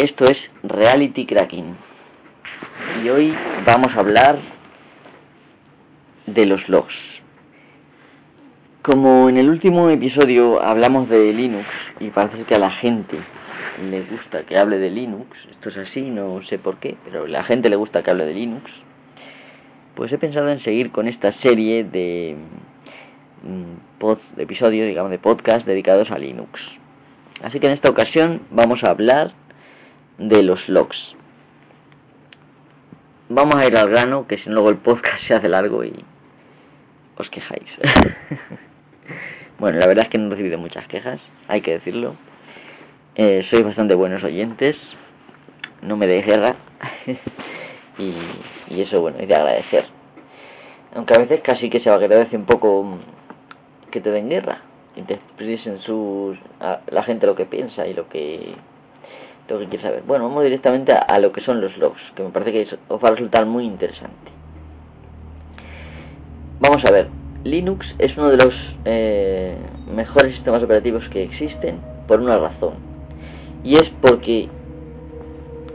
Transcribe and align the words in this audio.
Esto 0.00 0.24
es 0.24 0.38
Reality 0.62 1.26
Cracking. 1.26 1.76
Y 3.04 3.10
hoy 3.10 3.36
vamos 3.66 3.94
a 3.94 4.00
hablar 4.00 4.38
de 6.24 6.46
los 6.46 6.66
logs. 6.70 6.94
Como 8.80 9.28
en 9.28 9.36
el 9.36 9.50
último 9.50 9.90
episodio 9.90 10.62
hablamos 10.62 11.10
de 11.10 11.34
Linux 11.34 11.66
y 12.00 12.08
parece 12.08 12.44
que 12.44 12.54
a 12.54 12.58
la 12.58 12.70
gente 12.70 13.18
le 13.90 14.00
gusta 14.04 14.44
que 14.44 14.56
hable 14.56 14.78
de 14.78 14.88
Linux, 14.88 15.36
esto 15.50 15.68
es 15.68 15.76
así, 15.76 16.00
no 16.00 16.42
sé 16.44 16.58
por 16.58 16.78
qué, 16.78 16.96
pero 17.04 17.24
a 17.24 17.28
la 17.28 17.44
gente 17.44 17.68
le 17.68 17.76
gusta 17.76 18.02
que 18.02 18.10
hable 18.10 18.24
de 18.24 18.32
Linux, 18.32 18.70
pues 19.96 20.10
he 20.12 20.16
pensado 20.16 20.48
en 20.48 20.60
seguir 20.60 20.92
con 20.92 21.08
esta 21.08 21.34
serie 21.42 21.84
de, 21.84 22.36
mm, 23.42 23.98
pod, 23.98 24.16
episodios, 24.38 24.88
digamos, 24.88 25.10
de 25.10 25.18
podcast 25.18 25.66
dedicados 25.66 26.10
a 26.10 26.16
Linux. 26.16 26.58
Así 27.42 27.60
que 27.60 27.66
en 27.66 27.74
esta 27.74 27.90
ocasión 27.90 28.40
vamos 28.50 28.82
a 28.82 28.88
hablar 28.88 29.34
de 30.20 30.42
los 30.42 30.68
logs. 30.68 30.98
Vamos 33.30 33.56
a 33.56 33.66
ir 33.66 33.76
al 33.76 33.88
grano, 33.88 34.26
que 34.26 34.36
si 34.38 34.48
no 34.48 34.56
luego 34.56 34.70
el 34.70 34.76
podcast 34.76 35.22
se 35.26 35.34
hace 35.34 35.48
largo 35.48 35.82
y 35.82 36.04
os 37.16 37.28
quejáis. 37.30 37.68
bueno, 39.58 39.78
la 39.78 39.86
verdad 39.86 40.04
es 40.04 40.10
que 40.10 40.18
no 40.18 40.26
he 40.26 40.30
recibido 40.30 40.58
muchas 40.58 40.86
quejas, 40.88 41.20
hay 41.48 41.62
que 41.62 41.72
decirlo. 41.72 42.16
Eh, 43.14 43.46
sois 43.48 43.64
bastante 43.64 43.94
buenos 43.94 44.22
oyentes, 44.22 44.76
no 45.82 45.96
me 45.96 46.06
deis 46.06 46.26
guerra. 46.26 46.56
y, 47.98 48.14
y, 48.74 48.82
eso, 48.82 49.00
bueno, 49.00 49.18
es 49.20 49.28
de 49.28 49.34
agradecer. 49.34 49.86
Aunque 50.94 51.14
a 51.14 51.18
veces 51.18 51.40
casi 51.40 51.70
que 51.70 51.80
se 51.80 51.88
va 51.88 51.96
a 51.96 51.98
agradece 51.98 52.36
un 52.36 52.44
poco 52.44 52.98
que 53.90 54.00
te 54.00 54.10
den 54.10 54.28
guerra 54.28 54.62
y 54.96 55.02
te 55.02 55.14
expresen 55.14 55.78
sus, 55.78 56.36
a 56.60 56.80
la 56.90 57.04
gente 57.04 57.26
lo 57.26 57.34
que 57.34 57.46
piensa 57.46 57.86
y 57.86 57.94
lo 57.94 58.08
que 58.08 58.54
lo 59.54 59.60
que 59.60 59.66
quiere 59.66 59.82
saber. 59.82 60.02
Bueno, 60.06 60.28
vamos 60.28 60.44
directamente 60.44 60.92
a, 60.92 61.18
lo 61.18 61.32
que 61.32 61.40
son 61.40 61.60
los 61.60 61.76
logs, 61.78 62.00
que 62.14 62.22
me 62.22 62.30
parece 62.30 62.52
que 62.52 62.76
os 62.88 63.02
va 63.02 63.08
a 63.08 63.12
resultar 63.12 63.46
muy 63.46 63.64
interesante. 63.64 64.30
Vamos 66.60 66.84
a 66.84 66.90
ver, 66.90 67.08
Linux 67.44 67.86
es 67.98 68.16
uno 68.16 68.28
de 68.30 68.36
los 68.36 68.54
eh, 68.84 69.56
mejores 69.92 70.34
sistemas 70.34 70.62
operativos 70.62 71.08
que 71.08 71.22
existen 71.22 71.80
por 72.06 72.20
una 72.20 72.38
razón. 72.38 72.74
Y 73.64 73.76
es 73.76 73.90
porque 74.00 74.48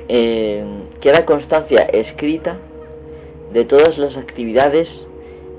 eh, 0.07 0.63
queda 1.01 1.25
constancia 1.25 1.83
escrita 1.83 2.57
de 3.51 3.65
todas 3.65 3.97
las 3.97 4.15
actividades 4.17 4.87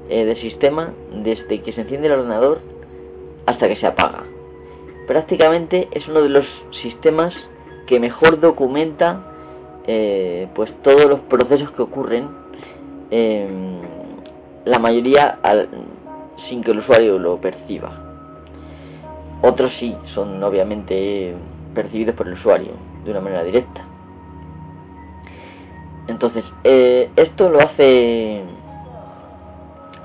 eh, 0.09 0.25
del 0.25 0.37
sistema 0.37 0.93
desde 1.13 1.63
que 1.63 1.73
se 1.73 1.81
enciende 1.81 2.07
el 2.07 2.15
ordenador 2.15 2.61
hasta 3.47 3.69
que 3.69 3.77
se 3.77 3.87
apaga. 3.87 4.25
Prácticamente 5.07 5.89
es 5.93 6.07
uno 6.09 6.23
de 6.23 6.29
los 6.29 6.47
sistemas 6.83 7.35
que 7.87 8.01
mejor 8.01 8.41
documenta 8.41 9.21
eh, 9.87 10.49
pues 10.55 10.73
todos 10.83 11.07
los 11.07 11.21
procesos 11.21 11.71
que 11.71 11.83
ocurren 11.83 12.29
em, 13.11 13.81
la 14.65 14.79
mayoría 14.81 15.39
sin 16.49 16.63
que 16.63 16.73
el 16.73 16.81
usuario 16.81 17.19
lo 17.19 17.41
perciba. 17.41 17.93
Otros 19.43 19.73
sí 19.79 19.97
son 20.15 20.43
obviamente 20.43 21.35
percibidos 21.75 22.17
por 22.17 22.27
el 22.27 22.35
usuario 22.35 22.73
de 23.05 23.11
una 23.11 23.21
manera 23.21 23.45
directa. 23.45 23.85
Entonces 26.09 26.45
eh, 26.65 27.11
esto 27.17 27.49
lo 27.49 27.61
hace 27.61 28.43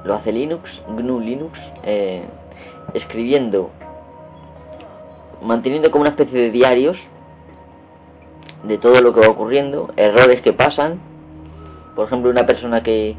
lo 0.03 0.15
hace 0.15 0.31
Linux 0.31 0.69
GNU 0.87 1.19
Linux 1.19 1.59
eh, 1.83 2.23
escribiendo 2.93 3.69
manteniendo 5.43 5.89
como 5.91 6.01
una 6.01 6.11
especie 6.11 6.39
de 6.39 6.51
diarios 6.51 6.97
de 8.63 8.77
todo 8.77 9.01
lo 9.01 9.13
que 9.13 9.21
va 9.21 9.29
ocurriendo, 9.29 9.89
errores 9.95 10.41
que 10.41 10.53
pasan, 10.53 10.99
por 11.95 12.07
ejemplo 12.07 12.29
una 12.29 12.45
persona 12.45 12.83
que 12.83 13.15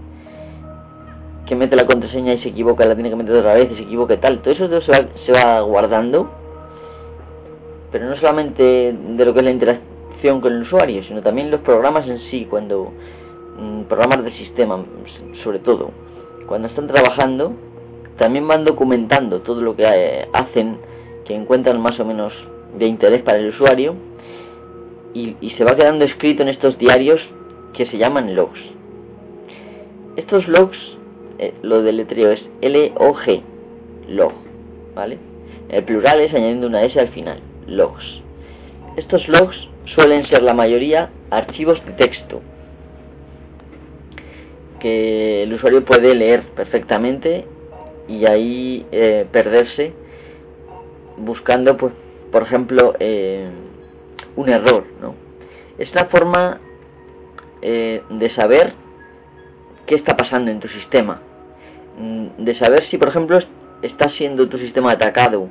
que 1.47 1.57
mete 1.57 1.77
la 1.77 1.87
contraseña 1.87 2.35
y 2.35 2.39
se 2.39 2.49
equivoca, 2.49 2.85
la 2.85 2.95
tiene 2.95 3.11
que 3.11 3.17
meter 3.17 3.35
otra 3.37 3.55
vez 3.55 3.71
y 3.73 3.77
se 3.77 3.83
equivoca 3.83 4.15
y 4.15 4.19
tal, 4.19 4.41
todo 4.41 4.55
eso 4.55 4.81
se 4.81 4.91
va, 4.91 5.09
se 5.27 5.33
va 5.33 5.61
guardando, 5.61 6.31
pero 7.91 8.07
no 8.07 8.17
solamente 8.17 8.63
de 8.93 9.25
lo 9.25 9.33
que 9.33 9.41
es 9.41 9.45
la 9.45 9.51
interacción 9.51 10.41
con 10.41 10.53
el 10.53 10.63
usuario, 10.63 11.03
sino 11.05 11.21
también 11.21 11.51
los 11.51 11.61
programas 11.61 12.09
en 12.09 12.21
sí, 12.21 12.47
cuando 12.49 12.93
mm, 13.59 13.83
programas 13.83 14.25
de 14.25 14.33
sistema, 14.33 14.85
sobre 15.43 15.59
todo, 15.59 15.91
cuando 16.47 16.69
están 16.69 16.87
trabajando, 16.87 17.53
también 18.19 18.47
van 18.47 18.65
documentando 18.65 19.41
todo 19.41 19.61
lo 19.61 19.75
que 19.75 19.85
eh, 19.85 20.29
hacen, 20.33 20.79
que 21.25 21.35
encuentran 21.35 21.81
más 21.81 21.99
o 21.99 22.05
menos 22.05 22.33
de 22.79 22.87
interés 22.87 23.23
para 23.23 23.39
el 23.39 23.49
usuario, 23.49 23.95
y, 25.15 25.51
se 25.57 25.65
va 25.65 25.77
quedando 25.77 26.05
escrito 26.05 26.43
en 26.43 26.49
estos 26.49 26.79
diarios 26.79 27.21
que 27.75 27.87
se 27.87 27.99
llaman 27.99 28.35
logs. 28.35 28.61
Estos 30.17 30.47
logs, 30.49 30.79
eh, 31.39 31.55
lo 31.63 31.83
del 31.83 31.99
letreo 31.99 32.33
es 32.33 32.45
L-O-G, 32.61 33.43
log, 34.09 34.33
¿vale? 34.95 35.19
El 35.69 35.85
plural 35.85 36.21
es 36.21 36.35
añadiendo 36.35 36.67
una 36.67 36.85
S 36.85 36.99
al 36.99 37.09
final, 37.09 37.41
logs. 37.67 38.05
Estos 38.97 39.27
logs 39.29 39.57
suelen 39.95 40.27
ser 40.27 40.43
la 40.43 40.55
mayoría 40.55 41.11
archivos 41.31 41.85
de 41.87 41.93
texto 41.93 42.43
que 44.83 45.45
el 45.45 45.53
usuario 45.53 45.85
puede 45.85 46.13
leer 46.13 46.43
perfectamente 46.57 47.47
y 48.09 48.27
ahí 48.27 48.85
eh, 48.91 49.27
perderse 49.31 49.93
buscando, 51.17 51.77
pues, 51.77 51.93
por 52.33 52.43
ejemplo, 52.43 52.95
eh, 52.99 53.49
un 54.37 54.49
error, 54.49 54.85
¿no? 55.01 55.15
Es 55.79 55.91
una 55.93 56.07
forma 56.07 56.61
eh, 57.61 58.03
de 58.11 58.31
saber 58.31 58.75
qué 59.87 59.95
está 59.95 60.17
pasando 60.17 60.51
en 60.51 60.61
tu 60.61 60.69
sistema, 60.69 61.21
mm, 61.99 62.45
de 62.45 62.55
saber 62.59 62.85
si, 62.85 62.99
por 62.99 63.09
ejemplo, 63.09 63.39
está 63.83 64.09
siendo 64.11 64.49
tu 64.49 64.59
sistema 64.59 64.93
atacado 64.93 65.49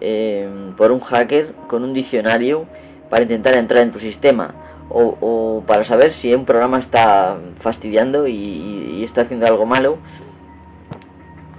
eh, 0.00 0.48
por 0.76 0.92
un 0.92 1.00
hacker 1.00 1.52
con 1.68 1.84
un 1.84 1.94
diccionario 1.94 2.66
para 3.10 3.22
intentar 3.22 3.54
entrar 3.54 3.82
en 3.82 3.92
tu 3.92 4.00
sistema, 4.00 4.54
o, 4.88 5.64
para 5.66 5.84
saber 5.84 6.14
si 6.14 6.32
un 6.32 6.44
programa 6.44 6.78
está 6.78 7.36
fastidiando 7.60 8.28
y, 8.28 9.02
está 9.04 9.22
haciendo 9.22 9.46
algo 9.46 9.66
malo, 9.66 9.98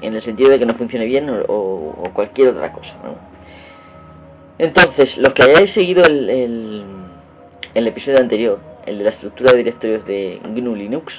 en 0.02 0.16
el 0.16 0.22
sentido 0.22 0.50
de 0.50 0.60
que 0.60 0.66
no 0.66 0.76
funcione 0.76 1.06
bien 1.06 1.30
o, 1.30 1.44
o 1.48 2.12
cualquier 2.14 2.50
otra 2.50 2.72
cosa, 2.72 2.94
¿no? 3.04 3.37
Entonces, 4.60 5.16
los 5.18 5.34
que 5.34 5.44
hayáis 5.44 5.74
seguido 5.74 6.04
el, 6.04 6.84
el, 7.74 7.88
episodio 7.88 8.20
anterior, 8.20 8.60
el 8.86 8.98
de 8.98 9.04
la 9.04 9.10
estructura 9.12 9.52
de 9.52 9.60
directorios 9.60 10.06
de 10.06 10.40
GNU 10.44 10.76
Linux, 10.76 11.14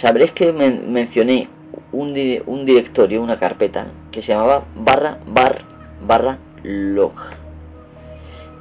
sabréis 0.00 0.32
que 0.32 0.52
mencioné 0.52 1.48
un, 1.92 2.16
un 2.46 2.64
directorio, 2.64 3.22
una 3.22 3.38
carpeta, 3.38 3.88
que 4.12 4.22
se 4.22 4.28
llamaba 4.28 4.64
barra 4.76 5.18
bar 5.26 5.62
barra 6.06 6.38
log. 6.62 7.14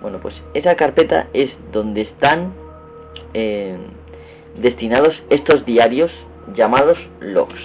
Bueno, 0.01 0.19
pues 0.19 0.36
esa 0.54 0.75
carpeta 0.75 1.28
es 1.33 1.51
donde 1.72 2.01
están 2.01 2.54
eh, 3.33 3.78
destinados 4.57 5.13
estos 5.30 5.66
diarios 5.66 6.12
llamados 6.56 6.98
logs. 7.19 7.60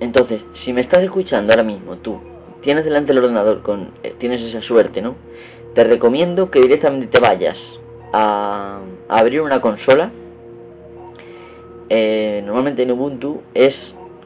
Entonces, 0.00 0.40
si 0.64 0.72
me 0.72 0.80
estás 0.80 1.02
escuchando 1.02 1.52
ahora 1.52 1.64
mismo, 1.64 1.96
tú, 1.96 2.20
tienes 2.62 2.84
delante 2.84 3.12
el 3.12 3.18
ordenador, 3.18 3.62
con 3.62 3.90
eh, 4.02 4.14
tienes 4.18 4.42
esa 4.42 4.62
suerte, 4.62 5.02
¿no? 5.02 5.14
Te 5.74 5.84
recomiendo 5.84 6.50
que 6.50 6.60
directamente 6.60 7.06
te 7.06 7.20
vayas 7.20 7.56
a, 8.12 8.80
abrir 9.08 9.42
una 9.42 9.60
consola. 9.60 10.10
Eh, 11.90 12.42
normalmente 12.44 12.82
en 12.82 12.90
Ubuntu 12.90 13.42
es 13.54 13.74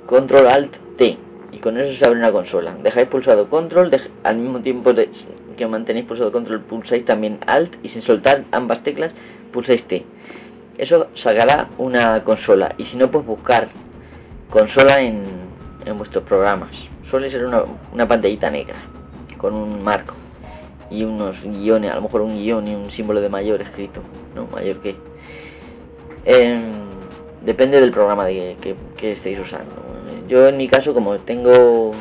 Control 0.06 0.48
Alt 0.48 0.72
T 0.96 1.16
y 1.52 1.58
con 1.58 1.78
eso 1.78 1.98
se 1.98 2.04
abre 2.04 2.18
una 2.18 2.32
consola. 2.32 2.74
Dejáis 2.82 3.08
pulsado 3.08 3.48
Control, 3.48 3.90
al 4.24 4.36
mismo 4.36 4.60
tiempo 4.60 4.92
que 5.56 5.66
mantenéis 5.66 6.06
pulsado 6.06 6.32
Control 6.32 6.60
pulsáis 6.62 7.04
también 7.04 7.38
Alt 7.46 7.74
y 7.84 7.90
sin 7.90 8.02
soltar 8.02 8.44
ambas 8.50 8.82
teclas 8.82 9.12
pulsáis 9.52 9.84
T. 9.84 10.04
Eso 10.78 11.08
sacará 11.22 11.68
una 11.78 12.24
consola 12.24 12.74
y 12.78 12.86
si 12.86 12.96
no 12.96 13.10
pues 13.10 13.26
buscar 13.26 13.68
consola 14.50 15.00
en, 15.00 15.22
en 15.84 15.98
vuestros 15.98 16.24
programas 16.24 16.70
suele 17.12 17.30
ser 17.30 17.44
una, 17.44 17.62
una 17.92 18.08
pantallita 18.08 18.50
negra 18.50 18.76
con 19.36 19.52
un 19.52 19.84
marco 19.84 20.14
y 20.90 21.04
unos 21.04 21.38
guiones, 21.42 21.92
a 21.92 21.96
lo 21.96 22.02
mejor 22.02 22.22
un 22.22 22.36
guion 22.36 22.66
y 22.66 22.74
un 22.74 22.90
símbolo 22.90 23.20
de 23.20 23.28
mayor 23.28 23.60
escrito, 23.60 24.00
¿no? 24.34 24.46
Mayor 24.46 24.80
que. 24.80 24.96
Em, 26.24 26.72
depende 27.42 27.78
del 27.82 27.90
programa 27.90 28.24
de, 28.24 28.56
que, 28.62 28.74
que, 28.96 29.12
estéis 29.12 29.40
usando. 29.40 29.74
Yo 30.26 30.48
en 30.48 30.56
mi 30.56 30.68
caso, 30.68 30.94
como 30.94 31.18
tengo 31.18 31.92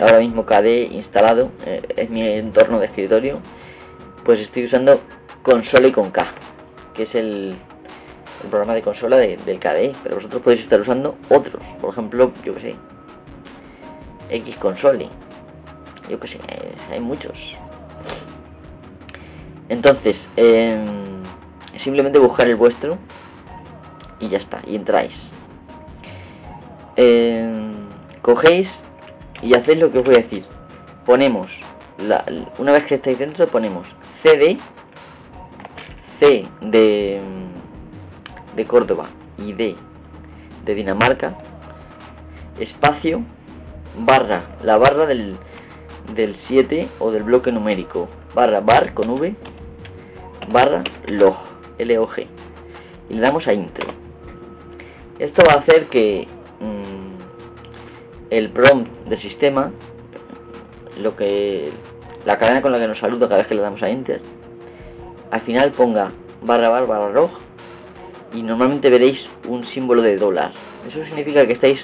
ahora 0.00 0.20
mismo 0.20 0.46
KDE 0.46 0.84
instalado, 0.84 1.50
eh, 1.66 1.82
es 1.94 2.08
mi 2.08 2.26
entorno 2.26 2.78
de 2.78 2.86
escritorio, 2.86 3.40
pues 4.24 4.40
estoy 4.40 4.64
usando 4.64 5.00
Console 5.42 5.92
con 5.92 6.10
K, 6.10 6.32
que 6.94 7.02
es 7.02 7.14
el, 7.14 7.56
el 8.42 8.48
programa 8.48 8.74
de 8.74 8.80
consola 8.80 9.18
del 9.18 9.60
KDE, 9.60 9.92
pero 10.02 10.16
vosotros 10.16 10.40
podéis 10.40 10.62
estar 10.62 10.80
usando 10.80 11.16
otros, 11.28 11.62
por 11.78 11.90
ejemplo, 11.90 12.32
yo 12.42 12.54
que 12.54 12.60
sé, 12.60 12.74
X 14.30 14.56
console. 14.56 15.08
Yo 16.08 16.20
que 16.20 16.28
sé, 16.28 16.38
hay 16.90 17.00
muchos. 17.00 17.36
Entonces, 19.68 20.16
em, 20.36 21.22
simplemente 21.82 22.18
buscar 22.18 22.46
el 22.46 22.56
vuestro 22.56 22.98
y 24.20 24.28
ya 24.28 24.38
está, 24.38 24.60
y 24.66 24.76
entráis. 24.76 25.12
Em, 26.96 27.88
cogéis 28.22 28.68
y 29.42 29.54
hacéis 29.54 29.78
lo 29.78 29.90
que 29.90 29.98
os 29.98 30.04
voy 30.04 30.14
a 30.14 30.22
decir. 30.22 30.44
Ponemos, 31.04 31.48
una 32.58 32.72
vez 32.72 32.84
que 32.86 32.96
estáis 32.96 33.18
dentro, 33.18 33.46
ponemos 33.48 33.86
CD, 34.22 34.58
C 36.20 36.46
de, 36.60 37.20
de 38.54 38.64
Córdoba 38.64 39.08
y 39.38 39.52
D 39.52 39.76
de 40.66 40.74
Dinamarca, 40.74 41.34
espacio, 42.58 43.22
barra, 43.96 44.56
la 44.62 44.76
barra 44.76 45.06
del, 45.06 45.36
del 46.14 46.36
7 46.48 46.88
o 46.98 47.10
del 47.10 47.22
bloque 47.22 47.52
numérico, 47.52 48.08
barra 48.34 48.60
bar 48.60 48.94
con 48.94 49.10
V, 49.10 49.34
barra 50.48 50.84
log, 51.06 51.36
LOG, 51.78 52.18
y 53.08 53.14
le 53.14 53.20
damos 53.20 53.46
a 53.46 53.52
intro. 53.52 53.86
Esto 55.18 55.42
va 55.46 55.54
a 55.54 55.60
hacer 55.60 55.86
que 55.86 56.28
mm, 56.60 58.30
el 58.30 58.50
prompt 58.50 58.90
del 59.08 59.20
sistema, 59.20 59.72
lo 61.00 61.16
que 61.16 61.72
la 62.24 62.38
cadena 62.38 62.60
con 62.60 62.72
la 62.72 62.78
que 62.78 62.88
nos 62.88 62.98
saluda 62.98 63.28
cada 63.28 63.38
vez 63.38 63.46
que 63.46 63.54
le 63.54 63.62
damos 63.62 63.82
a 63.82 63.88
enter, 63.88 64.20
al 65.30 65.40
final 65.42 65.72
ponga 65.72 66.10
barra 66.42 66.68
bar 66.68 66.86
barra 66.86 67.10
log 67.10 67.30
y 68.32 68.42
normalmente 68.42 68.90
veréis 68.90 69.18
un 69.48 69.64
símbolo 69.66 70.02
de 70.02 70.16
dólar. 70.16 70.52
Eso 70.88 71.04
significa 71.06 71.46
que 71.46 71.54
estáis 71.54 71.80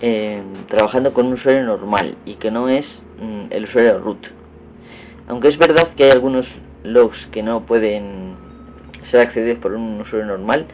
eh, 0.00 0.42
trabajando 0.68 1.12
con 1.12 1.26
un 1.26 1.34
usuario 1.34 1.64
normal 1.64 2.16
y 2.24 2.34
que 2.34 2.50
no 2.50 2.68
es 2.68 2.86
mm, 3.20 3.46
el 3.50 3.64
usuario 3.64 3.98
root. 3.98 4.26
Aunque 5.28 5.48
es 5.48 5.58
verdad 5.58 5.94
que 5.96 6.04
hay 6.04 6.10
algunos 6.10 6.46
logs 6.82 7.26
que 7.32 7.42
no 7.42 7.66
pueden 7.66 8.36
ser 9.10 9.20
accedidos 9.20 9.58
por 9.58 9.72
un 9.72 10.00
usuario 10.00 10.26
normal, 10.26 10.66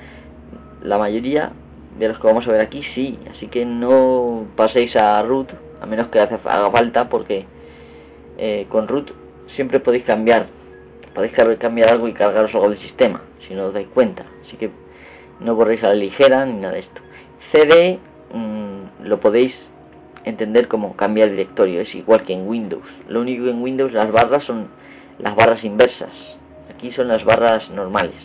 la 0.82 0.98
mayoría 0.98 1.52
de 1.98 2.08
los 2.08 2.18
que 2.18 2.26
vamos 2.26 2.46
a 2.46 2.52
ver 2.52 2.60
aquí 2.60 2.82
sí, 2.94 3.18
así 3.30 3.48
que 3.48 3.64
no 3.64 4.46
paséis 4.56 4.96
a 4.96 5.22
root 5.22 5.50
a 5.80 5.86
menos 5.86 6.08
que 6.08 6.20
haga 6.20 6.38
falta 6.70 7.08
porque 7.08 7.44
eh, 8.38 8.66
con 8.68 8.88
root 8.88 9.10
siempre 9.48 9.80
podéis 9.80 10.04
cambiar 10.04 10.46
podéis 11.14 11.34
cambiar 11.58 11.90
algo 11.90 12.08
y 12.08 12.12
cargaros 12.14 12.54
algo 12.54 12.70
del 12.70 12.78
sistema 12.78 13.20
si 13.46 13.54
no 13.54 13.66
os 13.66 13.74
dais 13.74 13.88
cuenta 13.88 14.24
así 14.46 14.56
que 14.56 14.70
no 15.40 15.54
borréis 15.54 15.82
a 15.82 15.88
la 15.88 15.94
ligera 15.94 16.46
ni 16.46 16.60
nada 16.60 16.74
de 16.74 16.80
esto 16.80 17.00
cd 17.50 17.98
mm, 18.32 18.71
lo 19.04 19.20
podéis 19.20 19.54
entender 20.24 20.68
como 20.68 20.96
cambiar 20.96 21.30
directorio 21.30 21.80
es 21.80 21.94
igual 21.94 22.24
que 22.24 22.32
en 22.32 22.46
windows. 22.46 22.86
Lo 23.08 23.20
único 23.20 23.44
que 23.44 23.50
en 23.50 23.62
windows 23.62 23.92
las 23.92 24.10
barras 24.12 24.44
son 24.44 24.68
las 25.18 25.34
barras 25.34 25.64
inversas. 25.64 26.12
Aquí 26.74 26.92
son 26.92 27.08
las 27.08 27.24
barras 27.24 27.68
normales. 27.70 28.16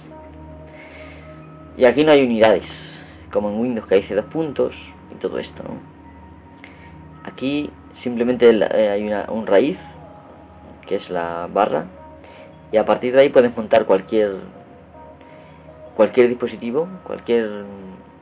Y 1.77 1.85
aquí 1.85 2.03
no 2.03 2.12
hay 2.12 2.24
unidades 2.24 2.63
como 3.31 3.50
en 3.50 3.59
windows 3.59 3.88
que 3.88 3.95
hay 3.95 4.03
dos 4.03 4.25
puntos 4.25 4.74
y 5.12 5.15
todo 5.15 5.38
esto 5.38 5.63
aquí 7.27 7.69
simplemente 8.03 8.50
eh, 8.50 8.89
hay 8.89 9.06
una, 9.06 9.25
un 9.29 9.45
raíz 9.45 9.77
que 10.88 10.95
es 10.95 11.09
la 11.09 11.47
barra 11.51 11.85
y 12.71 12.77
a 12.77 12.85
partir 12.85 13.13
de 13.13 13.21
ahí 13.21 13.29
puedes 13.29 13.56
montar 13.56 13.85
cualquier 13.85 14.35
cualquier 15.95 16.29
dispositivo, 16.29 16.88
cualquier 17.03 17.65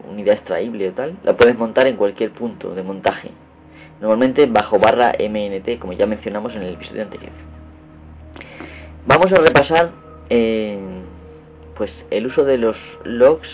unidad 0.09 0.35
extraíble 0.35 0.89
o 0.89 0.91
tal, 0.93 1.17
la 1.23 1.35
puedes 1.35 1.57
montar 1.57 1.87
en 1.87 1.95
cualquier 1.95 2.31
punto 2.31 2.73
de 2.73 2.83
montaje. 2.83 3.31
Normalmente 4.01 4.45
bajo 4.45 4.79
barra 4.79 5.13
MNT, 5.17 5.79
como 5.79 5.93
ya 5.93 6.05
mencionamos 6.05 6.53
en 6.53 6.63
el 6.63 6.73
episodio 6.73 7.03
anterior. 7.03 7.31
Vamos 9.07 9.31
a 9.31 9.37
repasar 9.37 9.91
eh, 10.29 10.79
pues 11.77 11.91
el 12.11 12.27
uso 12.27 12.43
de 12.43 12.57
los 12.57 12.77
logs, 13.03 13.47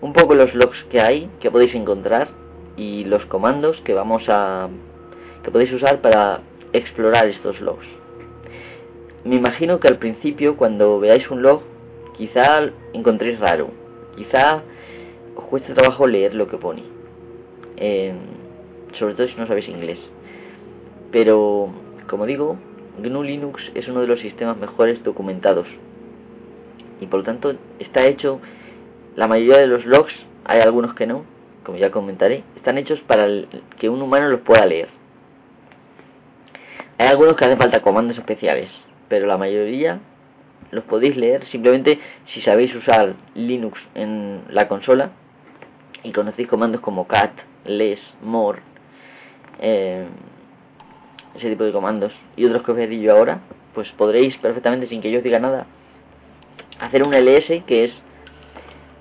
un 0.00 0.12
poco 0.12 0.34
los 0.34 0.54
logs 0.54 0.82
que 0.90 1.00
hay, 1.00 1.28
que 1.40 1.50
podéis 1.50 1.74
encontrar 1.74 2.28
y 2.76 3.04
los 3.04 3.24
comandos 3.26 3.80
que 3.82 3.94
vamos 3.94 4.24
a 4.28 4.68
que 5.42 5.50
podéis 5.50 5.72
usar 5.72 6.00
para 6.00 6.40
explorar 6.72 7.26
estos 7.28 7.60
logs. 7.60 7.86
Me 9.24 9.36
imagino 9.36 9.80
que 9.80 9.88
al 9.88 9.98
principio 9.98 10.56
cuando 10.56 10.98
veáis 11.00 11.30
un 11.30 11.42
log 11.42 11.62
Quizá 12.20 12.68
encontréis 12.92 13.40
raro, 13.40 13.70
quizá 14.14 14.60
os 15.50 15.62
cueste 15.62 15.74
trabajo 15.74 16.06
leer 16.06 16.32
lo 16.32 16.46
que 16.46 16.58
pone, 16.58 16.84
em, 17.76 18.16
sobre 19.00 19.14
todo 19.14 19.26
si 19.26 19.34
no 19.34 19.48
sabéis 19.48 19.68
inglés. 19.68 19.98
Pero, 21.10 21.70
como 22.08 22.24
digo, 22.24 22.56
GNU 23.02 23.24
Linux 23.24 23.60
es 23.74 23.88
uno 23.88 24.00
de 24.00 24.06
los 24.06 24.20
sistemas 24.20 24.56
mejores 24.56 25.02
documentados 25.02 25.66
y 27.00 27.06
por 27.06 27.20
lo 27.20 27.24
tanto 27.24 27.54
está 27.80 28.06
hecho, 28.06 28.40
la 29.16 29.26
mayoría 29.26 29.58
de 29.58 29.66
los 29.66 29.84
logs, 29.86 30.14
hay 30.44 30.60
algunos 30.60 30.94
que 30.94 31.08
no, 31.08 31.24
como 31.64 31.78
ya 31.78 31.90
comentaré, 31.90 32.44
están 32.54 32.78
hechos 32.78 33.00
para 33.00 33.26
que 33.80 33.88
un 33.88 34.00
humano 34.02 34.28
los 34.28 34.40
pueda 34.42 34.64
leer. 34.66 34.88
Hay 36.96 37.08
algunos 37.08 37.34
que 37.34 37.44
hacen 37.44 37.58
falta 37.58 37.80
comandos 37.80 38.16
especiales, 38.16 38.70
pero 39.08 39.26
la 39.26 39.36
mayoría 39.36 39.98
los 40.70 40.84
podéis 40.84 41.16
leer 41.16 41.44
simplemente 41.46 41.98
si 42.26 42.40
sabéis 42.40 42.72
usar 42.76 43.14
Linux 43.34 43.80
en 43.96 44.42
la 44.50 44.68
consola 44.68 45.10
y 46.02 46.12
conocéis 46.12 46.48
comandos 46.48 46.80
como 46.80 47.06
cat, 47.06 47.32
less, 47.64 48.00
more, 48.22 48.60
eh, 49.60 50.06
ese 51.34 51.50
tipo 51.50 51.64
de 51.64 51.72
comandos. 51.72 52.12
Y 52.36 52.44
otros 52.44 52.62
que 52.62 52.70
os 52.70 52.76
voy 52.76 52.84
a 52.84 52.88
decir 52.88 53.02
yo 53.02 53.16
ahora, 53.16 53.40
pues 53.74 53.88
podréis 53.92 54.36
perfectamente 54.38 54.86
sin 54.86 55.00
que 55.00 55.10
yo 55.10 55.18
os 55.18 55.24
diga 55.24 55.38
nada 55.38 55.66
hacer 56.80 57.02
un 57.02 57.14
ls 57.14 57.62
que 57.66 57.84
es 57.84 57.92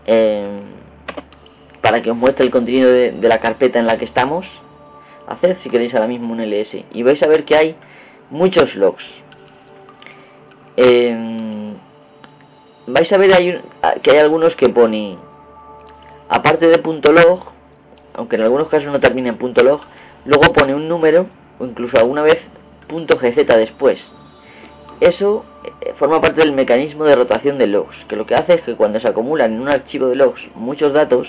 eh, 0.05 0.59
para 1.81 2.01
que 2.01 2.11
os 2.11 2.17
muestre 2.17 2.45
el 2.45 2.51
contenido 2.51 2.91
de, 2.91 3.13
la 3.21 3.39
carpeta 3.39 3.79
en 3.79 3.87
la 3.87 3.97
que 3.97 4.05
estamos. 4.05 4.45
Hacer 5.27 5.57
si 5.63 5.69
queréis 5.69 5.93
ahora 5.93 6.07
mismo 6.07 6.33
un 6.33 6.41
ls 6.41 6.85
y 6.91 7.03
vais 7.03 7.21
a 7.23 7.27
ver 7.27 7.45
que 7.45 7.55
hay 7.55 7.75
muchos 8.29 8.75
logs. 8.75 9.03
Eh, 10.75 11.73
vais 12.87 13.11
a 13.11 13.17
ver 13.17 13.61
que 14.01 14.11
hay 14.11 14.17
algunos 14.17 14.55
que 14.55 14.69
pone, 14.69 15.17
aparte 16.29 16.67
de 16.67 16.77
punto 16.77 17.11
.log, 17.11 17.45
aunque 18.13 18.37
en 18.37 18.43
algunos 18.43 18.69
casos 18.69 18.91
no 18.91 18.99
termina 18.99 19.29
en 19.29 19.37
punto 19.37 19.63
.log, 19.63 19.81
luego 20.25 20.53
pone 20.53 20.73
un 20.73 20.87
número 20.87 21.27
o 21.59 21.65
incluso 21.65 21.97
alguna 21.97 22.21
vez 22.21 22.39
punto 22.87 23.17
.gz 23.17 23.35
después. 23.35 23.99
Eso 24.99 25.45
eh, 25.63 25.93
forma 25.97 26.21
parte 26.21 26.41
del 26.41 26.51
mecanismo 26.51 27.05
de 27.05 27.15
rotación 27.15 27.57
de 27.57 27.67
logs, 27.67 27.95
que 28.07 28.15
lo 28.15 28.25
que 28.25 28.35
hace 28.35 28.55
es 28.55 28.61
que 28.61 28.75
cuando 28.75 28.99
se 28.99 29.07
acumulan 29.07 29.53
en 29.53 29.61
un 29.61 29.69
archivo 29.69 30.07
de 30.07 30.15
logs 30.15 30.41
muchos 30.55 30.93
datos, 30.93 31.27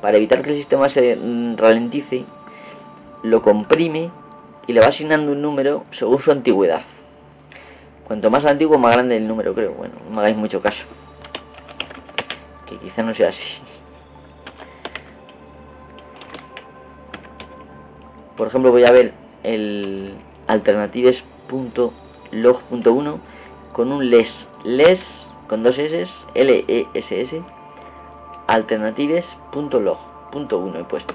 para 0.00 0.16
evitar 0.16 0.42
que 0.42 0.50
el 0.50 0.58
sistema 0.58 0.88
se 0.90 1.16
mm, 1.16 1.56
ralentice, 1.56 2.24
lo 3.22 3.42
comprime 3.42 4.10
y 4.66 4.72
le 4.72 4.80
va 4.80 4.86
asignando 4.86 5.32
un 5.32 5.42
número 5.42 5.84
según 5.98 6.20
su 6.22 6.32
antigüedad. 6.32 6.82
Cuanto 8.06 8.30
más 8.30 8.44
antiguo, 8.44 8.78
más 8.78 8.92
grande 8.94 9.16
el 9.16 9.28
número, 9.28 9.54
creo. 9.54 9.72
Bueno, 9.72 9.94
no 10.04 10.14
me 10.14 10.20
hagáis 10.20 10.36
mucho 10.36 10.60
caso. 10.60 10.82
Que 12.66 12.76
quizá 12.78 13.02
no 13.02 13.14
sea 13.14 13.28
así. 13.28 13.38
Por 18.36 18.48
ejemplo, 18.48 18.70
voy 18.70 18.84
a 18.84 18.92
ver 18.92 19.14
el 19.42 20.14
alternatives.log.1 20.46 23.18
con 23.72 23.92
un 23.92 24.10
les. 24.10 24.28
Les 24.64 25.00
con 25.48 25.62
dos 25.62 25.76
S, 25.76 26.08
L-E-S-S, 26.34 27.42
alternatives.log.1 28.46 30.80
he 30.80 30.84
puesto. 30.84 31.14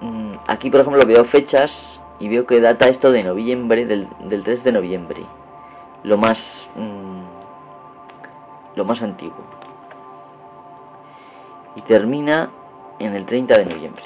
Mm, 0.00 0.34
aquí, 0.46 0.70
por 0.70 0.80
ejemplo, 0.80 1.04
veo 1.04 1.24
fechas 1.24 1.72
y 2.20 2.28
veo 2.28 2.46
que 2.46 2.60
data 2.60 2.86
esto 2.88 3.10
de 3.10 3.24
noviembre, 3.24 3.86
del, 3.86 4.06
del 4.28 4.44
3 4.44 4.62
de 4.62 4.72
noviembre 4.72 5.26
lo 6.02 6.16
más 6.16 6.38
mm, 6.76 7.22
lo 8.76 8.84
más 8.84 9.02
antiguo 9.02 9.44
y 11.76 11.82
termina 11.82 12.50
en 12.98 13.14
el 13.14 13.26
30 13.26 13.58
de 13.58 13.64
noviembre 13.66 14.04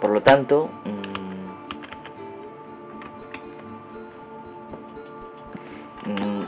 por 0.00 0.10
lo 0.10 0.22
tanto 0.22 0.68
mm, 6.04 6.10
mm, 6.10 6.44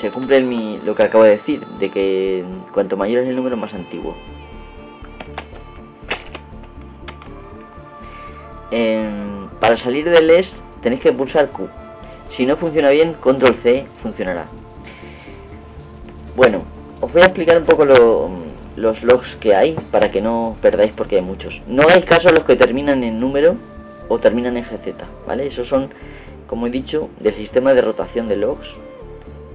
se 0.00 0.10
cumple 0.10 0.40
lo 0.84 0.94
que 0.94 1.02
acabo 1.02 1.24
de 1.24 1.38
decir 1.38 1.66
de 1.78 1.90
que 1.90 2.44
cuanto 2.72 2.96
mayor 2.96 3.22
es 3.22 3.28
el 3.28 3.36
número 3.36 3.56
más 3.56 3.72
antiguo 3.74 4.14
para 9.62 9.78
salir 9.78 10.10
del 10.10 10.28
ES 10.28 10.50
tenéis 10.82 11.02
que 11.02 11.12
pulsar 11.12 11.50
Q. 11.50 11.68
Si 12.36 12.44
no 12.44 12.56
funciona 12.56 12.90
bien, 12.90 13.14
control 13.14 13.56
C 13.62 13.86
funcionará. 14.02 14.46
Bueno, 16.34 16.64
os 17.00 17.12
voy 17.12 17.22
a 17.22 17.26
explicar 17.26 17.58
un 17.58 17.64
poco 17.64 17.84
los 18.76 19.02
logs 19.02 19.28
que 19.40 19.54
hay 19.54 19.76
para 19.90 20.10
que 20.10 20.20
no 20.20 20.56
perdáis 20.62 20.92
porque 20.92 21.16
hay 21.16 21.22
muchos. 21.22 21.54
No 21.66 21.88
hay 21.88 22.02
caso 22.02 22.30
los 22.30 22.44
que 22.44 22.56
terminan 22.56 23.04
en 23.04 23.20
número 23.20 23.56
o 24.08 24.18
terminan 24.18 24.56
en 24.56 24.64
GZ, 24.64 24.94
¿vale? 25.26 25.46
Esos 25.46 25.68
son 25.68 25.90
como 26.52 26.66
he 26.66 26.70
dicho, 26.70 27.08
del 27.18 27.34
sistema 27.36 27.72
de 27.72 27.80
rotación 27.80 28.28
de 28.28 28.36
logs 28.36 28.68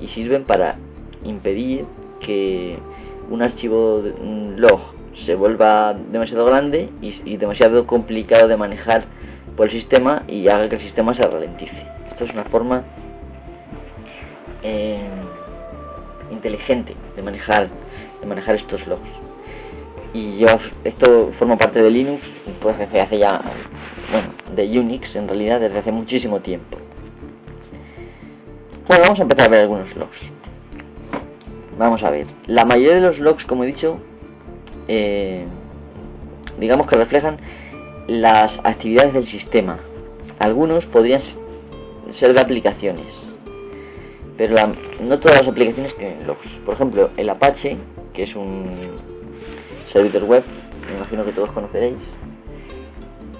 y 0.01 0.07
sirven 0.07 0.45
para 0.45 0.77
impedir 1.24 1.86
que 2.21 2.75
un 3.29 3.43
archivo 3.43 4.01
log 4.55 4.79
se 5.24 5.36
vuelva 5.36 5.93
demasiado 5.93 6.43
grande 6.45 6.89
y, 7.00 7.38
demasiado 7.38 7.86
complicado 7.86 8.47
de 8.47 8.57
manejar 8.57 9.05
por 9.55 9.67
el 9.67 9.74
sistema 9.74 10.24
y 10.27 10.47
haga 10.47 10.69
que 10.69 10.77
el 10.77 10.81
sistema 10.81 11.13
se 11.13 11.21
ralentice. 11.21 11.86
Esto 12.09 12.24
es 12.24 12.31
una 12.31 12.45
forma 12.45 12.81
eh, 14.63 15.07
inteligente 16.31 16.95
de 17.15 17.21
manejar 17.21 17.67
de 18.21 18.27
manejar 18.27 18.55
estos 18.55 18.86
logs 18.88 19.27
y 20.13 20.38
yo 20.38 20.47
esto 20.83 21.31
forma 21.38 21.57
parte 21.57 21.81
de 21.81 21.91
Linux 21.91 22.24
pues 22.62 22.77
desde 22.77 23.01
hace 23.01 23.19
ya 23.19 23.41
bueno 24.12 24.29
de 24.55 24.79
Unix 24.79 25.15
en 25.15 25.27
realidad 25.27 25.59
desde 25.59 25.79
hace 25.79 25.91
muchísimo 25.91 26.39
tiempo. 26.39 26.77
Bueno 28.88 29.03
vamos 29.03 29.19
a 29.19 29.24
empezar 29.24 29.45
a 29.45 29.50
ver 29.50 29.62
algunos 29.62 29.95
logs. 29.95 30.17
Vamos 31.77 32.01
a 32.03 32.09
ver. 32.09 32.25
La 32.47 32.65
mayoría 32.65 32.95
de 32.95 33.01
los 33.01 33.19
logs 33.19 33.45
como 33.45 33.63
he 33.63 33.67
dicho 33.67 34.00
eh, 34.88 35.45
digamos 36.59 36.88
que 36.88 36.95
reflejan 36.95 37.38
las 38.07 38.51
actividades 38.63 39.13
del 39.13 39.27
sistema. 39.27 39.77
Algunos 40.39 40.86
podrían 40.86 41.21
ser 42.19 42.33
de 42.33 42.41
aplicaciones 42.41 43.05
pero 44.38 44.55
no 45.01 45.19
todas 45.19 45.41
las 45.41 45.47
aplicaciones 45.47 45.95
tienen 45.97 46.25
logs. 46.25 46.47
Por 46.65 46.75
ejemplo 46.75 47.09
el 47.17 47.29
Apache 47.29 47.77
que 48.17 48.24
es 48.24 48.36
un 48.36 48.65
servidor 49.93 50.24
web, 50.24 50.43
me 50.88 50.97
imagino 50.97 51.24
que 51.24 51.33
todos 51.33 51.51
conoceréis, 51.51 51.97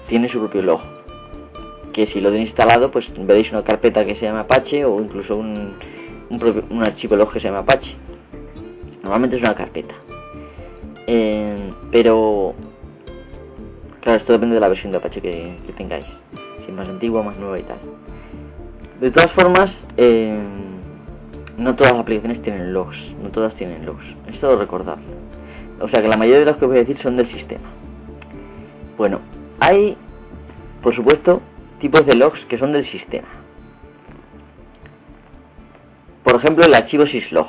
tiene 0.08 0.28
su 0.28 0.38
propio 0.38 0.62
log. 0.62 0.80
Que 1.92 2.06
si 2.06 2.20
lo 2.20 2.30
tenéis 2.30 2.50
instalado, 2.50 2.92
pues 2.92 3.04
veréis 3.18 3.50
una 3.50 3.64
carpeta 3.64 4.04
que 4.04 4.14
se 4.14 4.26
llama 4.26 4.40
Apache 4.40 4.84
o 4.84 5.00
incluso 5.00 5.34
un, 5.34 5.74
un, 6.30 6.82
archivo 6.84 7.16
log 7.16 7.32
que 7.32 7.40
se 7.40 7.48
llama 7.48 7.58
Apache. 7.58 7.92
Normalmente 9.02 9.36
es 9.36 9.42
una 9.42 9.56
carpeta. 9.56 9.94
Eh, 11.08 11.72
pero, 11.90 12.54
claro, 14.00 14.20
esto 14.20 14.32
depende 14.32 14.54
de 14.54 14.60
la 14.60 14.68
versión 14.68 14.92
de 14.92 14.98
Apache 14.98 15.20
que, 15.20 15.56
tengáis. 15.76 16.06
Si 16.64 16.70
es 16.70 16.72
más 16.72 16.88
antigua, 16.88 17.24
más 17.24 17.36
nueva 17.36 17.58
y 17.58 17.64
tal. 17.64 17.78
De 19.00 19.10
todas 19.10 19.32
formas, 19.32 19.72
eh, 19.96 20.38
no 21.58 21.74
todas 21.74 21.92
las 21.92 22.02
aplicaciones 22.02 22.40
tienen 22.42 22.72
logs. 22.72 22.96
No 23.22 23.30
todas 23.30 23.54
tienen 23.54 23.84
logs. 23.84 24.04
Esto 24.28 24.52
lo 24.52 24.58
recordad. 24.58 24.98
O 25.80 25.88
sea 25.88 26.00
que 26.00 26.08
la 26.08 26.16
mayoría 26.16 26.40
de 26.40 26.46
los 26.46 26.56
que 26.56 26.66
voy 26.66 26.76
a 26.76 26.80
decir 26.80 26.98
son 27.02 27.16
del 27.16 27.30
sistema. 27.32 27.68
Bueno, 28.96 29.20
hay, 29.60 29.96
por 30.82 30.94
supuesto, 30.94 31.42
tipos 31.80 32.06
de 32.06 32.14
logs 32.14 32.40
que 32.46 32.58
son 32.58 32.72
del 32.72 32.88
sistema. 32.90 33.28
Por 36.22 36.36
ejemplo, 36.36 36.64
el 36.64 36.74
archivo 36.74 37.06
syslog, 37.06 37.46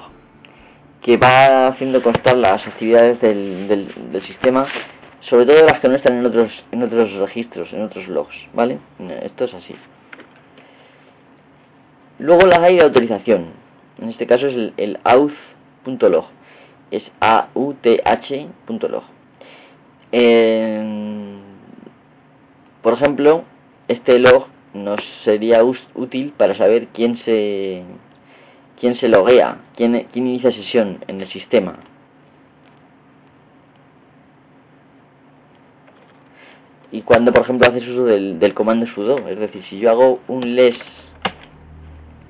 que 1.02 1.18
va 1.18 1.68
haciendo 1.68 2.02
constar 2.02 2.38
las 2.38 2.66
actividades 2.66 3.20
del, 3.22 3.68
del, 3.68 4.24
sistema, 4.24 4.68
sobre 5.22 5.46
todo 5.46 5.66
las 5.66 5.80
que 5.82 5.90
no 5.90 5.96
están 5.96 6.18
en 6.18 6.26
otros, 6.26 6.52
en 6.72 6.84
otros 6.84 7.12
registros, 7.14 7.74
en 7.74 7.84
otros 7.84 8.08
logs, 8.08 8.36
¿vale? 8.54 8.80
Esto 9.24 9.46
es 9.46 9.54
así. 9.54 9.76
Luego 12.20 12.46
las 12.46 12.60
hay 12.60 12.78
de 12.78 12.84
autorización. 12.84 13.69
En 14.02 14.10
este 14.10 14.28
caso 14.28 14.48
es 14.48 14.56
el, 14.56 14.74
el 14.78 15.00
auth.log 15.04 16.26
es 16.92 17.04
auth.log. 17.20 19.04
por 22.82 22.94
ejemplo, 22.94 23.44
este 23.88 24.20
log 24.20 24.48
nos 24.74 25.02
sería 25.24 25.64
útil 25.64 26.34
para 26.38 26.56
saber 26.56 26.88
quién 26.88 27.18
se 27.18 27.84
quién 28.80 28.96
se 28.96 29.10
loguea, 29.10 29.58
quién, 29.76 30.08
quién 30.12 30.28
inicia 30.28 30.52
sesión 30.52 31.04
en 31.08 31.22
el 31.22 31.28
sistema. 31.30 31.80
Y 36.92 37.02
cuando, 37.02 37.32
por 37.34 37.44
ejemplo, 37.44 37.68
haces 37.68 37.88
uso 37.88 38.06
del, 38.06 38.40
del 38.40 38.54
comando 38.54 38.88
sudo, 38.88 39.28
es 39.28 39.38
decir, 39.38 39.64
si 39.70 39.78
yo 39.80 39.92
hago 39.92 40.22
un 40.28 40.56
les, 40.56 40.76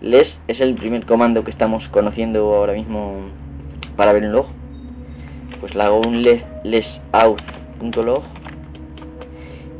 les 0.02 0.34
es 0.48 0.60
el 0.60 0.76
primer 0.76 1.06
comando 1.06 1.44
que 1.44 1.52
estamos 1.52 1.88
conociendo 1.90 2.56
ahora 2.56 2.74
mismo 2.74 3.18
para 3.96 4.14
ver 4.14 4.24
un 4.24 4.32
log, 4.32 4.48
pues 5.60 5.76
le 5.76 5.84
hago 5.84 6.00
un 6.00 6.22
les, 6.22 6.42
lesout.log 6.64 8.24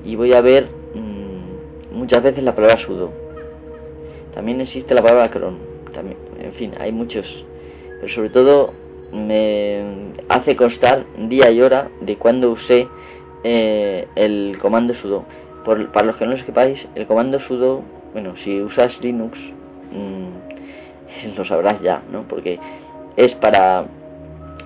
y 0.04 0.16
voy 0.16 0.34
a 0.34 0.42
ver 0.42 0.70
mm, 0.96 1.98
muchas 1.98 2.24
veces 2.24 2.44
la 2.44 2.56
palabra 2.56 2.84
sudo. 2.86 3.12
También 4.34 4.62
existe 4.62 4.94
la 4.94 5.02
palabra 5.02 5.30
cron. 5.32 5.58
También, 5.94 6.18
en 6.42 6.54
fin, 6.54 6.74
hay 6.80 6.92
muchos. 6.92 7.26
Pero 8.00 8.14
sobre 8.14 8.30
todo 8.30 8.74
me 9.12 9.84
hace 10.30 10.56
constar 10.56 11.06
día 11.28 11.52
y 11.52 11.62
hora 11.62 11.90
de 12.02 12.16
cuando 12.16 12.52
usé 12.52 12.88
eh, 13.44 14.08
el 14.16 14.58
comando 14.62 14.94
sudo. 14.96 15.26
Por, 15.66 15.92
para 15.92 16.08
los 16.08 16.16
que 16.16 16.26
no 16.26 16.32
lo 16.32 16.46
sepáis, 16.46 16.80
el 16.96 17.06
comando 17.06 17.40
sudo, 17.42 17.82
bueno, 18.14 18.34
si 18.44 18.62
usas 18.62 18.98
Linux, 19.02 19.38
mmm, 19.92 21.36
lo 21.36 21.46
sabrás 21.46 21.82
ya, 21.82 22.02
¿no? 22.12 22.24
Porque 22.24 22.60
es 23.16 23.34
para 23.36 23.86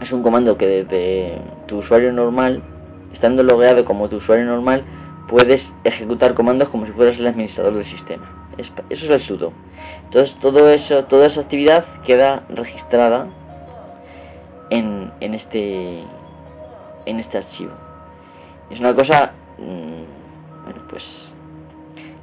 es 0.01 0.11
un 0.11 0.23
comando 0.23 0.57
que 0.57 0.67
desde 0.67 1.37
tu 1.67 1.79
usuario 1.79 2.11
normal, 2.11 2.61
estando 3.13 3.43
logueado 3.43 3.85
como 3.85 4.09
tu 4.09 4.17
usuario 4.17 4.45
normal, 4.45 4.83
puedes 5.27 5.61
ejecutar 5.83 6.33
comandos 6.33 6.69
como 6.69 6.85
si 6.85 6.91
fueras 6.91 7.17
el 7.17 7.27
administrador 7.27 7.73
del 7.73 7.85
sistema. 7.85 8.29
Eso 8.57 8.73
es 8.89 9.03
el 9.03 9.21
sudo. 9.21 9.53
Entonces 10.05 10.35
todo 10.41 10.69
eso, 10.69 11.05
toda 11.05 11.27
esa 11.27 11.41
actividad 11.41 11.85
queda 12.05 12.43
registrada 12.49 13.27
en, 14.69 15.11
en 15.21 15.33
este 15.33 16.03
en 17.05 17.19
este 17.19 17.37
archivo. 17.37 17.71
Es 18.69 18.79
una 18.79 18.95
cosa, 18.95 19.33
mm, 19.57 20.63
bueno, 20.65 20.81
pues 20.89 21.03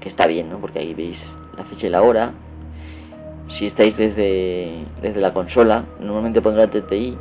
que 0.00 0.09
está 0.09 0.26
bien, 0.26 0.49
¿no? 0.49 0.59
Porque 0.59 0.78
ahí 0.78 0.95
veis 0.95 1.19
la 1.57 1.64
fecha 1.64 1.87
y 1.87 1.90
la 1.90 2.02
hora. 2.02 2.33
Si 3.59 3.66
estáis 3.66 3.97
desde, 3.97 4.85
desde 5.02 5.21
la 5.21 5.33
consola, 5.33 5.85
normalmente 6.00 6.40
pondrá 6.40 6.69
TTI 6.69 7.16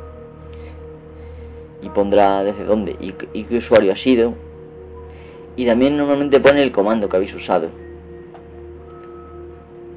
y 1.82 1.88
pondrá 1.90 2.42
desde 2.44 2.64
dónde 2.64 2.96
y, 3.00 3.42
qué 3.44 3.58
usuario 3.58 3.92
ha 3.92 3.96
sido. 3.96 4.34
Y 5.56 5.66
también 5.66 5.96
normalmente 5.96 6.40
pone 6.40 6.62
el 6.62 6.72
comando 6.72 7.08
que 7.08 7.16
habéis 7.16 7.34
usado. 7.34 7.68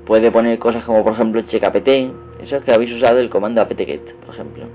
Puede 0.05 0.31
poner 0.31 0.59
cosas 0.59 0.83
como 0.83 1.03
por 1.03 1.13
ejemplo 1.13 1.41
checkapt 1.43 1.87
eso 1.87 2.57
es 2.57 2.63
que 2.63 2.73
habéis 2.73 2.91
usado 2.93 3.19
el 3.19 3.29
comando 3.29 3.61
apt-get 3.61 4.01
por 4.25 4.35
ejemplo. 4.35 4.65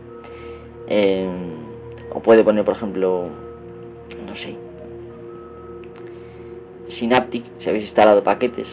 Em, 0.86 1.58
o 2.14 2.20
puede 2.20 2.42
poner 2.42 2.64
por 2.64 2.76
ejemplo 2.76 3.28
no 4.26 4.34
sé 4.36 4.56
Synaptic 6.98 7.44
si 7.58 7.68
habéis 7.68 7.84
instalado 7.84 8.24
paquetes 8.24 8.66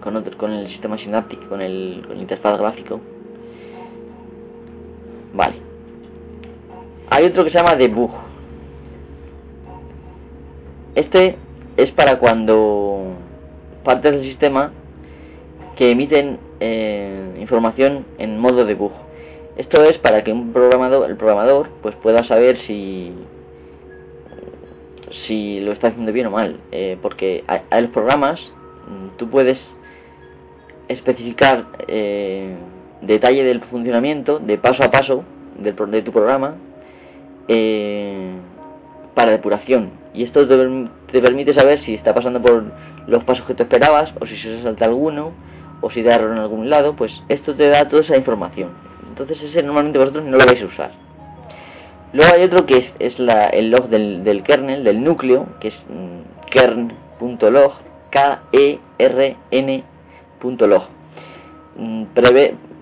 con 0.00 0.16
otro, 0.16 0.36
con 0.36 0.52
el 0.52 0.68
sistema 0.68 0.98
Synaptic 0.98 1.48
con 1.48 1.60
el, 1.60 2.02
con 2.06 2.16
el 2.16 2.22
interfaz 2.22 2.58
gráfico 2.58 3.00
vale 5.34 5.68
hay 7.10 7.24
otro 7.24 7.44
que 7.44 7.50
se 7.50 7.58
llama 7.58 7.76
debug. 7.76 8.10
Este 10.94 11.36
es 11.76 11.90
para 11.92 12.18
cuando 12.18 13.14
partes 13.84 14.12
del 14.12 14.22
sistema 14.22 14.72
que 15.76 15.92
emiten 15.92 16.38
eh, 16.60 17.36
información 17.40 18.04
en 18.18 18.38
modo 18.38 18.64
debug. 18.64 18.92
Esto 19.56 19.82
es 19.84 19.98
para 19.98 20.22
que 20.22 20.32
un 20.32 20.52
programador, 20.52 21.08
el 21.08 21.16
programador, 21.16 21.68
pues 21.82 21.94
pueda 21.96 22.24
saber 22.24 22.58
si 22.66 23.12
si 25.26 25.60
lo 25.60 25.72
está 25.72 25.88
haciendo 25.88 26.12
bien 26.12 26.26
o 26.26 26.30
mal, 26.30 26.60
eh, 26.70 26.98
porque 27.00 27.42
a, 27.48 27.80
los 27.80 27.90
programas 27.90 28.38
mm, 28.86 29.16
tú 29.16 29.30
puedes 29.30 29.58
especificar 30.88 31.66
eh, 31.86 32.54
detalle 33.02 33.44
del 33.44 33.60
funcionamiento, 33.62 34.38
de 34.38 34.58
paso 34.58 34.82
a 34.82 34.90
paso 34.90 35.24
de 35.58 36.02
tu 36.02 36.12
programa, 36.12 36.54
eh, 37.48 38.32
para 39.14 39.32
depuración. 39.32 39.90
Y 40.14 40.24
esto 40.24 40.46
te, 40.46 41.20
permite 41.20 41.52
saber 41.54 41.80
si 41.80 41.94
está 41.94 42.14
pasando 42.14 42.40
por 42.40 42.64
los 43.06 43.24
pasos 43.24 43.46
que 43.46 43.54
tú 43.54 43.64
esperabas, 43.64 44.12
o 44.20 44.26
si 44.26 44.36
se 44.36 44.62
salta 44.62 44.84
alguno, 44.84 45.32
o 45.80 45.90
si 45.90 46.02
da 46.02 46.14
error 46.14 46.32
en 46.32 46.38
algún 46.38 46.70
lado, 46.70 46.94
pues 46.96 47.12
esto 47.28 47.54
te 47.54 47.68
da 47.68 47.88
toda 47.88 48.02
esa 48.02 48.16
información. 48.16 48.70
Entonces 49.08 49.42
ese 49.42 49.62
normalmente 49.62 49.98
vosotros 49.98 50.24
no 50.24 50.36
lo 50.36 50.44
vais 50.44 50.62
a 50.62 50.66
usar. 50.66 50.90
Luego 52.12 52.32
hay 52.34 52.44
otro 52.44 52.64
que 52.64 52.92
es, 52.98 53.16
el 53.18 53.70
log 53.70 53.88
del, 53.88 54.42
kernel, 54.44 54.84
del 54.84 55.02
núcleo, 55.02 55.46
que 55.60 55.68
es 55.68 55.74
mm, 55.88 56.48
kern.log, 56.50 57.72
K-E-R-N.log. 60.40 60.82
Mm, 61.76 62.04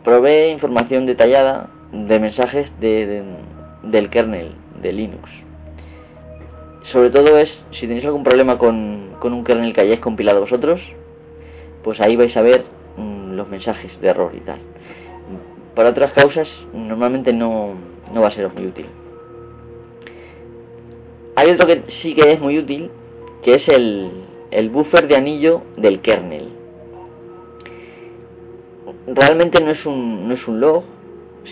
provee 0.05 0.49
información 0.51 1.07
detallada 1.07 1.69
de 1.93 2.19
mensajes 2.19 2.71
de 2.81 3.23
del 3.91 4.11
kernel 4.11 4.53
de 4.83 4.93
Linux. 4.93 5.31
Sobre 6.93 7.11
todo 7.11 7.39
es, 7.39 7.51
si 7.73 7.87
tenéis 7.87 8.05
algún 8.05 8.25
problema 8.25 8.59
con, 8.59 9.11
con 9.19 9.33
un 9.33 9.45
kernel 9.45 9.73
que 9.73 9.81
hayáis 9.81 10.01
compilado 10.01 10.41
vosotros, 10.41 10.81
pues 11.83 12.01
ahí 12.01 12.17
vais 12.17 12.37
a 12.37 12.43
ver 12.43 12.65
mm, 12.97 13.33
los 13.33 13.49
mensajes 13.49 14.01
de 14.01 14.09
error 14.09 14.33
y 14.35 14.41
tal. 14.41 14.59
Para 15.75 15.91
otras 15.91 16.13
causas 16.13 16.49
normalmente 16.73 17.33
no, 17.33 17.75
no 18.13 18.21
va 18.21 18.29
a 18.29 18.33
ser 18.33 18.53
muy 18.53 18.67
útil. 18.67 18.87
Hay 21.35 21.51
otro 21.51 21.67
que 21.67 21.83
sí 22.03 22.15
que 22.15 22.33
es 22.33 22.41
muy 22.41 22.59
útil, 22.59 22.91
que 23.43 23.55
es 23.55 23.69
el, 23.69 24.11
el 24.51 24.71
buffer 24.71 25.07
de 25.07 25.17
anillo 25.17 25.63
del 25.77 26.01
kernel. 26.01 26.56
Realmente 29.07 29.63
no 29.63 29.71
es 29.71 29.87
un, 29.87 30.29
no 30.29 30.35
es 30.35 30.47
un 30.49 30.61
log, 30.61 30.85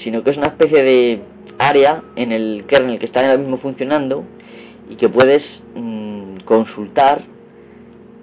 sino 0.03 0.25
que 0.25 0.31
es 0.31 0.37
una 0.37 0.49
especie 0.49 0.83
de 0.83 1.21
área 1.59 2.03
en 2.17 2.33
el 2.33 2.65
kernel 2.67 2.99
que 2.99 3.07
está 3.07 3.21
ahora 3.21 3.37
mismo 3.37 3.59
funcionando 3.59 4.25
y 4.89 4.97
que 4.97 5.09
puedes 5.09 5.43
mm, 5.75 6.39
consultar 6.45 7.23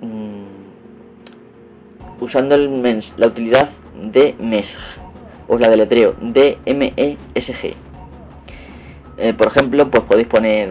mm, 0.01 0.41
usando 2.21 2.57
la 2.57 3.27
utilidad 3.27 3.69
de 4.11 4.35
MESG, 4.39 4.77
os 5.47 5.59
la 5.59 5.69
deletreo, 5.69 6.15
D-M-E-S-G. 6.21 7.73
Eh, 9.17 9.33
por 9.33 9.47
ejemplo, 9.47 9.89
pues 9.89 10.03
podéis 10.03 10.27
poner, 10.27 10.69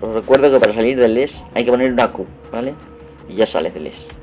os 0.00 0.14
recuerdo 0.14 0.50
que 0.50 0.60
para 0.60 0.74
salir 0.74 0.98
del 0.98 1.14
LES 1.14 1.32
hay 1.54 1.64
que 1.64 1.70
poner 1.70 1.92
una 1.92 2.12
Q, 2.12 2.26
¿vale? 2.52 2.74
Y 3.28 3.36
ya 3.36 3.46
sale 3.46 3.70
del 3.70 3.84
LES. 3.84 4.17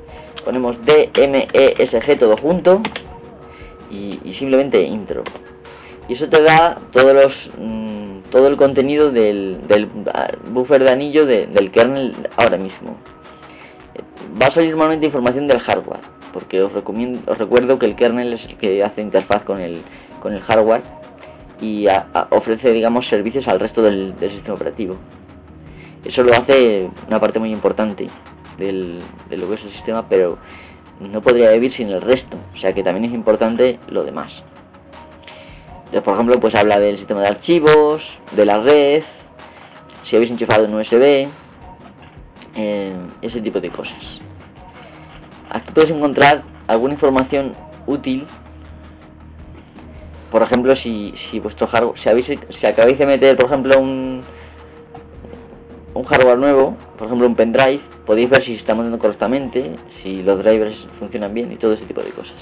Ponemos 0.46 0.76
D-M-E-S-G 0.86 2.18
todo 2.20 2.36
junto 2.36 2.80
y, 3.90 4.32
simplemente 4.38 4.80
intro. 4.80 5.24
Y 6.08 6.14
eso 6.14 6.28
te 6.28 6.40
da 6.40 6.78
todos 6.92 7.12
los 7.12 7.32
mm, 7.58 8.30
todo 8.30 8.46
el 8.46 8.56
contenido 8.56 9.10
del, 9.10 9.66
del, 9.66 9.86
buffer 10.52 10.84
de 10.84 10.90
anillo 10.90 11.26
del 11.26 11.72
kernel 11.72 12.14
ahora 12.36 12.58
mismo. 12.58 12.96
Va 14.40 14.46
a 14.46 14.54
salir 14.54 14.70
normalmente 14.70 15.06
información 15.06 15.48
del 15.48 15.58
hardware, 15.58 16.02
porque 16.32 16.62
os, 16.62 16.72
recomiendo, 16.72 17.28
os 17.28 17.38
recuerdo 17.38 17.80
que 17.80 17.86
el 17.86 17.96
kernel 17.96 18.34
es 18.34 18.44
el 18.44 18.56
que 18.56 18.84
hace 18.84 19.02
interfaz 19.02 19.42
con 19.42 19.60
el, 19.60 19.82
con 20.22 20.32
el 20.32 20.42
hardware 20.42 20.82
y 21.60 21.86
ofrece, 22.30 22.70
digamos, 22.70 23.08
servicios 23.08 23.48
al 23.48 23.58
resto 23.58 23.82
del, 23.82 24.14
sistema 24.20 24.54
operativo. 24.54 24.96
Eso 26.04 26.22
lo 26.22 26.32
hace 26.34 26.88
una 27.08 27.18
parte 27.18 27.40
muy 27.40 27.50
importante 27.50 28.08
del, 28.58 29.02
de 29.28 29.36
lo 29.36 29.48
que 29.48 29.54
es 29.54 29.64
el 29.64 29.72
sistema, 29.72 30.08
pero 30.08 30.38
no 31.00 31.20
podría 31.20 31.50
vivir 31.52 31.72
sin 31.74 31.88
el 31.88 32.00
resto, 32.00 32.36
o 32.54 32.58
sea 32.58 32.72
que 32.72 32.82
también 32.82 33.06
es 33.06 33.14
importante 33.14 33.78
lo 33.88 34.04
demás. 34.04 34.32
Entonces, 35.86 36.02
por 36.02 36.14
ejemplo, 36.14 36.40
pues 36.40 36.54
habla 36.54 36.80
del 36.80 36.98
sistema 36.98 37.20
de 37.22 37.28
archivos, 37.28 38.02
de 38.32 38.44
la 38.44 38.60
red, 38.60 39.04
si 40.08 40.16
habéis 40.16 40.32
enchufado 40.32 40.64
en 40.64 40.74
USB, 40.74 41.28
eh, 42.56 42.96
ese 43.22 43.40
tipo 43.40 43.60
de 43.60 43.70
cosas. 43.70 44.02
Aquí 45.50 45.70
puedes 45.72 45.90
encontrar 45.90 46.42
alguna 46.66 46.94
información 46.94 47.52
útil. 47.86 48.26
Por 50.30 50.42
ejemplo, 50.42 50.74
si, 50.76 51.14
si 51.30 51.38
vuestro 51.38 51.66
hardware, 51.68 52.00
si, 52.00 52.08
habéis, 52.08 52.26
si 52.26 52.66
acabáis 52.66 52.98
de 52.98 53.06
meter, 53.06 53.36
por 53.36 53.46
ejemplo, 53.46 53.78
un, 53.78 54.22
un 55.94 56.04
hardware 56.04 56.38
nuevo, 56.38 56.76
por 56.98 57.06
ejemplo 57.06 57.26
un 57.26 57.36
pendrive, 57.36 57.80
podéis 58.06 58.30
ver 58.30 58.40
si 58.44 58.54
se 58.54 58.60
está 58.60 58.74
montando 58.74 58.98
correctamente, 58.98 59.76
si 60.02 60.22
los 60.22 60.38
drivers 60.42 60.78
funcionan 60.98 61.34
bien 61.34 61.52
y 61.52 61.56
todo 61.56 61.72
ese 61.72 61.84
tipo 61.84 62.02
de 62.02 62.10
cosas. 62.10 62.36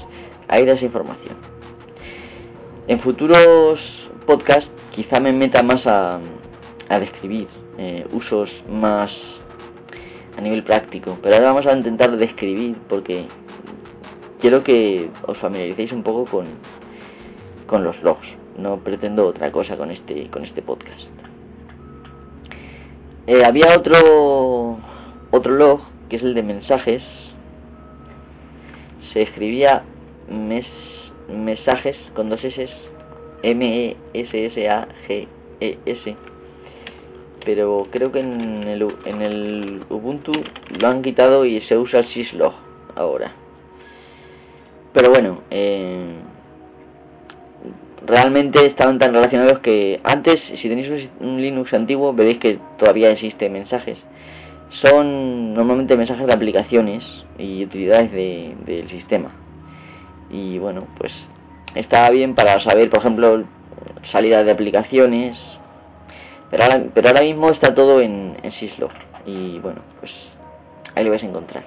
Ahí 0.49 0.65
da 0.65 0.75
esa 0.75 0.85
información. 0.85 1.37
En 2.87 3.01
futuros 3.01 3.81
podcasts 4.27 4.71
quizá 4.95 5.19
me 5.19 5.33
meta 5.33 5.63
más 5.63 5.87
a, 5.87 6.21
a 6.89 6.99
describir 6.99 7.49
eh, 7.79 8.07
usos 8.13 8.51
más 8.69 9.11
a 10.37 10.41
nivel 10.41 10.63
práctico, 10.63 11.19
pero 11.23 11.37
ahora 11.37 11.53
vamos 11.53 11.67
a 11.67 11.73
intentar 11.73 12.17
describir 12.17 12.77
porque 12.89 13.27
quiero 14.41 14.63
que 14.63 15.09
os 15.27 15.39
familiaricéis 15.39 15.93
un 15.93 16.03
poco 16.03 16.27
con, 16.27 16.47
con 17.67 17.85
los 17.85 18.01
logs. 18.03 18.27
No 18.59 18.77
pretendo 18.79 19.27
otra 19.27 19.51
cosa 19.51 19.77
con 19.77 19.91
este, 19.91 20.29
con 20.31 20.45
este 20.45 20.63
podcast. 20.63 21.03
Eh, 23.27 23.43
había 23.45 23.77
otro 23.77 24.64
otro 25.35 25.53
log 25.53 25.81
que 26.09 26.17
es 26.17 26.23
el 26.23 26.35
de 26.35 26.43
mensajes 26.43 27.03
se 29.13 29.23
escribía 29.23 29.83
mes, 30.29 30.67
mensajes 31.29 31.97
con 32.15 32.31
dos 32.31 32.43
s 32.45 32.69
m 33.43 33.97
e 34.13 36.17
pero 37.45 37.87
creo 37.91 38.11
que 38.11 38.21
en 38.21 38.63
el, 38.63 38.95
en 39.05 39.23
el 39.23 39.85
Ubuntu 39.91 40.33
lo 40.71 40.89
han 40.89 41.03
quitado 41.03 41.45
y 41.45 41.61
se 41.63 41.77
usa 41.77 42.01
el 42.01 42.07
syslog 42.07 42.55
ahora 42.95 43.33
pero 44.93 45.11
bueno 45.11 45.41
eh, 45.51 46.15
realmente 48.07 48.67
estaban 48.67 48.99
tan 48.99 49.13
relacionados 49.13 49.61
que 49.61 50.01
antes, 50.05 50.41
si 50.61 50.69
tenéis 50.69 51.09
un, 51.21 51.41
Linux 51.41 51.73
antiguo, 51.73 52.13
veréis 52.13 52.39
que 52.39 52.59
todavía 52.79 53.11
existe 53.11 53.49
mensajes. 53.49 53.99
Son 54.83 55.55
normalmente 55.55 55.97
mensajes 55.97 56.27
de 56.27 56.33
aplicaciones 56.33 57.05
y 57.39 57.65
utilidades 57.65 58.11
del 58.13 58.89
sistema. 58.89 59.31
Y 60.31 60.59
bueno, 60.59 60.87
pues 60.99 61.13
está 61.75 62.11
bien 62.11 62.35
para 62.35 62.61
saber, 62.61 62.91
por 62.91 63.01
ejemplo, 63.01 63.45
salidas 64.11 64.45
de 64.45 64.53
aplicaciones. 64.53 65.39
Pero 66.51 66.65
ahora, 66.65 66.83
pero 66.93 67.09
ahora 67.09 67.23
mismo 67.23 67.51
está 67.51 67.75
todo 67.75 68.01
en, 68.01 68.37
syslog. 68.59 68.91
Y 69.27 69.59
bueno, 69.61 69.81
pues 70.01 70.13
ahí 70.95 71.05
lo 71.05 71.11
vais 71.11 71.23
a 71.23 71.27
encontrar. 71.27 71.65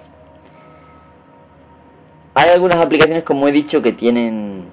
Hay 2.35 2.49
algunas 2.49 2.77
aplicaciones, 2.77 3.23
como 3.23 3.47
he 3.47 3.51
dicho, 3.51 3.81
que 3.81 3.93
tienen 3.93 4.65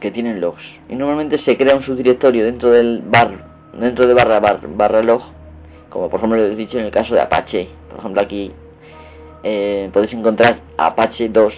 que 0.00 0.10
tienen 0.10 0.40
logs 0.40 0.62
y 0.88 0.96
normalmente 0.96 1.36
se 1.38 1.58
crea 1.58 1.76
un 1.76 1.82
subdirectorio 1.82 2.46
dentro 2.46 2.70
del 2.70 3.02
bar 3.04 3.44
dentro 3.74 4.06
de 4.06 4.14
barra 4.14 4.40
barra 4.40 5.02
log 5.02 5.22
como 5.90 6.08
por 6.08 6.20
ejemplo 6.20 6.38
lo 6.38 6.46
he 6.46 6.56
dicho 6.56 6.78
en 6.78 6.86
el 6.86 6.90
caso 6.90 7.14
de 7.14 7.20
Apache 7.20 7.68
por 7.90 7.98
ejemplo 7.98 8.22
aquí 8.22 8.52
eh, 9.42 9.90
podéis 9.92 10.12
encontrar 10.12 10.60
Apache 10.76 11.28
2 11.28 11.54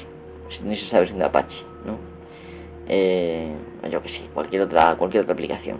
si 0.50 0.58
tenéis 0.58 0.82
esa 0.82 0.98
versión 0.98 1.18
de 1.18 1.24
Apache 1.24 1.56
¿no? 1.86 1.98
Eh, 2.88 3.52
yo 3.90 4.02
que 4.02 4.08
sí 4.08 4.28
cualquier 4.34 4.62
otra 4.62 4.96
cualquier 4.96 5.22
otra 5.22 5.34
aplicación 5.34 5.78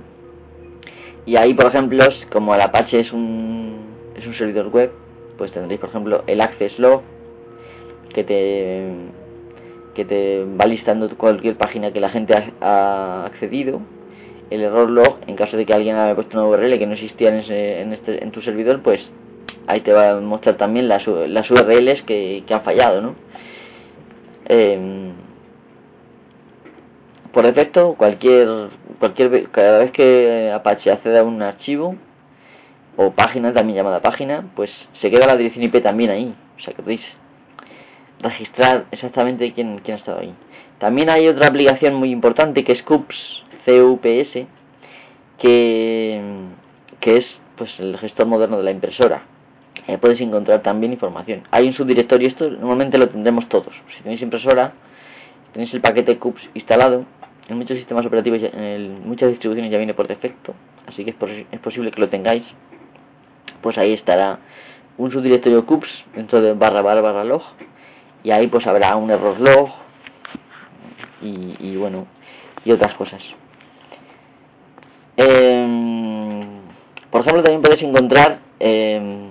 y 1.27 1.37
ahí 1.37 1.55
por 1.55 1.67
ejemplo 1.67 2.05
como 2.31 2.55
el 2.55 2.61
Apache 2.61 3.01
es 3.01 3.13
un 3.13 3.81
es 4.17 4.27
un 4.27 4.35
servidor 4.35 4.69
web 4.69 4.93
pues 5.39 5.53
tendréis 5.53 5.81
por 5.81 5.91
ejemplo 5.91 6.23
el 6.27 6.41
access 6.41 6.79
log 6.79 7.03
que 8.15 8.25
te 8.25 8.93
que 9.95 10.05
te 10.05 10.45
va 10.45 10.67
listando 10.67 11.09
cualquier 11.17 11.57
página 11.57 11.93
que 11.93 12.01
la 12.01 12.11
gente 12.11 12.35
ha, 12.61 13.25
accedido, 13.27 13.81
el 14.55 14.63
error 14.63 14.91
log, 14.91 15.19
en 15.27 15.37
caso 15.37 15.57
de 15.57 15.67
que 15.67 15.75
alguien 15.75 15.97
haya 15.97 16.15
puesto 16.15 16.37
una 16.37 16.47
URL 16.47 16.79
que 16.79 16.87
no 16.87 16.95
existía 16.95 17.29
en, 17.29 17.51
en, 17.51 17.93
este, 17.93 18.23
en 18.23 18.31
tu 18.31 18.43
servidor, 18.43 18.83
pues 18.83 19.01
ahí 19.67 19.81
te 19.81 19.93
va 19.93 20.11
a 20.11 20.21
mostrar 20.21 20.57
también 20.57 20.89
las, 20.89 21.07
las 21.07 21.51
URLs 21.51 22.03
que, 22.03 22.45
que 22.47 22.55
han 22.55 22.63
fallado, 22.63 23.01
¿no? 23.01 23.15
Em, 24.47 25.13
por 27.33 27.47
defecto, 27.47 27.95
cualquier, 27.95 28.69
cualquier, 28.99 29.49
cada 29.51 29.79
vez 29.79 29.93
que 29.93 30.53
Apache 30.55 30.91
acceda 30.91 31.21
a 31.21 31.25
un 31.25 31.41
archivo, 31.43 31.97
o 32.97 33.13
página, 33.13 33.53
también 33.53 33.77
llamada 33.79 34.01
página, 34.01 34.45
pues 34.55 34.71
se 35.01 35.11
queda 35.11 35.27
la 35.27 35.37
dirección 35.37 35.65
IP 35.65 35.83
también 35.83 36.11
ahí. 36.11 36.35
O 36.59 36.61
sea 36.61 36.75
que 36.75 36.83
podéis 36.83 37.03
registrar 38.21 38.87
exactamente 38.91 39.53
quién, 39.53 39.79
quién 39.79 39.97
ha 39.97 40.01
estado 40.01 40.21
ahí. 40.21 40.35
También 40.79 41.09
hay 41.11 41.29
otra 41.29 41.49
aplicación 41.49 41.95
muy 41.95 42.11
importante 42.11 42.65
que 42.65 42.73
es 42.73 42.83
CUPS, 42.83 43.42
C-U-P-S, 43.65 44.47
que, 45.39 46.21
que 47.01 47.17
es 47.17 47.27
pues 47.57 47.71
el 47.79 47.99
gestor 47.99 48.27
moderno 48.27 48.59
de 48.59 48.65
la 48.65 48.71
impresora. 48.71 49.23
Eh, 49.87 49.99
podéis 49.99 50.21
encontrar 50.21 50.63
también 50.63 50.93
información. 50.93 51.43
Hay 51.51 51.67
un 51.67 51.75
subdirectorio, 51.75 52.29
esto 52.29 52.49
normalmente 52.51 52.99
lo 52.99 53.09
tendremos 53.09 53.49
todos. 53.49 53.75
Si 53.97 54.03
tenéis 54.03 54.23
impresora, 54.23 54.73
tenéis 55.53 55.73
el 55.75 55.81
paquete 55.81 56.19
CUPS 56.19 56.51
instalado. 56.55 57.05
En 57.49 57.59
muchos 57.59 57.77
sistemas 57.77 58.07
operativos, 58.07 58.41
en 58.43 59.07
muchas 59.07 59.31
distribuciones 59.31 59.73
ya 59.73 59.79
viene 59.79 59.95
por 59.95 60.07
defecto, 60.07 60.55
así 60.87 61.05
que 61.05 61.11
es, 61.11 61.47
es 61.51 61.61
posible 61.61 61.91
que 61.91 62.01
lo 62.01 62.09
tengáis. 62.09 62.45
Pues 63.61 63.77
ahí 63.79 63.93
estará 63.93 64.39
un 64.99 65.11
subdirectorio 65.11 65.67
CUPS 65.67 65.89
dentro 66.15 66.41
de 66.41 66.53
barra 66.53 66.83
barra 66.83 67.01
barra 67.01 67.25
log 67.25 67.43
y 68.23 68.31
ahí 68.31 68.47
pues 68.47 68.67
habrá 68.67 68.95
un 68.97 69.11
error 69.11 69.41
log 69.41 69.71
y, 71.21 71.77
bueno 71.77 72.07
y 72.65 72.73
otras 72.73 72.95
cosas 72.95 73.23
eh, 75.17 76.47
por 77.11 77.21
ejemplo, 77.21 77.43
también 77.43 77.63
podéis 77.63 77.83
encontrar 77.83 78.39
eh, 78.59 79.29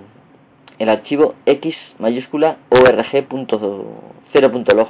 el 0.78 0.88
archivo 0.88 1.34
x 1.46 1.76
mayúscula 1.98 2.58
org.0.log. 2.68 4.88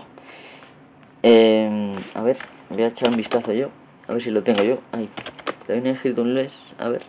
Eh, 1.23 1.67
em, 1.67 1.97
a 2.15 2.23
ver, 2.23 2.39
voy 2.69 2.83
a 2.83 2.89
echar 2.89 3.09
un 3.09 3.17
vistazo 3.17 3.53
yo. 3.53 3.69
A 4.09 4.13
ver 4.13 4.23
si 4.23 4.31
lo 4.31 4.43
tengo 4.43 4.63
yo. 4.63 4.79
Ahí. 4.93 5.09
También 5.67 5.87
he 5.87 5.91
escrito 5.93 6.23
un 6.23 6.35
les. 6.35 6.53
A 6.79 6.89
ver. 6.89 7.03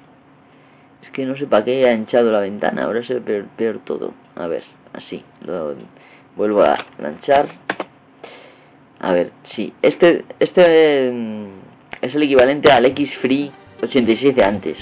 Es 1.02 1.10
que 1.12 1.26
no 1.26 1.36
sé 1.36 1.48
para 1.48 1.66
qué 1.66 1.88
ha 1.88 1.94
hinchado 1.94 2.32
la 2.32 2.40
ventana. 2.40 2.84
Ahora 2.84 3.04
se 3.04 3.16
ve 3.16 3.22
peor, 3.22 3.46
peor 3.58 3.80
todo. 3.84 4.14
A 4.36 4.48
ver, 4.48 4.64
así. 4.94 5.24
Lo, 5.46 5.76
vuelvo 6.38 6.62
a 6.62 6.78
lanzar. 6.98 7.50
A 9.00 9.12
ver, 9.12 9.32
sí. 9.56 9.74
Este, 9.82 10.24
este 10.40 11.10
es 12.02 12.16
el 12.16 12.24
equivalente 12.24 12.72
al 12.72 12.86
X 12.86 13.12
free 13.22 13.52
87 13.84 14.44
antes. 14.44 14.78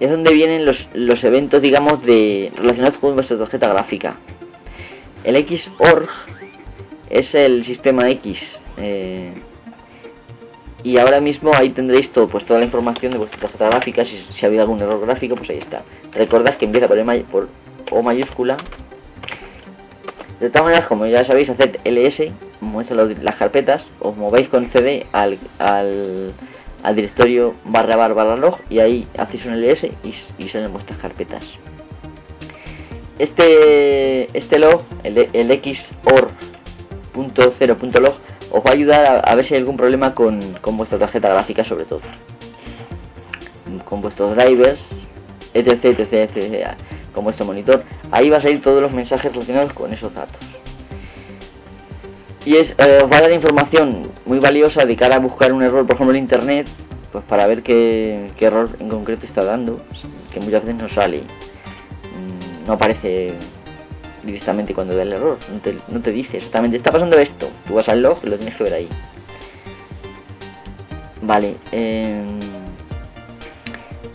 Es 0.00 0.10
donde 0.10 0.32
vienen 0.32 0.64
los, 0.64 0.76
los 0.94 1.22
eventos, 1.24 1.60
digamos, 1.60 2.04
de 2.04 2.52
relacionados 2.56 2.98
con 2.98 3.14
vuestra 3.14 3.38
tarjeta 3.38 3.68
gráfica. 3.68 4.16
El 5.24 5.44
Xorg 5.44 6.08
es 7.10 7.34
el 7.34 7.64
sistema 7.64 8.08
X. 8.10 8.38
Eh, 8.76 9.32
y 10.84 10.96
ahora 10.98 11.20
mismo 11.20 11.50
ahí 11.54 11.70
tendréis 11.70 12.12
todo, 12.12 12.28
pues 12.28 12.46
toda 12.46 12.60
la 12.60 12.66
información 12.66 13.12
de 13.12 13.18
vuestra 13.18 13.40
tarjeta 13.40 13.68
gráfica. 13.68 14.04
Si, 14.04 14.22
si 14.34 14.44
ha 14.44 14.48
habido 14.48 14.62
algún 14.62 14.80
error 14.80 15.00
gráfico, 15.04 15.34
pues 15.34 15.50
ahí 15.50 15.58
está. 15.58 15.82
Recordad 16.12 16.56
que 16.56 16.66
empieza 16.66 16.86
por, 16.86 16.98
el, 16.98 17.22
por 17.24 17.48
O 17.90 18.02
mayúscula. 18.02 18.56
De 20.38 20.50
todas 20.50 20.66
maneras, 20.66 20.86
como 20.86 21.04
ya 21.06 21.24
sabéis, 21.24 21.50
haced 21.50 21.78
ls, 21.84 22.32
muestra 22.60 22.96
las 23.04 23.34
carpetas, 23.34 23.82
os 23.98 24.16
movéis 24.16 24.48
con 24.48 24.70
cd 24.70 25.04
al, 25.12 25.36
al 25.58 26.32
al 26.82 26.96
directorio 26.96 27.54
barra 27.64 27.96
barra 27.96 28.14
barra 28.14 28.36
log 28.36 28.58
y 28.70 28.78
ahí 28.78 29.06
hacéis 29.16 29.44
un 29.46 29.60
ls 29.60 29.84
y, 29.84 30.14
y 30.38 30.48
salen 30.48 30.72
vuestras 30.72 30.98
carpetas. 30.98 31.44
Este, 33.18 34.36
este 34.36 34.58
log, 34.58 34.82
el, 35.02 35.28
el 35.32 35.48
xor.0.log, 35.48 38.14
os 38.50 38.64
va 38.64 38.70
a 38.70 38.72
ayudar 38.72 39.28
a, 39.28 39.34
ver 39.34 39.46
si 39.46 39.54
hay 39.54 39.60
algún 39.60 39.76
problema 39.76 40.14
con, 40.14 40.54
con, 40.60 40.76
vuestra 40.76 40.98
tarjeta 40.98 41.28
gráfica 41.28 41.64
sobre 41.64 41.84
todo. 41.84 42.00
Con 43.84 44.00
vuestros 44.00 44.34
drivers 44.36 44.78
etc 45.54 45.84
etc 45.84 46.12
etc 46.12 46.76
con 47.12 47.24
vuestro 47.24 47.44
monitor. 47.44 47.82
Ahí 48.12 48.30
va 48.30 48.38
a 48.38 48.42
salir 48.42 48.62
todos 48.62 48.80
los 48.80 48.92
mensajes 48.92 49.32
relacionados 49.32 49.72
con 49.72 49.92
esos 49.92 50.14
datos 50.14 50.57
y 52.48 52.56
es, 52.56 52.70
eh, 52.78 53.00
os 53.02 53.12
va 53.12 53.18
a 53.18 53.22
dar 53.22 53.32
información 53.32 54.10
muy 54.24 54.38
valiosa 54.38 54.86
de 54.86 54.96
cara 54.96 55.16
a 55.16 55.18
buscar 55.18 55.52
un 55.52 55.62
error 55.62 55.86
por 55.86 55.96
ejemplo 55.96 56.16
en 56.16 56.22
internet 56.22 56.66
pues 57.12 57.24
para 57.24 57.46
ver 57.46 57.62
qué, 57.62 58.30
error 58.40 58.70
en 58.80 58.88
concreto 58.88 59.26
está 59.26 59.44
dando 59.44 59.80
que 60.32 60.40
muchas 60.40 60.62
veces 60.62 60.76
no 60.76 60.88
sale 60.88 61.18
mm, 61.20 62.66
no 62.66 62.72
aparece 62.72 63.34
directamente 64.28 64.74
cuando 64.74 64.94
da 64.94 65.02
el 65.02 65.12
error. 65.12 65.38
No 65.52 65.60
te, 65.60 65.78
no 65.88 66.00
te 66.00 66.12
dice 66.12 66.38
exactamente, 66.38 66.76
está 66.76 66.92
pasando 66.92 67.18
esto. 67.18 67.50
Tú 67.66 67.74
vas 67.74 67.88
al 67.88 68.02
log 68.02 68.18
y 68.22 68.28
lo 68.28 68.36
tienes 68.36 68.56
que 68.56 68.64
ver 68.64 68.74
ahí. 68.74 68.88
Vale. 71.22 71.56
Em, 71.72 72.40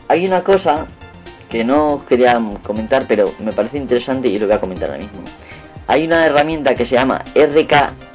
hay 0.08 0.26
una 0.26 0.44
cosa 0.44 0.88
que 1.50 1.64
no 1.64 2.04
quería 2.08 2.40
comentar, 2.64 3.06
pero 3.08 3.34
me 3.40 3.54
parece 3.54 3.78
interesante 3.78 4.28
y 4.28 4.40
lo 4.40 4.48
voy 4.48 4.56
a 4.56 4.60
comentar 4.60 4.90
ahora 4.90 5.02
mismo. 5.02 5.22
Hay 5.88 6.06
una 6.06 6.26
herramienta 6.26 6.76
que 6.76 6.86
se 6.86 6.96
llama 6.96 7.24
RK 7.36 8.13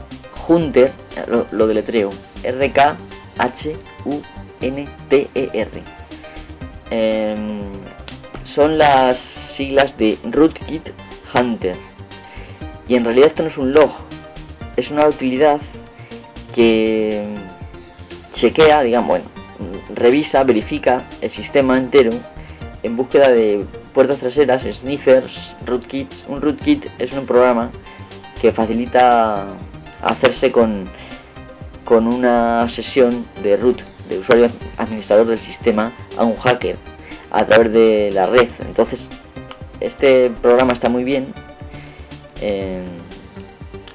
Hunter, 0.48 0.92
lo, 1.26 1.46
lo 1.50 1.66
deletreo, 1.66 2.10
RK 2.42 2.96
H 3.38 3.76
U 4.06 4.20
N 4.60 4.88
T 5.08 5.28
E. 5.34 5.68
Em, 6.90 7.60
son 8.54 8.78
las 8.78 9.18
siglas 9.56 9.96
de 9.98 10.18
Rootkit 10.24 10.82
Hunter. 11.34 11.76
Y 12.88 12.94
en 12.94 13.04
realidad 13.04 13.28
esto 13.28 13.42
no 13.42 13.50
es 13.50 13.58
un 13.58 13.72
log, 13.72 13.92
es 14.76 14.90
una 14.90 15.06
utilidad 15.06 15.60
que 16.54 17.22
chequea, 18.34 18.82
digamos, 18.82 19.08
bueno, 19.08 19.24
revisa, 19.94 20.42
verifica 20.44 21.04
el 21.20 21.30
sistema 21.32 21.76
entero 21.76 22.12
en 22.82 22.96
búsqueda 22.96 23.28
de 23.28 23.64
puertas 23.92 24.18
traseras, 24.18 24.62
sniffers, 24.80 25.32
rootkits. 25.66 26.16
Un 26.28 26.40
rootkit 26.40 26.86
es 26.98 27.12
un 27.12 27.26
programa 27.26 27.70
que 28.40 28.52
facilita 28.52 29.46
hacerse 30.02 30.52
con, 30.52 30.86
con 31.84 32.06
una 32.06 32.68
sesión 32.74 33.26
de 33.42 33.56
root, 33.56 33.80
de 34.08 34.18
usuario 34.18 34.50
administrador 34.76 35.26
del 35.26 35.40
sistema, 35.40 35.92
a 36.16 36.24
un 36.24 36.36
hacker 36.36 36.76
a 37.30 37.44
través 37.46 37.72
de 37.72 38.10
la 38.12 38.26
red. 38.26 38.48
Entonces, 38.60 39.00
este 39.80 40.30
programa 40.42 40.72
está 40.72 40.88
muy 40.88 41.04
bien, 41.04 41.32
eh, 42.40 42.82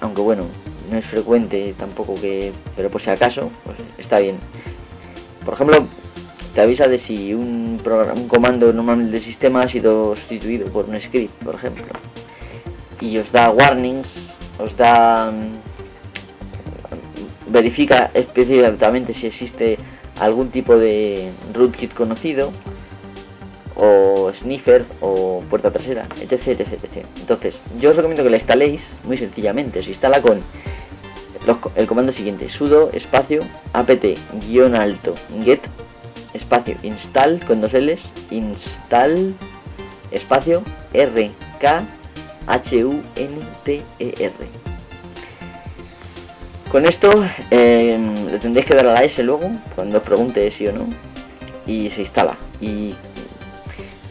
aunque 0.01 0.21
bueno, 0.21 0.45
no 0.89 0.97
es 0.97 1.05
frecuente 1.05 1.73
tampoco 1.77 2.15
que, 2.15 2.53
pero 2.75 2.89
por 2.89 3.01
si 3.01 3.09
acaso, 3.09 3.51
pues 3.65 3.77
está 3.97 4.19
bien. 4.19 4.37
Por 5.43 5.55
ejemplo, 5.55 5.87
te 6.53 6.61
avisa 6.61 6.87
de 6.87 6.99
si 7.01 7.33
un, 7.33 7.79
programa, 7.83 8.13
un 8.13 8.27
comando 8.27 8.71
normal 8.71 9.11
del 9.11 9.23
sistema 9.23 9.63
ha 9.63 9.69
sido 9.69 10.15
sustituido 10.15 10.67
por 10.67 10.85
un 10.85 10.99
script, 11.01 11.43
por 11.43 11.55
ejemplo. 11.55 11.85
Y 13.01 13.17
os 13.17 13.31
da 13.31 13.49
warnings, 13.51 14.07
os 14.59 14.75
da... 14.77 15.33
Verifica 17.53 18.09
específicamente 18.15 19.13
si 19.13 19.27
existe 19.27 19.77
algún 20.19 20.49
tipo 20.49 20.75
de 20.75 21.31
rootkit 21.53 21.93
conocido 21.93 22.51
o 23.75 24.31
sniffer 24.39 24.85
o 25.01 25.43
puerta 25.51 25.69
trasera, 25.69 26.07
etc, 26.19 26.47
etc, 26.47 26.83
etc. 26.83 27.05
Entonces, 27.15 27.53
yo 27.79 27.91
os 27.91 27.95
recomiendo 27.95 28.23
que 28.23 28.31
la 28.31 28.37
instaléis 28.37 28.81
muy 29.03 29.17
sencillamente. 29.17 29.83
Se 29.83 29.91
instala 29.91 30.19
con 30.23 30.41
el 31.75 31.85
comando 31.85 32.11
siguiente: 32.13 32.49
sudo 32.49 32.89
espacio 32.91 33.41
apt-alto 33.73 35.13
get 35.45 35.61
espacio 36.33 36.75
install 36.81 37.39
con 37.45 37.61
dos 37.61 37.73
L's 37.73 38.01
install 38.31 39.35
espacio 40.09 40.63
r 40.91 41.31
k 41.61 41.85
h 42.47 42.83
u 42.83 43.03
n 43.15 43.39
t 43.63 43.83
e 43.99 44.13
r 44.25 44.72
con 46.73 46.87
esto 46.87 47.07
eh, 47.51 47.99
le 48.31 48.39
tendréis 48.39 48.65
que 48.65 48.73
dar 48.73 48.87
a 48.87 48.93
la 48.93 49.03
S 49.03 49.21
luego 49.21 49.47
cuando 49.75 49.99
os 49.99 50.03
pregunte 50.03 50.51
si 50.57 50.65
o 50.65 50.73
no 50.73 50.87
y 51.67 51.91
se 51.91 52.01
instala. 52.01 52.35
Y 52.59 52.95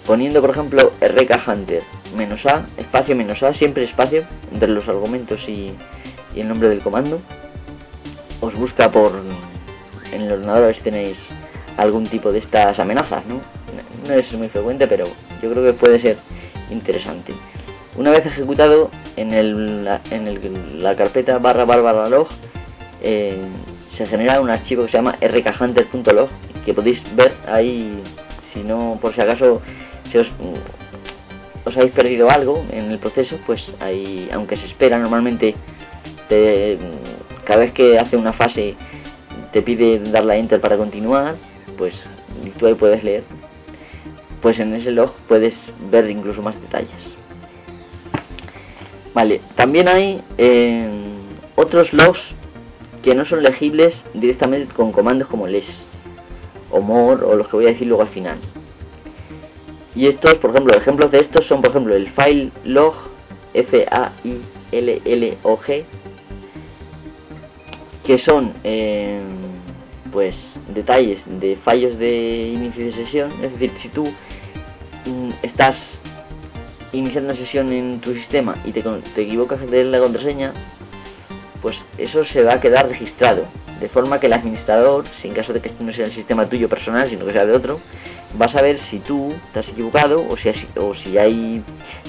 poniendo 0.07 0.40
por 0.40 0.51
ejemplo 0.51 0.92
rk 1.01 1.48
hunter 1.48 1.83
menos 2.16 2.46
a 2.46 2.66
espacio 2.77 3.16
menos 3.16 3.42
a 3.42 3.53
siempre 3.55 3.83
espacio 3.83 4.22
entre 4.53 4.68
los 4.68 4.87
argumentos 4.87 5.40
y, 5.48 5.72
el 6.37 6.48
nombre 6.48 6.68
del 6.68 6.83
comando 6.83 7.20
os 8.40 8.55
busca 8.55 8.92
por 8.92 9.12
en 10.12 10.22
el 10.22 10.33
ordenador 10.33 10.62
a 10.62 10.66
ver 10.68 10.77
si 10.77 10.83
tenéis 10.83 11.16
algún 11.77 12.07
tipo 12.07 12.31
de 12.31 12.38
estas 12.38 12.79
amenazas 12.79 13.27
no 13.27 13.40
no 14.07 14.14
es 14.14 14.33
muy 14.33 14.48
frecuente 14.48 14.87
pero 14.87 15.07
yo 15.42 15.51
creo 15.51 15.64
que 15.64 15.72
puede 15.72 16.01
ser 16.01 16.16
interesante 16.70 17.35
una 17.96 18.11
vez 18.11 18.24
ejecutado 18.26 18.90
en 19.16 19.33
el, 19.33 19.88
en 20.11 20.26
el, 20.26 20.83
la 20.83 20.96
carpeta 20.96 21.38
barra 21.38 21.64
barra, 21.64 21.83
barra 21.83 22.09
log 22.09 22.28
eh, 23.02 23.38
se 23.96 24.07
genera 24.07 24.40
un 24.40 24.50
archivo 24.50 24.85
que 24.85 24.90
se 24.90 24.96
llama 24.96 25.16
rkhunter.log 25.20 26.28
que 26.64 26.74
podéis 26.74 27.00
ver 27.14 27.35
ahí 27.46 28.02
si 28.52 28.61
no 28.61 28.98
por 29.00 29.14
si 29.14 29.20
acaso 29.20 29.61
si 30.11 30.18
os, 30.18 30.28
os 31.64 31.76
habéis 31.76 31.92
perdido 31.92 32.31
algo 32.31 32.64
en 32.70 32.90
el 32.90 32.98
proceso, 32.98 33.38
pues 33.46 33.62
ahí, 33.81 34.28
aunque 34.33 34.57
se 34.57 34.66
espera 34.66 34.98
normalmente, 34.98 35.55
cada 37.44 37.61
vez 37.61 37.72
que 37.72 37.98
hace 37.98 38.16
una 38.16 38.33
fase 38.33 38.74
te 39.52 39.62
pide 39.62 39.98
darle 40.11 40.35
a 40.35 40.37
enter 40.37 40.61
para 40.61 40.76
continuar, 40.76 41.37
pues 41.78 41.94
tú 42.59 42.66
ahí 42.66 42.74
puedes 42.74 43.05
leer. 43.05 43.22
Pues 44.40 44.59
en 44.59 44.74
ese 44.74 44.90
log 44.90 45.12
puedes 45.28 45.55
ver 45.90 46.11
incluso 46.11 46.42
más 46.42 46.61
detalles. 46.61 47.21
Vale, 49.14 49.40
también 49.57 49.88
hay 49.88 50.22
eh, 50.38 50.88
otros 51.57 51.92
logs 51.92 52.20
que 53.03 53.14
no 53.14 53.27
son 53.27 53.42
legibles 53.42 53.94
directamente 54.14 54.72
con 54.72 54.92
comandos 54.92 55.29
como 55.29 55.46
les 55.46 55.64
o 56.70 56.81
more 56.81 57.22
o 57.25 57.37
los 57.37 57.46
que 57.48 57.57
voy 57.57 57.66
a 57.66 57.72
decir 57.72 57.87
luego 57.87 58.03
al 58.03 58.09
final. 58.09 58.38
Y 59.94 60.07
estos, 60.07 60.35
por 60.37 60.51
ejemplo, 60.51 60.75
ejemplos 60.75 61.11
de 61.11 61.20
estos 61.20 61.46
son, 61.46 61.61
por 61.61 61.70
ejemplo, 61.70 61.94
el 61.94 62.11
file 62.12 62.51
log, 62.64 62.94
F-A-I-L-L-O-G, 63.53 64.25
que 68.07 68.18
son, 68.20 68.55
eh, 68.64 69.20
pues, 70.11 70.35
detalles 70.75 71.20
de 71.27 71.57
fallos 71.57 71.98
de 71.98 72.53
inicio 72.55 72.87
de 72.87 72.94
sesión. 72.94 73.31
Es 73.42 73.53
decir, 73.53 73.70
si 73.83 73.90
tú 73.90 74.07
mm, 75.05 75.31
estás 75.42 75.77
iniciando 76.92 77.33
una 77.33 77.38
sesión 77.38 77.72
en 77.72 78.00
tu 78.00 78.12
sistema 78.14 78.55
y 78.64 78.72
te, 78.72 78.83
te 78.83 79.22
equivocas 79.22 79.61
de 79.70 79.85
la 79.85 79.98
contraseña, 79.98 80.52
pues 81.61 81.76
eso 81.98 82.24
se 82.26 82.42
va 82.42 82.55
a 82.55 82.61
quedar 82.61 82.88
registrado. 82.88 83.46
De 83.81 83.88
forma 83.88 84.20
que 84.20 84.26
el 84.26 84.33
administrador, 84.33 85.05
si 85.20 85.28
en 85.28 85.35
caso 85.35 85.52
de 85.52 85.61
que 85.61 85.70
este 85.70 85.83
no 85.83 85.92
sea 85.92 86.05
el 86.05 86.12
sistema 86.12 86.48
tuyo 86.48 86.68
personal, 86.68 87.09
sino 87.09 87.24
que 87.26 87.33
sea 87.33 87.46
de 87.46 87.52
otro, 87.52 87.81
vas 88.35 88.55
a 88.55 88.62
ver 88.62 88.78
si 88.90 88.98
tú 89.00 89.35
te 89.52 89.61
has 89.61 89.68
equivocado 89.68 90.24
o 90.28 90.37
si, 90.37 90.50
o 90.76 90.94
si 90.94 91.18
hay 91.18 91.62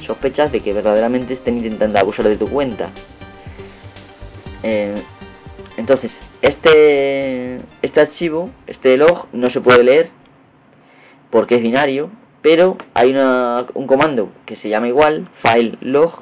sospechas 0.06 0.52
de 0.52 0.60
que 0.60 0.74
verdaderamente 0.74 1.34
estén 1.34 1.58
intentando 1.58 2.00
abusar 2.00 2.28
de 2.28 2.38
tu 2.38 2.48
cuenta. 2.48 2.90
Eh, 4.62 5.02
entonces, 5.78 6.12
este, 6.42 7.60
este 7.82 8.02
archivo, 8.02 8.50
este 8.68 8.98
log, 8.98 9.28
no 9.34 9.50
se 9.50 9.62
puede 9.62 9.84
leer 9.84 10.10
porque 11.32 11.56
es 11.56 11.62
binario, 11.62 12.12
pero 12.44 12.78
hay 12.94 13.12
una, 13.12 13.66
un 13.74 13.88
comando 13.88 14.30
que 14.46 14.58
se 14.58 14.68
llama 14.68 14.90
igual, 14.90 15.30
file 15.42 15.78
log, 15.80 16.22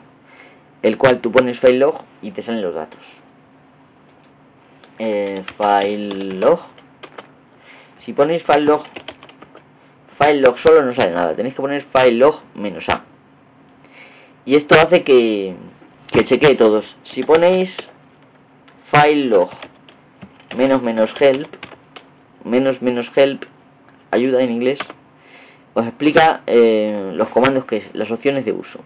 el 0.84 0.98
cual 0.98 1.20
tú 1.20 1.32
pones 1.32 1.60
file 1.60 1.80
log 1.80 1.96
y 2.22 2.30
te 2.32 2.44
salen 2.44 2.62
los 2.62 2.76
datos. 2.76 3.00
Eh, 5.00 5.44
file 5.58 6.36
log. 6.36 6.60
Si 8.06 8.14
ponéis 8.14 8.44
file 8.44 8.62
log, 8.62 8.84
file 10.20 10.42
log 10.42 10.60
solo 10.60 10.84
no 10.84 10.94
sale 10.94 11.12
nada. 11.12 11.36
Tenéis 11.36 11.56
que 11.56 11.62
poner 11.62 11.86
file 11.92 12.18
log 12.20 12.40
menos 12.54 12.88
a. 12.88 13.04
Y 14.46 14.56
esto 14.56 14.80
hace 14.80 15.04
que, 15.04 15.56
que 16.12 16.26
chequee 16.26 16.56
todos. 16.56 16.86
Si 17.16 17.24
ponéis 17.24 17.72
file 18.92 19.26
log 19.26 19.50
menos 20.56 20.84
menos 20.84 21.10
help, 21.20 21.48
menos 22.44 22.80
menos 22.80 23.08
help, 23.16 23.44
ayuda 24.12 24.44
en 24.44 24.52
inglés, 24.52 24.78
os 25.74 25.88
explica 25.88 26.42
eh, 26.48 27.12
los 27.14 27.30
comandos 27.30 27.66
que 27.66 27.84
las 27.94 28.12
opciones 28.12 28.46
de 28.46 28.54
uso. 28.54 28.80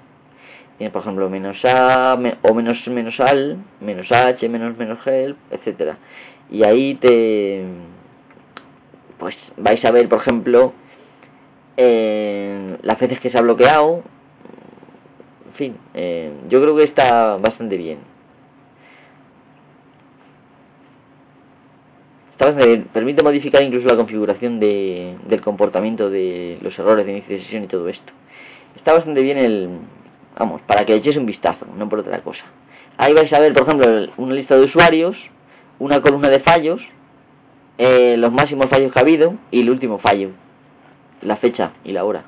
Tiene 0.78 0.91
por 0.91 1.02
ejemplo 1.02 1.30
menos 1.30 1.58
a 1.63 2.17
o 2.41 2.54
menos 2.54 2.88
menos 2.88 3.19
al, 3.19 3.58
menos 3.80 4.12
h, 4.12 4.48
menos 4.50 4.78
menos 4.78 5.00
help, 5.06 5.38
etcétera. 5.52 5.98
Y 6.50 6.63
ahí 6.63 6.95
te 6.95 7.63
pues 9.17 9.36
vais 9.58 9.84
a 9.86 9.91
ver 9.91 10.10
por 10.10 10.19
ejemplo 10.19 10.74
eh, 11.78 12.78
las 12.82 13.00
veces 13.00 13.19
que 13.19 13.30
se 13.30 13.38
ha 13.38 13.41
bloqueado. 13.41 14.04
En 15.48 15.54
fin, 15.54 15.78
eh, 15.93 16.32
yo 16.50 16.62
creo 16.62 16.76
que 16.76 16.84
está 16.84 17.38
bastante 17.38 17.78
bien. 17.78 18.14
Permite 22.54 23.24
modificar 23.24 23.64
incluso 23.64 23.88
la 23.88 23.96
configuración 23.96 24.60
de, 24.60 25.16
del 25.28 25.42
comportamiento 25.42 26.10
de 26.10 26.58
los 26.62 26.78
errores 26.78 27.06
de 27.06 27.14
inicio 27.14 27.38
de 27.38 27.44
sesión 27.44 27.64
y 27.64 27.68
todo 27.68 27.88
esto. 27.90 28.14
Está 28.76 28.94
bastante 28.94 29.22
bien 29.22 29.38
el, 29.38 29.70
vamos, 30.38 30.62
para 30.62 30.86
que 30.86 30.94
le 30.94 31.00
echéis 31.00 31.18
un 31.18 31.26
vistazo, 31.26 31.66
no 31.78 31.90
por 31.90 32.00
otra 32.00 32.22
cosa. 32.22 32.44
Ahí 32.98 33.14
vais 33.14 33.32
a 33.34 33.40
ver, 33.40 33.54
por 33.54 33.64
ejemplo, 33.64 34.14
una 34.18 34.34
lista 34.36 34.56
de 34.56 34.66
usuarios, 34.66 35.18
una 35.80 36.02
columna 36.02 36.30
de 36.30 36.40
fallos, 36.40 36.82
eh, 37.78 38.16
los 38.18 38.32
máximos 38.32 38.70
fallos 38.70 38.92
que 38.92 39.00
ha 39.00 39.02
habido 39.02 39.36
y 39.52 39.62
el 39.62 39.70
último 39.70 40.00
fallo, 40.00 40.30
la 41.22 41.38
fecha 41.38 41.72
y 41.84 41.92
la 41.92 42.06
hora. 42.06 42.26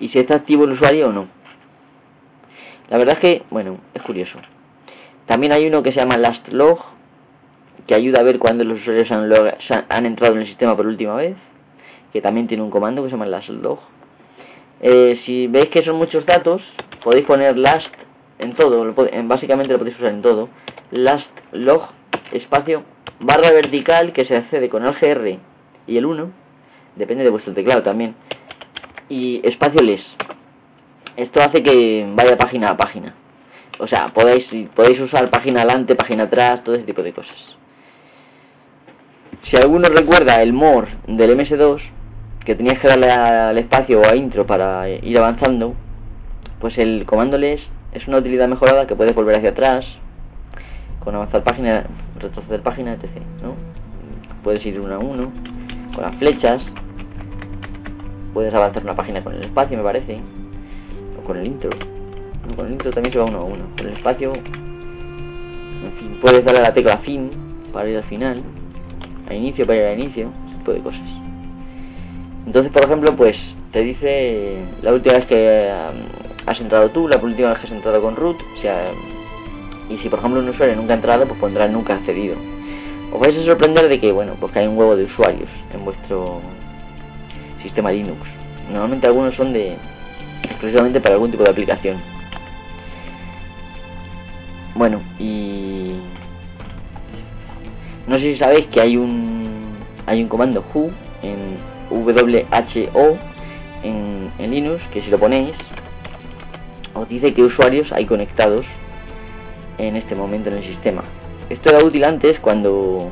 Y 0.00 0.08
si 0.08 0.18
está 0.18 0.36
activo 0.36 0.64
el 0.64 0.72
usuario 0.72 1.08
o 1.08 1.12
no. 1.12 1.28
La 2.88 2.98
verdad 2.98 3.14
es 3.16 3.20
que, 3.20 3.42
bueno, 3.50 3.78
es 3.94 4.02
curioso. 4.02 4.38
También 5.26 5.52
hay 5.52 5.66
uno 5.66 5.82
que 5.82 5.92
se 5.92 6.00
llama 6.00 6.16
Last 6.16 6.48
Log, 6.48 6.78
que 7.88 7.94
ayuda 7.94 8.20
a 8.20 8.22
ver 8.22 8.38
cuándo 8.38 8.64
los 8.64 8.80
usuarios 8.80 9.10
han, 9.10 10.06
entrado 10.06 10.34
en 10.34 10.42
el 10.42 10.46
sistema 10.46 10.76
por 10.76 10.86
última 10.86 11.14
vez, 11.16 11.36
que 12.12 12.20
también 12.20 12.46
tiene 12.46 12.62
un 12.62 12.70
comando 12.70 13.02
que 13.02 13.08
se 13.08 13.12
llama 13.12 13.24
last 13.24 13.48
log. 13.48 13.78
Eh, 14.80 15.18
si 15.24 15.46
veis 15.46 15.70
que 15.70 15.82
son 15.82 15.96
muchos 15.96 16.26
datos, 16.26 16.62
podéis 17.02 17.24
poner 17.24 17.56
last 17.56 17.88
en 18.38 18.54
todo, 18.54 18.94
básicamente 19.24 19.72
lo 19.72 19.78
podéis 19.78 19.96
usar 19.96 20.10
en 20.10 20.20
todo. 20.20 20.50
Last 20.90 21.30
log, 21.52 21.88
espacio, 22.32 22.84
barra 23.20 23.50
vertical 23.52 24.12
que 24.12 24.26
se 24.26 24.36
accede 24.36 24.68
con 24.68 24.84
el 24.84 24.92
GR 24.92 25.38
y 25.86 25.96
el 25.96 26.04
1, 26.04 26.30
depende 26.94 27.24
de 27.24 27.30
vuestro 27.30 27.54
teclado 27.54 27.82
también, 27.82 28.14
y 29.08 29.40
espacio 29.44 29.82
les. 29.82 30.04
Esto 31.16 31.40
hace 31.40 31.62
que 31.62 32.06
vaya 32.14 32.36
página 32.36 32.68
a 32.68 32.76
página. 32.76 33.14
O 33.78 33.86
sea, 33.86 34.12
podéis, 34.12 34.46
podéis 34.76 35.00
usar 35.00 35.30
página 35.30 35.62
adelante, 35.62 35.94
página 35.94 36.24
atrás, 36.24 36.62
todo 36.62 36.74
ese 36.74 36.84
tipo 36.84 37.02
de 37.02 37.14
cosas. 37.14 37.57
Si 39.44 39.56
alguno 39.56 39.88
recuerda 39.88 40.42
el 40.42 40.52
more 40.52 40.88
del 41.06 41.36
MS2, 41.38 41.80
que 42.44 42.54
tenías 42.54 42.78
que 42.78 42.88
darle 42.88 43.10
al 43.10 43.56
espacio 43.58 44.00
o 44.00 44.08
a 44.08 44.16
intro 44.16 44.46
para 44.46 44.88
ir 44.88 45.16
avanzando, 45.18 45.74
pues 46.60 46.76
el 46.78 47.04
comando 47.06 47.38
les 47.38 47.60
es 47.92 48.06
una 48.08 48.18
utilidad 48.18 48.48
mejorada 48.48 48.86
que 48.86 48.96
puedes 48.96 49.14
volver 49.14 49.36
hacia 49.36 49.50
atrás, 49.50 49.86
con 51.00 51.14
avanzar 51.14 51.42
página, 51.44 51.84
retroceder 52.18 52.62
página, 52.62 52.94
etc. 52.94 53.22
¿no? 53.42 53.54
Puedes 54.42 54.64
ir 54.66 54.80
uno 54.80 54.94
a 54.94 54.98
uno, 54.98 55.32
con 55.94 56.02
las 56.02 56.16
flechas, 56.16 56.62
puedes 58.34 58.52
avanzar 58.52 58.82
una 58.82 58.94
página 58.94 59.22
con 59.22 59.34
el 59.34 59.44
espacio, 59.44 59.76
me 59.76 59.84
parece, 59.84 60.18
o 61.18 61.24
con 61.24 61.36
el 61.38 61.46
intro. 61.46 61.70
con 62.54 62.66
el 62.66 62.72
intro 62.72 62.90
también 62.92 63.12
se 63.12 63.18
va 63.18 63.24
uno 63.24 63.38
a 63.38 63.44
uno, 63.44 63.64
con 63.76 63.86
el 63.86 63.94
espacio, 63.94 64.32
puedes 66.20 66.44
darle 66.44 66.60
a 66.60 66.64
la 66.64 66.74
tecla 66.74 66.98
fin 66.98 67.30
para 67.72 67.88
ir 67.88 67.96
al 67.96 68.04
final 68.04 68.42
a 69.28 69.34
inicio 69.34 69.66
para 69.66 69.78
ir 69.78 69.84
a 69.84 69.92
inicio, 69.94 70.30
ese 70.46 70.58
tipo 70.58 70.72
de 70.72 70.80
cosas. 70.80 71.00
Entonces, 72.46 72.72
por 72.72 72.82
ejemplo, 72.84 73.14
pues 73.14 73.36
te 73.72 73.82
dice 73.82 74.56
la 74.82 74.92
última 74.92 75.14
vez 75.16 75.26
que 75.26 75.70
um, 75.70 76.48
has 76.48 76.60
entrado 76.60 76.90
tú, 76.90 77.08
la 77.08 77.18
última 77.18 77.50
vez 77.50 77.58
que 77.58 77.66
has 77.66 77.72
entrado 77.72 78.00
con 78.00 78.16
root, 78.16 78.36
o 78.40 78.60
sea, 78.62 78.90
y 79.90 79.96
si 79.98 80.08
por 80.08 80.18
ejemplo 80.18 80.40
un 80.40 80.48
usuario 80.48 80.76
nunca 80.76 80.94
ha 80.94 80.96
entrado, 80.96 81.26
pues 81.26 81.38
pondrá 81.38 81.68
nunca 81.68 81.94
accedido. 81.94 82.36
Os 83.12 83.20
vais 83.20 83.36
a 83.36 83.44
sorprender 83.44 83.88
de 83.88 84.00
que, 84.00 84.12
bueno, 84.12 84.34
pues 84.38 84.52
que 84.52 84.60
hay 84.60 84.66
un 84.66 84.76
huevo 84.76 84.96
de 84.96 85.04
usuarios 85.04 85.48
en 85.72 85.84
vuestro 85.84 86.40
sistema 87.62 87.90
Linux. 87.90 88.20
Normalmente 88.70 89.06
algunos 89.06 89.34
son 89.34 89.52
de 89.52 89.76
exclusivamente 90.42 91.00
para 91.00 91.14
algún 91.14 91.30
tipo 91.30 91.42
de 91.42 91.50
aplicación. 91.50 91.96
Bueno, 94.74 95.00
y 95.18 95.67
no 98.08 98.16
sé 98.16 98.32
si 98.32 98.38
sabéis 98.38 98.66
que 98.68 98.80
hay 98.80 98.96
un 98.96 99.76
hay 100.06 100.22
un 100.22 100.28
comando 100.28 100.64
who 100.74 100.90
en 101.22 101.58
who 101.90 103.18
en, 103.82 104.50
Linux 104.50 104.82
que 104.92 105.02
si 105.02 105.10
lo 105.10 105.18
ponéis 105.18 105.54
os 106.94 107.08
dice 107.08 107.34
qué 107.34 107.42
usuarios 107.42 107.92
hay 107.92 108.06
conectados 108.06 108.64
en 109.76 109.94
este 109.94 110.14
momento 110.14 110.48
en 110.48 110.56
el 110.56 110.64
sistema. 110.64 111.04
Esto 111.50 111.70
era 111.70 111.84
útil 111.84 112.02
antes 112.04 112.40
cuando 112.40 113.10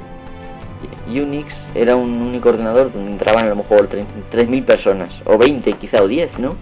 Unix 1.06 1.54
era 1.74 1.94
un 1.94 2.22
único 2.22 2.48
ordenador 2.48 2.92
donde 2.92 3.12
entraban 3.12 3.46
a 3.46 3.50
lo 3.50 3.56
mejor 3.56 3.88
3.000 3.88 4.64
personas, 4.64 5.10
o 5.24 5.38
20 5.38 5.72
quizá, 5.74 6.02
o 6.02 6.08
10, 6.08 6.38
¿no? 6.38 6.56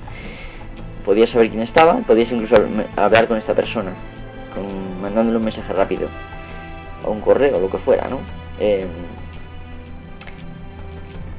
Podías 1.07 1.31
saber 1.31 1.51
quién 1.51 1.63
estaba, 1.63 1.99
podías 2.01 2.31
incluso 2.31 2.57
hablar 2.97 3.29
con 3.29 3.39
esta 3.39 3.55
persona, 3.55 3.93
con, 4.55 5.01
mandándole 5.01 5.39
un 5.39 5.45
mensaje 5.45 5.73
rápido 5.73 6.09
o 7.05 7.11
un 7.11 7.21
correo, 7.21 7.61
lo 7.61 7.71
que 7.71 7.79
fuera, 7.79 8.09
¿no? 8.09 8.21
Eh, 8.59 8.87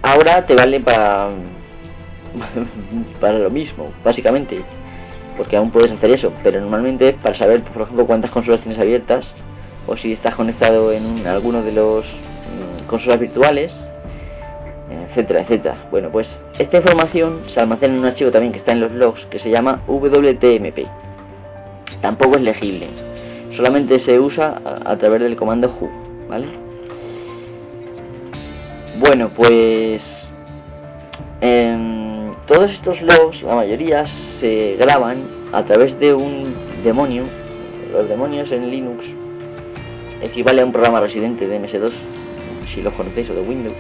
ahora 0.02 0.46
te 0.46 0.56
vale 0.56 0.80
para 0.80 1.30
para 3.20 3.40
lo 3.40 3.50
mismo, 3.50 3.92
básicamente, 4.04 4.62
porque 5.38 5.58
aún 5.58 5.72
puedes 5.72 5.92
hacer 5.92 6.12
eso, 6.12 6.32
pero 6.44 6.60
normalmente 6.60 7.14
para 7.14 7.38
saber, 7.38 7.64
por 7.64 7.84
ejemplo, 7.84 8.06
cuántas 8.06 8.32
consolas 8.32 8.62
tienes 8.62 8.80
abiertas 8.80 9.26
o 9.88 9.96
si 9.98 10.14
estás 10.14 10.36
conectado 10.36 10.92
en 10.92 11.26
alguno 11.28 11.62
de 11.64 11.72
los 11.72 12.06
mm, 12.06 12.88
consolas 12.88 13.20
virtuales, 13.20 13.72
etcétera, 15.10 15.42
etcétera. 15.42 15.88
Bueno, 15.92 16.10
pues 16.10 16.28
esta 16.60 16.78
información 16.78 17.42
se 17.54 17.60
almacena 17.60 17.94
en 17.94 18.00
un 18.00 18.06
archivo 18.06 18.32
también 18.32 18.52
que 18.52 18.60
está 18.60 18.74
en 18.74 18.82
los 18.82 18.92
logs 18.92 19.26
que 19.28 19.40
se 19.40 19.50
llama 19.50 19.82
WTMP. 19.88 20.88
Tampoco 22.02 22.36
es 22.36 22.42
legible 22.42 23.05
solamente 23.56 24.00
se 24.02 24.20
usa 24.20 24.62
a, 24.86 24.96
través 24.98 25.22
del 25.22 25.36
comando 25.36 25.68
who, 25.80 25.90
¿vale? 26.30 26.48
Bueno, 29.00 29.30
pues 29.36 30.02
em, 31.42 32.34
todos 32.48 32.72
estos 32.72 33.02
logs, 33.02 33.42
la 33.44 33.56
mayoría, 33.56 34.06
se 34.40 34.76
graban 34.78 35.24
a 35.52 35.64
través 35.64 35.98
de 36.00 36.14
un 36.14 36.56
demonio. 36.84 37.24
Los 37.92 38.08
demonios 38.10 38.52
en 38.52 38.70
Linux 38.70 39.06
equivale 40.22 40.62
a 40.62 40.66
un 40.66 40.72
programa 40.72 41.02
residente 41.02 41.48
de 41.48 41.60
MS2, 41.60 41.92
si 42.74 42.82
lo 42.82 42.92
conocéis, 42.92 43.30
o 43.30 43.34
de 43.34 43.42
Windows. 43.42 43.76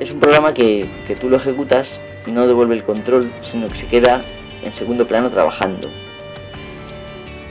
Es 0.00 0.10
un 0.10 0.20
programa 0.20 0.54
que, 0.54 0.88
que 1.06 1.16
tú 1.16 1.28
lo 1.28 1.36
ejecutas 1.36 1.86
y 2.26 2.30
no 2.30 2.46
devuelve 2.46 2.74
el 2.74 2.84
control, 2.84 3.30
sino 3.50 3.68
que 3.68 3.78
se 3.78 3.86
queda 3.86 4.22
en 4.62 4.72
segundo 4.74 5.06
plano 5.06 5.30
trabajando. 5.30 5.88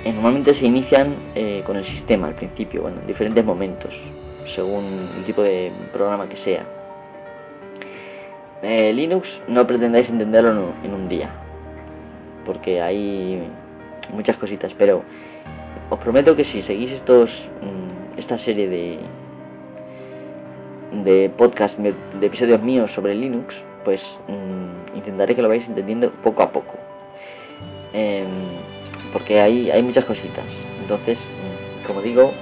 Eh, 0.05 0.13
normalmente 0.13 0.55
se 0.55 0.65
inician 0.65 1.13
eh, 1.35 1.61
con 1.65 1.75
el 1.75 1.85
sistema 1.85 2.27
al 2.27 2.35
principio, 2.35 2.83
bueno, 2.83 3.01
en 3.01 3.07
diferentes 3.07 3.43
momentos, 3.43 3.93
según 4.55 5.09
el 5.17 5.25
tipo 5.25 5.41
de 5.41 5.71
programa 5.91 6.29
que 6.29 6.37
sea. 6.37 6.65
Eh, 8.61 8.93
Linux 8.93 9.27
no 9.47 9.65
pretendáis 9.67 10.09
entenderlo 10.09 10.73
en 10.83 10.93
un 10.93 11.09
día, 11.09 11.29
porque 12.45 12.81
hay 12.81 13.43
muchas 14.13 14.37
cositas, 14.37 14.71
pero 14.77 15.03
os 15.89 15.99
prometo 15.99 16.35
que 16.35 16.45
si 16.45 16.61
seguís 16.63 16.91
estos 16.91 17.29
mm, 17.61 18.19
esta 18.19 18.37
serie 18.39 18.67
de 18.67 18.99
de 21.03 21.29
podcast 21.37 21.77
de 21.77 22.25
episodios 22.25 22.61
míos 22.61 22.91
sobre 22.95 23.15
Linux, 23.15 23.55
pues 23.85 24.01
mm, 24.27 24.97
intentaré 24.97 25.35
que 25.35 25.41
lo 25.41 25.49
vayáis 25.49 25.67
entendiendo 25.67 26.11
poco 26.23 26.43
a 26.43 26.51
poco. 26.51 26.75
Em, 27.93 28.27
porque 29.11 29.39
hay, 29.39 29.71
hay 29.71 29.81
muchas 29.81 30.05
cositas. 30.05 30.45
Entonces, 30.81 31.17
como 31.85 32.01
digo, 32.01 32.33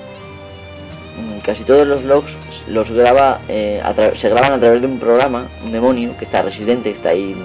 casi 1.44 1.64
todos 1.64 1.88
los 1.88 2.04
logs 2.04 2.32
los 2.68 2.90
graba, 2.90 3.40
eh, 3.48 3.82
se 4.20 4.30
graban 4.30 4.54
a 4.54 4.60
través 4.60 4.82
de 4.82 4.88
un 4.88 5.00
programa, 5.00 5.48
un 5.64 5.72
demonio 5.72 6.18
que 6.18 6.26
está 6.26 6.42
residente, 6.42 6.92
está 6.92 7.10
ahí 7.10 7.36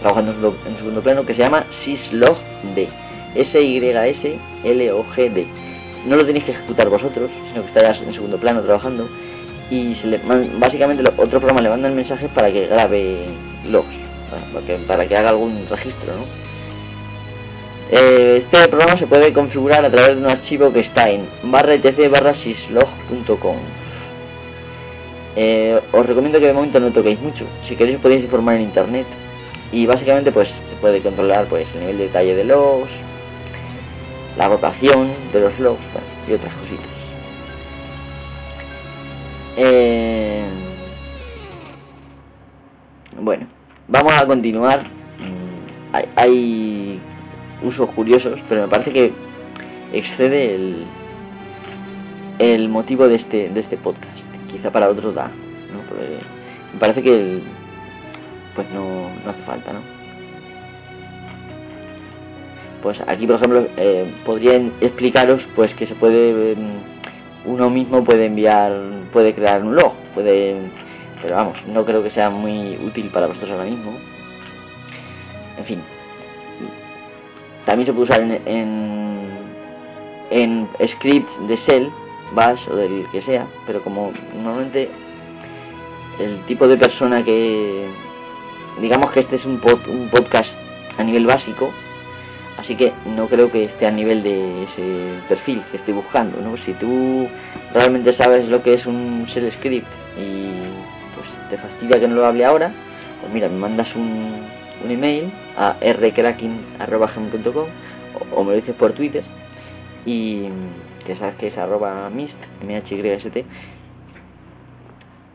trabajando 0.00 0.54
en 0.66 0.76
segundo 0.76 1.02
plano, 1.02 1.26
que 1.26 1.34
se 1.34 1.40
llama 1.40 1.66
syslogd. 1.84 2.38
S-Y-S-L-O-G-D. 3.36 5.46
No 6.06 6.16
lo 6.16 6.24
tenéis 6.24 6.44
que 6.44 6.52
ejecutar 6.52 6.88
vosotros, 6.88 7.28
sino 7.48 7.60
que 7.62 7.68
estarás 7.68 8.00
en 8.00 8.14
segundo 8.14 8.38
plano 8.38 8.62
trabajando 8.62 9.08
y 9.70 9.94
se 9.96 10.06
le 10.06 10.20
básicamente 10.58 11.02
otro 11.16 11.40
programa 11.40 11.60
le 11.60 11.70
manda 11.70 11.88
el 11.88 11.94
mensaje 11.94 12.28
para 12.28 12.52
que 12.52 12.66
grabe 12.66 13.24
logs, 13.68 13.88
para 14.52 14.64
que, 14.64 14.76
para 14.86 15.08
que 15.08 15.16
haga 15.16 15.30
algún 15.30 15.66
registro, 15.68 16.14
¿no? 16.14 16.24
Eh, 17.90 18.42
este 18.44 18.68
programa 18.68 18.98
se 18.98 19.06
puede 19.06 19.32
configurar 19.32 19.84
a 19.84 19.90
través 19.90 20.16
de 20.16 20.22
un 20.22 20.28
archivo 20.28 20.72
que 20.72 20.80
está 20.80 21.08
en 21.08 21.26
barra 21.44 21.76
barra. 22.10 22.34
Eh, 25.36 25.80
os 25.92 26.06
recomiendo 26.06 26.40
que 26.40 26.46
de 26.46 26.52
momento 26.52 26.80
no 26.80 26.90
toquéis 26.90 27.20
mucho. 27.20 27.44
Si 27.68 27.76
queréis 27.76 27.98
podéis 27.98 28.24
informar 28.24 28.56
en 28.56 28.62
internet. 28.62 29.06
Y 29.72 29.86
básicamente 29.86 30.32
pues 30.32 30.48
se 30.48 30.76
puede 30.80 31.00
controlar 31.00 31.46
pues 31.46 31.66
el 31.74 31.80
nivel 31.80 31.98
de 31.98 32.04
detalle 32.04 32.34
de 32.36 32.44
logs, 32.44 32.90
la 34.36 34.48
rotación 34.48 35.12
de 35.32 35.40
los 35.40 35.58
logs 35.58 35.80
y 36.28 36.32
otras 36.32 36.54
cositas. 36.54 36.86
Eh, 39.56 40.44
bueno, 43.20 43.46
vamos 43.88 44.12
a 44.12 44.26
continuar. 44.26 44.84
Mm, 44.84 45.94
hay, 45.94 46.08
hay 46.16 47.00
usos 47.62 47.90
curiosos, 47.90 48.38
pero 48.48 48.62
me 48.62 48.68
parece 48.68 48.92
que 48.92 49.12
excede 49.92 50.54
el, 50.54 50.84
el 52.38 52.68
motivo 52.68 53.08
de 53.08 53.16
este, 53.16 53.48
de 53.48 53.60
este 53.60 53.76
podcast. 53.76 54.16
Quizá 54.50 54.70
para 54.70 54.88
otros 54.88 55.14
da, 55.14 55.26
¿no? 55.26 55.96
me 56.72 56.78
parece 56.78 57.02
que 57.02 57.40
pues 58.54 58.70
no, 58.70 59.10
no 59.24 59.30
hace 59.30 59.42
falta, 59.42 59.72
¿no? 59.72 59.80
Pues 62.82 62.98
aquí, 63.06 63.26
por 63.26 63.36
ejemplo, 63.36 63.66
eh, 63.76 64.10
podrían 64.24 64.72
explicaros 64.80 65.42
pues 65.54 65.74
que 65.74 65.86
se 65.86 65.94
puede 65.94 66.52
em, 66.52 66.58
uno 67.44 67.70
mismo 67.70 68.04
puede 68.04 68.26
enviar, 68.26 68.72
puede 69.12 69.34
crear 69.34 69.62
un 69.62 69.76
log, 69.76 69.94
puede, 70.14 70.56
pero 71.22 71.36
vamos, 71.36 71.56
no 71.66 71.84
creo 71.84 72.02
que 72.02 72.10
sea 72.10 72.30
muy 72.30 72.78
útil 72.84 73.10
para 73.10 73.26
vosotros 73.26 73.52
ahora 73.52 73.64
mismo. 73.64 73.92
En 75.58 75.64
fin, 75.64 75.80
también 77.66 77.86
se 77.86 77.92
puede 77.92 78.04
usar 78.04 78.20
en, 78.20 78.40
en, 80.30 80.68
scripts 80.86 81.48
de 81.48 81.56
Shell, 81.56 81.90
Bash 82.34 82.60
o 82.70 82.76
del 82.76 83.04
que 83.12 83.20
sea, 83.22 83.46
pero 83.66 83.82
como 83.82 84.12
normalmente 84.34 84.88
el 86.18 86.40
tipo 86.46 86.66
de 86.66 86.78
persona 86.78 87.22
que 87.22 87.86
digamos 88.80 89.10
que 89.12 89.20
este 89.20 89.36
es 89.36 89.44
un, 89.44 89.60
un 89.88 90.08
podcast 90.10 90.50
a 90.96 91.02
nivel 91.02 91.26
básico, 91.26 91.70
así 92.56 92.76
que 92.76 92.92
no 93.04 93.28
creo 93.28 93.50
que 93.50 93.64
esté 93.64 93.86
a 93.86 93.90
nivel 93.90 94.22
de 94.22 94.64
ese 94.64 95.28
perfil 95.28 95.62
que 95.70 95.78
estoy 95.78 95.94
buscando, 95.94 96.40
¿no? 96.40 96.56
Si 96.58 96.72
tú 96.74 97.28
realmente 97.74 98.14
sabes 98.14 98.48
lo 98.48 98.62
que 98.62 98.74
es 98.74 98.86
un 98.86 99.26
shell 99.26 99.52
script 99.52 99.86
y 100.16 100.50
pues 101.14 101.50
te 101.50 101.58
fastidia 101.58 102.00
que 102.00 102.08
no 102.08 102.16
lo 102.16 102.26
hable 102.26 102.44
ahora, 102.44 102.72
pues 103.20 103.32
mira, 103.32 103.48
me 103.48 103.58
mandas 103.58 103.88
un, 103.94 104.46
un 104.84 104.90
email 104.90 105.32
a 105.56 105.76
rcracking.com 105.80 107.66
o, 108.14 108.36
o 108.36 108.44
me 108.44 108.50
lo 108.50 108.56
dices 108.56 108.74
por 108.74 108.92
Twitter 108.92 109.22
y 110.04 110.48
que 111.06 111.16
sabes 111.16 111.36
que 111.36 111.48
es 111.48 111.58
arroba 111.58 112.08
mist, 112.10 112.36
m-h-y-s-t 112.62 113.44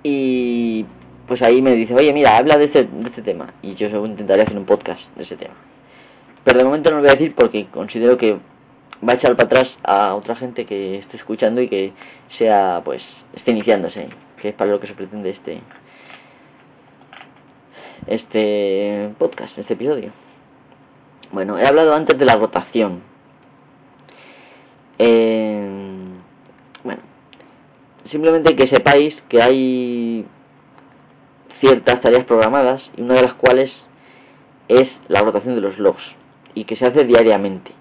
y 0.04 0.86
pues 1.28 1.42
ahí 1.42 1.62
me 1.62 1.76
dice, 1.76 1.94
oye 1.94 2.12
mira, 2.14 2.38
habla 2.38 2.58
de 2.58 2.66
este, 2.66 2.86
de 2.86 3.10
este 3.10 3.22
tema 3.22 3.54
y 3.62 3.76
yo 3.76 3.88
intentaré 4.06 4.44
hacer 4.44 4.58
un 4.58 4.66
podcast 4.66 5.02
de 5.16 5.24
ese 5.24 5.38
tema. 5.38 5.54
Pero 6.44 6.58
de 6.58 6.66
momento 6.66 6.90
no 6.90 6.98
lo 6.98 7.04
voy 7.04 7.12
a 7.12 7.14
decir 7.14 7.36
porque 7.36 7.68
considero 7.68 8.18
que 8.18 8.38
va 9.08 9.14
a 9.14 9.16
echar 9.16 9.36
para 9.36 9.46
atrás 9.46 9.78
a 9.84 10.16
otra 10.16 10.36
gente 10.36 10.66
que 10.66 11.00
esté 11.00 11.18
escuchando 11.18 11.62
y 11.62 11.68
que 11.68 11.94
sea 12.38 12.82
pues 12.84 13.04
esté 13.36 13.52
iniciándose 13.52 14.10
que 14.42 14.50
es 14.50 14.56
para 14.56 14.72
lo 14.72 14.80
que 14.80 14.88
se 14.88 14.94
pretende 14.94 15.30
este 15.30 15.62
este 18.08 19.14
podcast, 19.18 19.58
este 19.58 19.74
episodio. 19.74 20.12
Bueno, 21.32 21.58
he 21.58 21.66
hablado 21.66 21.94
antes 21.94 22.18
de 22.18 22.26
la 22.26 22.36
rotación. 22.36 23.02
Eh, 24.98 25.68
bueno, 26.84 27.02
simplemente 28.06 28.56
que 28.56 28.68
sepáis 28.68 29.16
que 29.30 29.42
hay 29.42 30.26
ciertas 31.60 32.02
tareas 32.02 32.26
programadas 32.26 32.82
y 32.98 33.02
una 33.02 33.16
de 33.16 33.22
las 33.22 33.34
cuales 33.36 33.72
es 34.68 34.90
la 35.08 35.22
rotación 35.22 35.56
de 35.56 35.62
los 35.62 35.78
logs 35.78 36.04
y 36.54 36.66
que 36.66 36.76
se 36.76 36.86
hace 36.86 37.06
diariamente. 37.06 37.72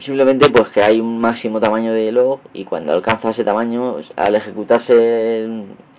Simplemente 0.00 0.48
pues 0.50 0.68
que 0.68 0.82
hay 0.82 1.00
un 1.00 1.18
máximo 1.18 1.60
tamaño 1.60 1.92
de 1.92 2.12
log 2.12 2.40
y 2.52 2.64
cuando 2.64 2.92
alcanza 2.92 3.30
ese 3.30 3.44
tamaño, 3.44 3.96
al 4.16 4.34
ejecutarse 4.36 5.46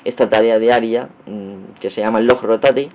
esta 0.04 0.30
tarea 0.30 0.60
diaria 0.60 1.10
mm, 1.26 1.80
que 1.80 1.90
se 1.92 2.02
llama 2.02 2.20
el 2.20 2.28
log 2.28 2.42
rotate, 2.42 2.90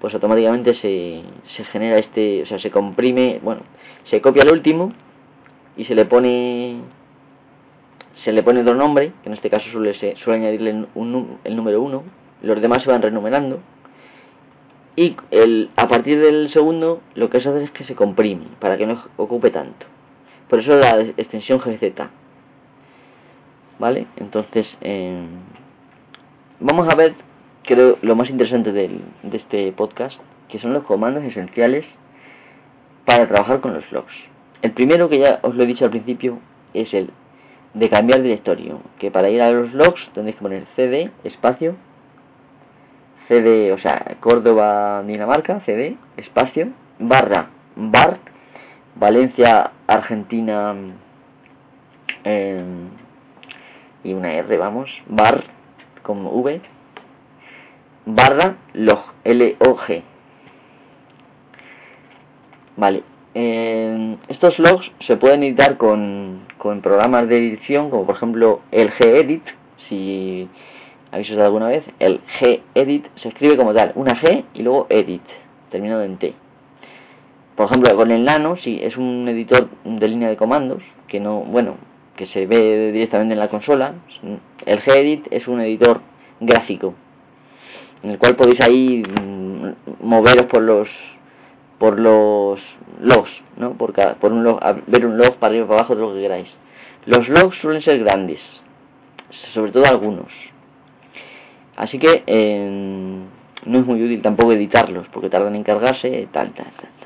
pues 0.00 0.14
automáticamente 0.14 0.74
se, 0.74 1.22
se 1.56 1.64
genera 1.64 1.98
este, 1.98 2.42
o 2.42 2.46
sea, 2.46 2.58
se 2.58 2.70
comprime, 2.70 3.40
bueno, 3.42 3.62
se 4.04 4.20
copia 4.20 4.42
el 4.42 4.50
último 4.50 4.92
y 5.76 5.84
se 5.84 5.94
le 5.94 6.04
pone 6.04 6.80
se 8.24 8.32
le 8.32 8.42
pone 8.42 8.60
otro 8.60 8.74
nombre, 8.74 9.12
que 9.22 9.28
en 9.28 9.34
este 9.34 9.50
caso 9.50 9.68
suele, 9.70 9.94
suele 9.94 10.40
añadirle 10.40 10.86
un, 10.94 11.38
el 11.44 11.56
número 11.56 11.82
1, 11.82 12.02
los 12.42 12.60
demás 12.62 12.82
se 12.82 12.90
van 12.90 13.02
renumerando 13.02 13.60
y 14.96 15.14
el, 15.30 15.70
a 15.76 15.88
partir 15.88 16.18
del 16.18 16.50
segundo 16.50 17.02
lo 17.14 17.28
que 17.28 17.40
se 17.40 17.50
hace 17.50 17.64
es 17.64 17.70
que 17.72 17.84
se 17.84 17.94
comprime 17.94 18.46
para 18.58 18.78
que 18.78 18.86
no 18.86 19.04
ocupe 19.18 19.50
tanto. 19.50 19.86
Por 20.48 20.60
eso 20.60 20.74
la 20.74 21.00
extensión 21.00 21.58
GZ. 21.58 22.08
¿Vale? 23.78 24.06
Entonces, 24.16 24.66
eh, 24.80 25.26
vamos 26.60 26.88
a 26.88 26.94
ver, 26.94 27.14
creo, 27.64 27.98
lo 28.02 28.16
más 28.16 28.30
interesante 28.30 28.72
de 28.72 29.00
este 29.32 29.72
podcast, 29.72 30.18
que 30.48 30.58
son 30.58 30.72
los 30.72 30.84
comandos 30.84 31.24
esenciales 31.24 31.84
para 33.04 33.28
trabajar 33.28 33.60
con 33.60 33.74
los 33.74 33.90
logs. 33.92 34.12
El 34.62 34.72
primero, 34.72 35.08
que 35.08 35.18
ya 35.18 35.38
os 35.42 35.54
lo 35.54 35.62
he 35.62 35.66
dicho 35.66 35.84
al 35.84 35.90
principio, 35.90 36.38
es 36.74 36.92
el 36.92 37.10
de 37.74 37.90
cambiar 37.90 38.22
directorio. 38.22 38.80
Que 38.98 39.10
para 39.10 39.28
ir 39.28 39.42
a 39.42 39.50
los 39.50 39.72
logs 39.74 40.00
tenéis 40.14 40.36
que 40.36 40.42
poner 40.42 40.66
cd, 40.76 41.10
espacio, 41.24 41.76
cd, 43.28 43.72
o 43.72 43.78
sea, 43.78 44.16
Córdoba, 44.20 45.02
Dinamarca, 45.06 45.60
cd, 45.66 45.96
espacio, 46.16 46.68
barra, 46.98 47.50
bar, 47.76 48.18
Valencia, 48.94 49.72
Argentina 49.86 50.74
y 54.02 54.12
una 54.12 54.32
R, 54.32 54.56
vamos, 54.56 54.90
bar 55.06 55.55
con 56.06 56.24
V, 56.24 56.60
barra 58.06 58.58
log, 58.74 59.00
L-O-G. 59.24 60.02
Vale, 62.76 63.02
estos 64.28 64.56
logs 64.60 64.88
se 65.00 65.16
pueden 65.16 65.42
editar 65.42 65.76
con, 65.76 66.42
con 66.58 66.80
programas 66.80 67.28
de 67.28 67.38
edición, 67.38 67.90
como 67.90 68.06
por 68.06 68.14
ejemplo 68.14 68.60
el 68.70 68.92
gedit, 68.92 69.42
si 69.88 70.48
habéis 71.10 71.30
usado 71.30 71.46
alguna 71.46 71.68
vez, 71.68 71.82
el 71.98 72.20
gedit 72.38 73.06
se 73.16 73.28
escribe 73.28 73.56
como 73.56 73.74
tal, 73.74 73.90
una 73.96 74.14
G 74.20 74.44
y 74.54 74.62
luego 74.62 74.86
edit, 74.88 75.22
terminado 75.70 76.04
en 76.04 76.18
T. 76.18 76.34
Por 77.56 77.66
ejemplo, 77.66 77.96
con 77.96 78.12
el 78.12 78.24
Nano, 78.24 78.56
sí, 78.58 78.78
es 78.80 78.96
un 78.96 79.26
editor 79.28 79.68
de 79.84 80.08
línea 80.08 80.28
de 80.28 80.36
comandos, 80.36 80.82
que 81.08 81.18
no, 81.18 81.40
bueno, 81.40 81.76
que 82.16 82.26
se 82.26 82.46
ve 82.46 82.92
directamente 82.92 83.34
en 83.34 83.40
la 83.40 83.48
consola. 83.48 83.94
El 84.64 84.80
gedit 84.80 85.26
es 85.30 85.46
un 85.46 85.60
editor 85.60 86.00
gráfico, 86.40 86.94
en 88.02 88.10
el 88.10 88.18
cual 88.18 88.36
podéis 88.36 88.60
ahí 88.62 89.02
mm, 89.02 90.04
moveros 90.06 90.46
por 90.46 90.62
los 90.62 90.88
por 91.78 92.00
los 92.00 92.58
logs, 93.02 93.30
¿no? 93.58 93.74
Por, 93.74 93.92
por 94.16 94.32
un 94.32 94.42
log, 94.42 94.58
ver 94.86 95.04
un 95.04 95.18
log 95.18 95.36
para 95.36 95.50
arriba 95.50 95.66
para 95.66 95.80
abajo, 95.80 95.94
de 95.94 96.00
lo 96.00 96.14
que 96.14 96.22
queráis. 96.22 96.48
Los 97.04 97.28
logs 97.28 97.58
suelen 97.58 97.82
ser 97.82 97.98
grandes, 97.98 98.40
sobre 99.52 99.72
todo 99.72 99.84
algunos. 99.84 100.32
Así 101.76 101.98
que 101.98 102.24
eh, 102.26 103.20
no 103.66 103.78
es 103.78 103.86
muy 103.86 104.02
útil 104.02 104.22
tampoco 104.22 104.52
editarlos, 104.52 105.06
porque 105.12 105.28
tardan 105.28 105.54
en 105.54 105.64
cargarse, 105.64 106.28
tal, 106.32 106.52
tal, 106.52 106.72
tal 106.80 107.05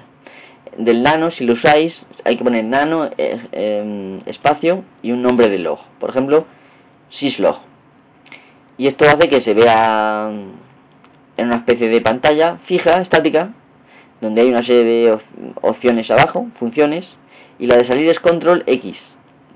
del 0.85 1.03
nano, 1.03 1.31
si 1.31 1.45
lo 1.45 1.55
usáis, 1.55 1.95
hay 2.25 2.37
que 2.37 2.45
poner 2.45 2.65
nano, 2.65 3.11
eh, 3.17 3.41
em, 3.53 4.21
espacio 4.27 4.85
y 5.03 5.13
un 5.13 5.23
nombre 5.23 5.49
de 5.49 5.59
log. 5.59 5.81
Por 5.99 6.11
ejemplo, 6.11 6.47
syslog. 7.11 7.59
Y 8.79 8.87
esto 8.87 9.05
hace 9.05 9.29
que 9.29 9.43
se 9.43 9.53
vea 9.55 10.31
en 11.37 11.47
una 11.47 11.57
especie 11.57 11.89
de 11.89 12.01
pantalla 12.01 12.59
fija, 12.65 13.01
estática, 13.03 13.53
donde 14.21 14.43
hay 14.43 14.49
una 14.49 14.65
serie 14.65 14.85
de 14.85 15.19
opciones 15.63 16.11
abajo, 16.11 16.49
funciones, 16.59 17.07
y 17.59 17.67
la 17.67 17.77
de 17.77 17.87
salir 17.87 18.09
es 18.09 18.21
control 18.21 18.65
X. 18.67 18.97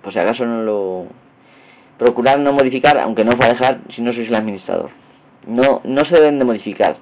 Por 0.03 0.12
si 0.12 0.18
acaso 0.18 0.45
no 0.45 0.62
lo... 0.62 1.07
Procurar 1.99 2.39
no 2.41 2.53
modificar, 2.53 2.99
aunque 2.99 3.25
no 3.25 3.33
os 3.33 3.41
va 3.41 3.47
a 3.47 3.51
dejar 3.51 3.81
si 3.91 4.03
no 4.03 4.12
sois 4.12 4.29
el 4.29 4.35
administrador. 4.35 4.91
No, 5.47 5.81
no 5.85 6.05
se 6.05 6.16
deben 6.16 6.39
de 6.39 6.45
modificar. 6.45 6.97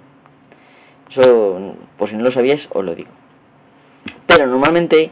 Eso, 1.11 1.77
por 1.97 2.09
si 2.09 2.17
no 2.17 2.25
lo 2.25 2.33
sabíais, 2.33 2.69
os 2.71 2.85
lo 2.85 2.95
digo. 2.95 3.11
Pero 4.27 4.47
normalmente 4.47 5.11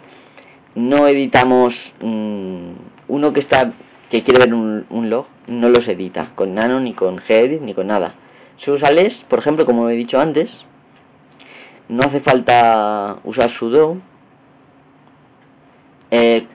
no 0.74 1.06
editamos 1.08 1.74
mm, 2.00 2.72
uno 3.08 3.32
que 3.32 3.40
está 3.40 3.72
que 4.11 4.24
quiere 4.24 4.40
ver 4.40 4.54
un, 4.54 5.08
log, 5.08 5.26
no 5.46 5.68
los 5.68 5.86
edita 5.86 6.32
con 6.34 6.54
nano 6.54 6.80
ni 6.80 6.94
con 6.94 7.18
gedit 7.18 7.62
ni 7.62 7.74
con 7.74 7.86
nada. 7.86 8.14
Se 8.58 8.70
usa 8.70 8.90
les, 8.90 9.14
por 9.28 9.38
ejemplo, 9.38 9.64
como 9.64 9.88
he 9.88 9.94
dicho 9.94 10.18
antes. 10.18 10.50
No 11.88 12.00
hace 12.04 12.20
falta 12.20 13.18
usar 13.24 13.50
sudo. 13.52 13.98
Eh, 16.11 16.46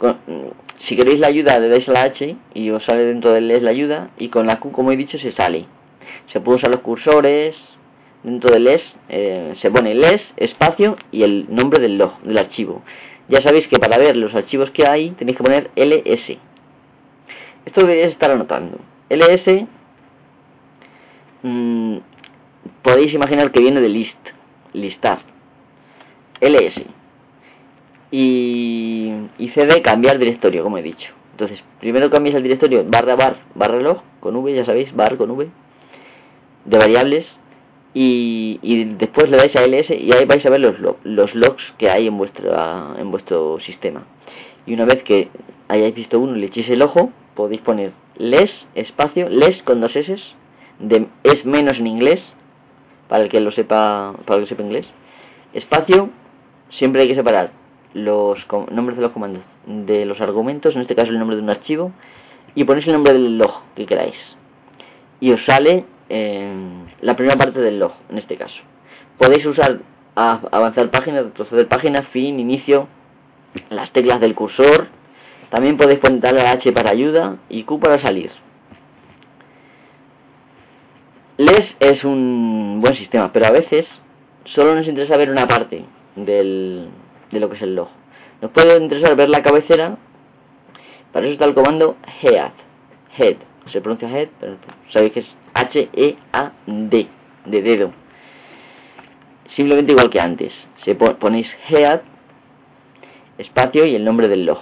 si 0.80 0.95
queréis 0.97 1.20
la 1.20 1.28
ayuda 1.28 1.60
le 1.60 1.70
dais 1.70 1.88
a 1.88 1.93
la 1.93 2.03
H 2.03 2.36
y 2.53 2.70
os 2.72 2.84
sale 2.84 3.06
dentro 3.06 3.32
del 3.32 3.47
les 3.47 3.64
la 3.64 3.72
ayuda 3.72 4.10
y 4.18 4.28
con 4.28 4.45
la 4.47 4.60
Q 4.60 4.72
como 4.72 4.91
he 4.91 4.97
dicho 4.97 5.18
se 5.18 5.32
sale. 5.32 5.66
Se 6.34 6.41
puede 6.41 6.58
usar 6.58 6.72
los 6.72 6.82
cursores, 6.82 7.56
dentro 8.26 8.52
del 8.52 8.64
les 8.64 8.82
eh, 9.08 9.54
se 9.62 9.70
pone 9.70 9.94
les, 9.94 10.22
espacio 10.38 10.98
y 11.12 11.22
el 11.22 11.46
nombre 11.48 11.80
del 11.80 11.98
log, 11.98 12.20
del 12.22 12.38
archivo. 12.40 12.82
Ya 13.30 13.42
sabéis 13.42 13.68
que 13.68 13.78
para 13.78 13.98
ver 13.98 14.16
los 14.18 14.34
archivos 14.34 14.72
que 14.72 14.88
hay 14.88 15.12
tenéis 15.12 15.38
que 15.38 15.44
poner 15.44 15.70
ls. 15.76 16.38
Esto 17.66 17.82
deberíais 17.82 18.14
estar 18.14 18.32
anotando. 18.32 18.80
ls 19.10 19.68
mm, 21.44 21.98
podéis 22.82 23.14
imaginar 23.14 23.52
que 23.52 23.60
viene 23.60 23.80
de 23.80 23.90
list, 23.90 24.18
listar. 24.74 25.20
ls. 26.42 26.82
Y, 28.12 29.12
y 29.38 29.50
cd 29.50 29.82
cambiar 29.84 30.18
directorio, 30.18 30.64
como 30.64 30.80
he 30.80 30.82
dicho. 30.82 31.14
Entonces, 31.32 31.62
primero 31.80 32.10
cambiáis 32.10 32.38
el 32.38 32.44
directorio 32.44 32.86
barra 32.88 33.16
bar 33.16 33.38
barra 33.54 33.80
log 33.80 34.02
con 34.20 34.36
v, 34.36 34.56
ya 34.56 34.66
sabéis, 34.66 34.96
bar 34.96 35.16
con 35.18 35.30
v 35.32 35.48
de 36.66 36.78
variables 36.80 37.28
y, 37.98 38.84
después 39.00 39.30
le 39.30 39.38
dais 39.38 39.56
a 39.56 39.66
ls 39.66 39.89
y 39.89 40.14
ahí 40.14 40.26
vais 40.26 40.46
a 40.46 40.50
ver 40.50 40.60
los, 40.60 40.76
los 41.04 41.34
logs 41.34 41.64
que 41.78 41.89
hay 41.89 42.08
en, 42.08 42.18
vuestra, 42.18 42.93
en 42.98 43.10
vuestro 43.10 43.60
sistema. 43.62 44.04
Y 44.66 44.74
una 44.74 44.84
vez 44.84 45.02
que 45.04 45.30
hayáis 45.70 45.96
visto 45.96 46.20
uno 46.20 46.36
y 46.36 46.41
le 46.41 46.48
echéis 46.48 46.70
el 46.70 46.82
ojo, 46.82 47.12
podéis 47.36 47.62
poner 47.62 47.93
les, 48.18 48.52
espacio, 48.76 49.30
les 49.30 49.64
con 49.64 49.80
dos 49.80 49.96
s, 49.96 50.14
es 51.24 51.46
menos 51.46 51.78
en 51.78 51.88
inglés, 51.88 52.22
para 53.08 53.24
el 53.24 53.30
que 53.30 53.39
lo 53.39 53.52
sepa, 53.52 54.14
para 54.26 54.39
el 54.39 54.43
que 54.43 54.50
sepa 54.50 54.64
inglés, 54.64 54.86
espacio, 55.54 56.10
siempre 56.72 57.04
hay 57.04 57.08
que 57.08 57.16
separar 57.16 57.52
los 57.93 58.39
nombres 58.72 58.98
de 58.98 59.04
los 59.04 59.12
comandos 59.14 59.43
de 59.66 60.06
los 60.06 60.20
argumentos, 60.20 60.76
en 60.76 60.82
este 60.82 60.96
caso 60.96 61.12
el 61.12 61.20
nombre 61.20 61.38
de 61.38 61.43
un 61.43 61.50
archivo, 61.50 61.93
y 62.56 62.66
ponéis 62.66 62.88
el 62.88 62.93
nombre 62.93 63.14
del 63.14 63.38
log 63.38 63.62
que 63.76 63.86
queráis. 63.86 64.16
Y 65.22 65.32
os 65.32 65.43
sale 65.46 65.86
la 66.10 67.16
primera 67.16 67.38
parte 67.38 67.60
del 67.60 67.80
log, 67.80 67.93
en 68.10 68.18
este 68.18 68.38
caso. 68.38 68.62
Podéis 69.18 69.45
usar 69.45 69.80
avanzar 70.16 70.89
página, 70.91 71.22
retroceder 71.24 71.68
página, 71.68 72.03
fin, 72.03 72.39
inicio, 72.39 72.88
las 73.70 73.91
teclas 73.91 74.20
del 74.20 74.36
cursor. 74.36 74.88
También 75.49 75.78
podéis 75.78 75.99
poner 75.99 76.34
la 76.34 76.51
H 76.51 76.72
para 76.72 76.91
ayuda 76.91 77.38
y 77.49 77.64
Q 77.64 77.80
para 77.80 78.01
salir. 78.01 78.32
Les 81.38 81.76
es 81.80 82.03
un 82.03 82.80
buen 82.82 82.95
sistema, 82.95 83.32
pero 83.34 83.47
a 83.47 83.51
veces 83.51 83.86
solo 84.45 84.74
nos 84.76 84.88
interesa 84.88 85.18
ver 85.18 85.30
una 85.30 85.47
parte 85.47 85.84
del, 86.16 86.89
de 87.32 87.39
lo 87.39 87.49
que 87.49 87.58
es 87.58 87.62
el 87.62 87.76
log. 87.76 87.89
Nos 88.41 88.51
puede 88.51 88.78
interesar 88.82 89.16
ver 89.16 89.30
la 89.30 89.43
cabecera. 89.43 89.97
Para 91.12 91.26
eso 91.26 91.34
está 91.34 91.45
el 91.45 91.53
comando 91.53 91.97
head. 92.22 92.51
Head. 93.18 93.38
Se 93.72 93.82
pronuncia 93.82 94.09
head, 94.09 94.30
pero 94.39 94.57
sabéis 94.91 95.13
que 95.13 95.20
es 95.22 95.36
H-E-A-D, 95.53 97.07
de 97.45 97.61
dedo. 97.61 97.91
Simplemente 99.55 99.91
igual 99.91 100.09
que 100.09 100.20
antes. 100.20 100.53
Se 100.84 100.95
ponéis 100.95 101.47
head, 101.70 102.01
espacio 103.38 103.86
y 103.86 103.95
el 103.95 104.05
nombre 104.05 104.28
del 104.28 104.45
log. 104.45 104.59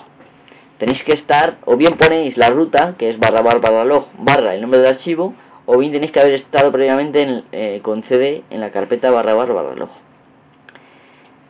Tenéis 0.78 1.04
que 1.04 1.14
estar, 1.14 1.58
o 1.66 1.78
bien 1.78 1.98
ponéis 1.98 2.38
la 2.38 2.50
ruta, 2.50 2.96
que 2.98 3.10
es 3.10 3.20
barra 3.20 3.42
barra 3.42 3.60
barra 3.60 3.86
log, 3.86 4.08
barra 4.20 4.56
el 4.56 4.62
nombre 4.62 4.80
del 4.80 4.96
archivo, 4.96 5.34
o 5.66 5.78
bien 5.78 5.92
tenéis 5.92 6.12
que 6.12 6.20
haber 6.20 6.34
estado 6.36 6.72
previamente 6.72 7.44
eh, 7.52 7.80
con 7.84 8.04
CD 8.04 8.44
en 8.50 8.60
la 8.60 8.72
carpeta 8.72 9.12
barra 9.12 9.34
barra 9.34 9.54
barra 9.54 9.76
log. 9.76 9.90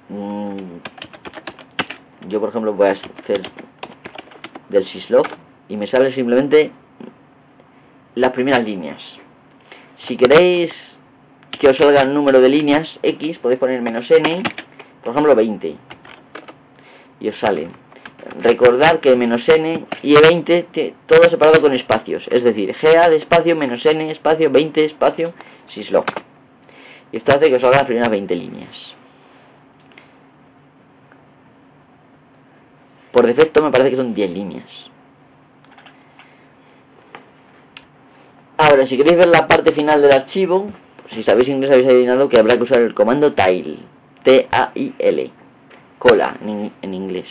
Mm, 0.10 0.58
yo 2.28 2.40
por 2.40 2.50
ejemplo 2.50 2.74
voy 2.74 2.90
a 2.90 2.92
hacer 2.92 3.42
del 4.70 4.86
syslog 4.86 5.26
y 5.70 5.78
me 5.78 5.88
sale 5.88 6.14
simplemente 6.14 6.72
las 8.16 8.32
primeras 8.32 8.64
líneas. 8.64 9.02
Si 10.08 10.18
queréis 10.18 10.72
que 11.60 11.70
os 11.70 11.78
salga 11.78 12.02
el 12.02 12.14
número 12.14 12.42
de 12.42 12.50
líneas 12.50 12.88
X, 13.02 13.38
podéis 13.40 13.60
poner 13.60 13.82
menos 13.82 14.10
n, 14.10 14.44
por 15.04 15.12
ejemplo 15.12 15.36
20. 15.36 15.76
Y 17.20 17.30
os 17.30 17.38
sale. 17.40 17.70
Recordar 18.42 19.00
que 19.02 19.16
menos 19.16 19.48
n 19.48 19.86
y 20.02 20.16
20 20.16 20.96
todo 21.08 21.24
separado 21.30 21.62
con 21.62 21.74
espacios. 21.74 22.24
Es 22.32 22.44
decir, 22.44 22.76
GA 22.82 23.08
espacio 23.08 23.56
menos 23.56 23.86
n 23.86 24.12
espacio 24.12 24.50
20 24.50 24.86
espacio 24.86 25.34
syslog. 25.74 26.06
Y 27.12 27.18
esto 27.18 27.34
hace 27.34 27.50
que 27.50 27.56
os 27.56 27.62
salga 27.62 27.78
las 27.78 27.86
primeras 27.86 28.10
20 28.10 28.36
líneas. 28.36 28.76
Por 33.12 33.28
defecto 33.28 33.62
me 33.62 33.72
parece 33.72 33.92
que 33.92 33.98
son 33.98 34.14
10 34.14 34.32
líneas. 34.32 34.93
Ahora, 38.64 38.88
si 38.88 38.96
queréis 38.96 39.18
ver 39.18 39.28
la 39.28 39.46
parte 39.46 39.74
final 39.74 40.02
del 40.02 40.14
archivo, 40.14 40.72
si 41.14 41.22
sabéis 41.24 41.50
inglés 41.50 41.70
habéis 41.70 41.90
adivinado 41.90 42.30
que 42.30 42.40
habrá 42.40 42.56
que 42.56 42.64
usar 42.64 42.80
el 42.80 42.94
comando 42.94 43.34
tile, 43.34 43.80
T-A-I-L, 44.24 45.32
cola 46.00 46.38
en, 46.42 46.94
inglés. 46.94 47.28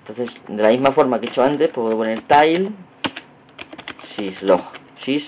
Entonces, 0.00 0.34
de 0.48 0.62
la 0.62 0.70
misma 0.70 0.92
forma 0.92 1.20
que 1.20 1.26
he 1.26 1.28
hecho 1.28 1.42
antes, 1.42 1.68
puedo 1.68 1.94
poner 1.94 2.22
tile, 2.22 2.70
syslog, 4.16 4.62
sys 5.04 5.24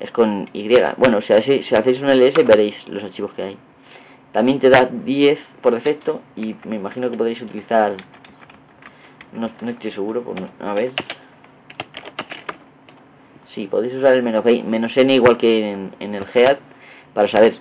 es 0.00 0.10
con 0.10 0.50
Y. 0.52 0.68
Bueno, 0.96 1.20
si 1.22 1.62
si 1.62 1.74
hacéis 1.76 2.00
un 2.00 2.08
ls 2.08 2.44
veréis 2.44 2.74
los 2.88 3.04
archivos 3.04 3.30
que 3.34 3.42
hay. 3.44 3.56
También 4.32 4.58
te 4.58 4.68
da 4.68 4.86
10 4.86 5.38
por 5.60 5.74
defecto 5.74 6.22
y 6.34 6.56
me 6.64 6.74
imagino 6.74 7.08
que 7.08 7.16
podréis 7.16 7.40
utilizar, 7.40 7.94
no, 9.32 9.46
estoy 9.46 9.92
seguro, 9.92 10.24
pues, 10.24 10.42
a 10.58 10.74
ver, 10.74 10.90
Sí, 13.54 13.66
podéis 13.66 13.94
usar 13.94 14.14
el 14.14 14.22
menos, 14.22 14.96
n 14.96 15.14
igual 15.14 15.36
que 15.36 15.72
en, 16.00 16.14
el 16.14 16.26
head 16.34 16.56
para 17.12 17.28
saber. 17.28 17.54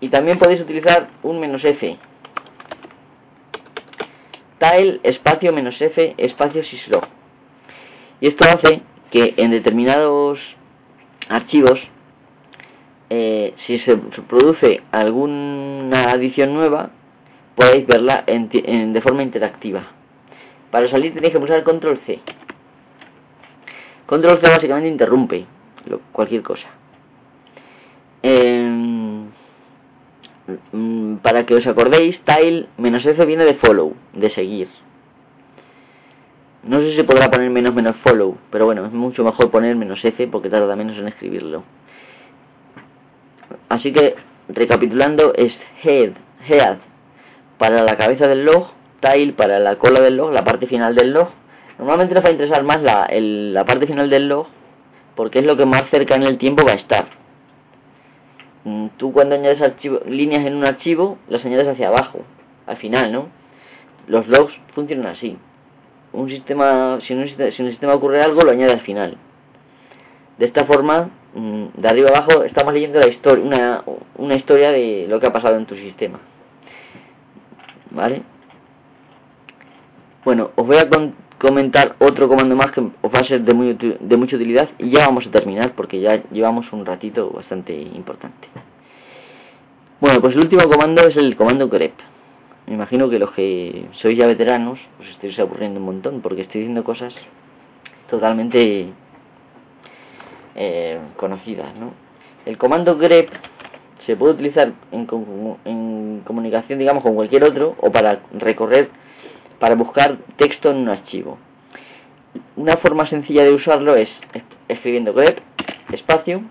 Y 0.00 0.08
también 0.08 0.38
podéis 0.38 0.60
utilizar 0.60 1.08
un 1.22 1.40
menos 1.40 1.64
f. 1.64 1.96
Tile 4.58 5.00
espacio 5.02 5.52
menos 5.52 5.80
f 5.80 6.14
espacio 6.18 6.62
syslog. 6.64 7.04
Y 8.20 8.28
esto 8.28 8.46
hace 8.48 8.82
que 9.10 9.34
en 9.38 9.50
determinados 9.50 10.38
archivos, 11.28 11.80
eh, 13.08 13.54
si 13.66 13.78
se 13.78 13.96
produce 13.96 14.82
alguna 14.92 16.10
adición 16.10 16.52
nueva, 16.52 16.90
podéis 17.54 17.86
verla 17.86 18.24
de 18.26 19.00
forma 19.00 19.22
interactiva. 19.22 19.86
Para 20.70 20.90
salir 20.90 21.14
tenéis 21.14 21.32
que 21.32 21.40
pulsar 21.40 21.62
control 21.62 22.00
C. 22.04 22.20
Control 24.06 24.40
C 24.40 24.48
básicamente 24.48 24.88
interrumpe 24.88 25.46
cualquier 26.12 26.42
cosa. 26.42 26.68
Em, 28.22 29.26
mm, 30.72 31.16
para 31.16 31.44
que 31.44 31.54
os 31.54 31.66
acordéis, 31.66 32.20
tile 32.24 32.66
menos 32.78 33.04
F 33.04 33.24
viene 33.24 33.44
de 33.44 33.54
follow, 33.54 33.94
de 34.12 34.30
seguir. 34.30 34.68
No 36.62 36.80
sé 36.80 36.96
si 36.96 37.02
podrá 37.04 37.30
poner 37.30 37.50
menos 37.50 37.74
menos 37.74 37.96
follow, 38.02 38.38
pero 38.50 38.64
bueno, 38.64 38.86
es 38.86 38.92
mucho 38.92 39.22
mejor 39.22 39.50
poner 39.50 39.76
menos 39.76 40.04
F 40.04 40.26
porque 40.28 40.50
tarda 40.50 40.74
menos 40.74 40.96
en 40.98 41.06
escribirlo. 41.06 41.62
Así 43.68 43.92
que, 43.92 44.16
recapitulando, 44.48 45.32
es 45.34 45.56
head, 45.82 46.12
head 46.48 46.78
para 47.58 47.82
la 47.82 47.96
cabeza 47.96 48.26
del 48.26 48.44
log, 48.44 48.70
tile 49.00 49.32
para 49.32 49.58
la 49.58 49.76
cola 49.76 50.00
del 50.00 50.16
log, 50.16 50.32
la 50.32 50.44
parte 50.44 50.66
final 50.66 50.94
del 50.94 51.12
log, 51.12 51.28
Normalmente 51.78 52.14
nos 52.14 52.24
va 52.24 52.28
a 52.28 52.32
interesar 52.32 52.62
más 52.62 52.82
la, 52.82 53.08
la 53.10 53.64
parte 53.64 53.86
final 53.86 54.08
del 54.08 54.28
log 54.28 54.46
porque 55.16 55.40
es 55.40 55.44
lo 55.44 55.56
que 55.56 55.66
más 55.66 55.88
cerca 55.90 56.14
en 56.14 56.22
el 56.22 56.38
tiempo 56.38 56.64
va 56.64 56.72
a 56.72 56.76
estar. 56.76 57.06
Mm, 58.64 58.88
tú 58.98 59.12
cuando 59.12 59.34
añades 59.34 59.60
archivo, 59.60 60.00
líneas 60.06 60.46
en 60.46 60.54
un 60.54 60.64
archivo, 60.64 61.18
las 61.28 61.44
añades 61.44 61.66
hacia 61.66 61.88
abajo, 61.88 62.20
al 62.66 62.76
final, 62.76 63.12
¿no? 63.12 63.28
Los 64.06 64.28
logs 64.28 64.52
funcionan 64.74 65.06
así. 65.06 65.36
Un 66.12 66.28
sistema, 66.28 66.98
si, 67.02 67.14
un, 67.14 67.20
el 67.20 67.52
sistema 67.70 67.94
ocurre 67.94 68.22
algo, 68.22 68.42
lo 68.42 68.50
añade 68.50 68.72
al 68.72 68.80
final. 68.82 69.16
De 70.38 70.46
esta 70.46 70.64
forma, 70.66 71.10
mm, 71.34 71.66
de 71.76 71.88
arriba 71.88 72.10
abajo, 72.10 72.44
estamos 72.44 72.72
leyendo 72.74 73.00
la 73.00 73.08
historia, 73.08 73.44
una, 73.44 73.84
una 74.16 74.34
historia 74.34 74.70
de 74.70 75.06
lo 75.08 75.18
que 75.18 75.26
ha 75.26 75.32
pasado 75.32 75.56
en 75.56 75.66
tu 75.66 75.74
sistema. 75.74 76.20
¿Vale? 77.90 78.22
Bueno, 80.24 80.50
os 80.56 80.66
voy 80.66 80.76
a 80.76 80.88
contar 80.88 81.25
comentar 81.46 81.94
otro 82.00 82.28
comando 82.28 82.56
más 82.56 82.72
que 82.72 82.80
os 82.80 83.14
va 83.14 83.20
a 83.20 83.24
ser 83.24 83.42
de, 83.42 83.54
muy, 83.54 83.74
de 83.74 84.16
mucha 84.16 84.34
utilidad 84.34 84.68
y 84.78 84.90
ya 84.90 85.06
vamos 85.06 85.26
a 85.26 85.30
terminar 85.30 85.72
porque 85.76 86.00
ya 86.00 86.22
llevamos 86.32 86.72
un 86.72 86.84
ratito 86.84 87.30
bastante 87.30 87.72
importante. 87.72 88.48
Bueno, 90.00 90.20
pues 90.20 90.34
el 90.34 90.40
último 90.40 90.68
comando 90.68 91.06
es 91.06 91.16
el 91.16 91.36
comando 91.36 91.68
grep. 91.68 91.94
me 92.66 92.74
imagino 92.74 93.08
que 93.08 93.18
los 93.18 93.30
que 93.30 93.86
sois 93.92 94.18
ya 94.18 94.26
veteranos 94.26 94.78
os 95.00 95.06
estáis 95.08 95.38
aburriendo 95.38 95.78
un 95.78 95.86
montón 95.86 96.20
porque 96.20 96.42
estoy 96.42 96.62
diciendo 96.62 96.82
cosas 96.82 97.14
totalmente 98.10 98.88
eh, 100.56 100.98
conocidas, 101.16 101.74
¿no? 101.76 101.92
El 102.44 102.58
comando 102.58 102.96
grep 102.96 103.30
se 104.04 104.16
puede 104.16 104.34
utilizar 104.34 104.72
en, 104.92 105.06
en, 105.64 106.22
comunicación, 106.24 106.78
digamos, 106.78 107.02
con 107.02 107.14
cualquier 107.14 107.44
otro 107.44 107.76
o 107.80 107.90
para 107.90 108.20
recorrer, 108.32 108.88
para 109.58 109.74
buscar 109.74 110.18
texto 110.36 110.70
en 110.70 110.78
un 110.78 110.88
archivo. 110.88 111.38
Una 112.56 112.76
forma 112.76 113.06
sencilla 113.08 113.44
de 113.44 113.54
usarlo 113.54 113.96
es 113.96 114.08
escribiendo 114.68 115.12
grep, 115.12 115.38
espacio, 115.92 116.42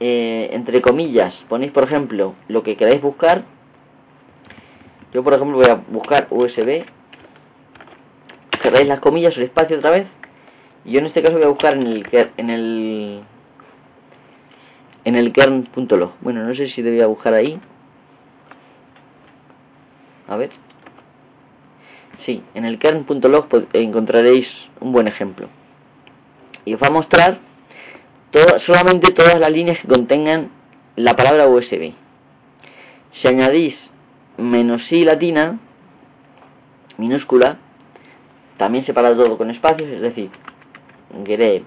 eh, 0.00 0.50
entre 0.52 0.80
comillas, 0.80 1.34
ponéis 1.48 1.72
por 1.72 1.84
ejemplo 1.84 2.34
lo 2.48 2.62
que 2.62 2.76
queráis 2.76 3.00
buscar. 3.00 3.44
Yo 5.12 5.24
por 5.24 5.34
ejemplo 5.34 5.56
voy 5.56 5.68
a 5.68 5.82
buscar 5.88 6.28
USB, 6.30 6.84
cerráis 8.62 8.86
las 8.86 9.00
comillas, 9.00 9.36
el 9.36 9.44
espacio 9.44 9.78
otra 9.78 9.90
vez, 9.90 10.06
yo 10.84 11.00
en 11.00 11.06
este 11.06 11.22
caso 11.22 11.34
voy 11.34 11.44
a 11.44 11.48
buscar 11.48 11.74
en 11.74 11.86
el 11.86 12.30
en 12.36 12.50
el 12.50 13.22
en 15.04 15.16
el 15.16 15.32
kern.log. 15.32 16.12
Bueno, 16.20 16.44
no 16.44 16.54
sé 16.54 16.68
si 16.68 16.82
debía 16.82 17.06
buscar 17.06 17.34
ahí. 17.34 17.58
A 20.28 20.36
ver. 20.36 20.50
Sí, 22.24 22.42
en 22.54 22.64
el 22.64 22.78
kern.log 22.78 23.46
encontraréis 23.72 24.48
un 24.80 24.92
buen 24.92 25.08
ejemplo. 25.08 25.48
Y 26.64 26.74
os 26.74 26.82
va 26.82 26.88
a 26.88 26.90
mostrar 26.90 27.38
solamente 28.66 29.12
todas 29.12 29.38
las 29.38 29.50
líneas 29.50 29.78
que 29.78 29.88
contengan 29.88 30.50
la 30.96 31.14
palabra 31.14 31.48
USB. 31.48 31.92
Si 33.12 33.28
añadís 33.28 33.76
menos 34.36 34.90
i 34.92 35.04
latina, 35.04 35.58
minúscula, 36.98 37.58
también 38.56 38.84
separa 38.84 39.14
todo 39.14 39.38
con 39.38 39.50
espacios, 39.50 39.88
es 39.88 40.00
decir, 40.00 40.30
grep, 41.24 41.64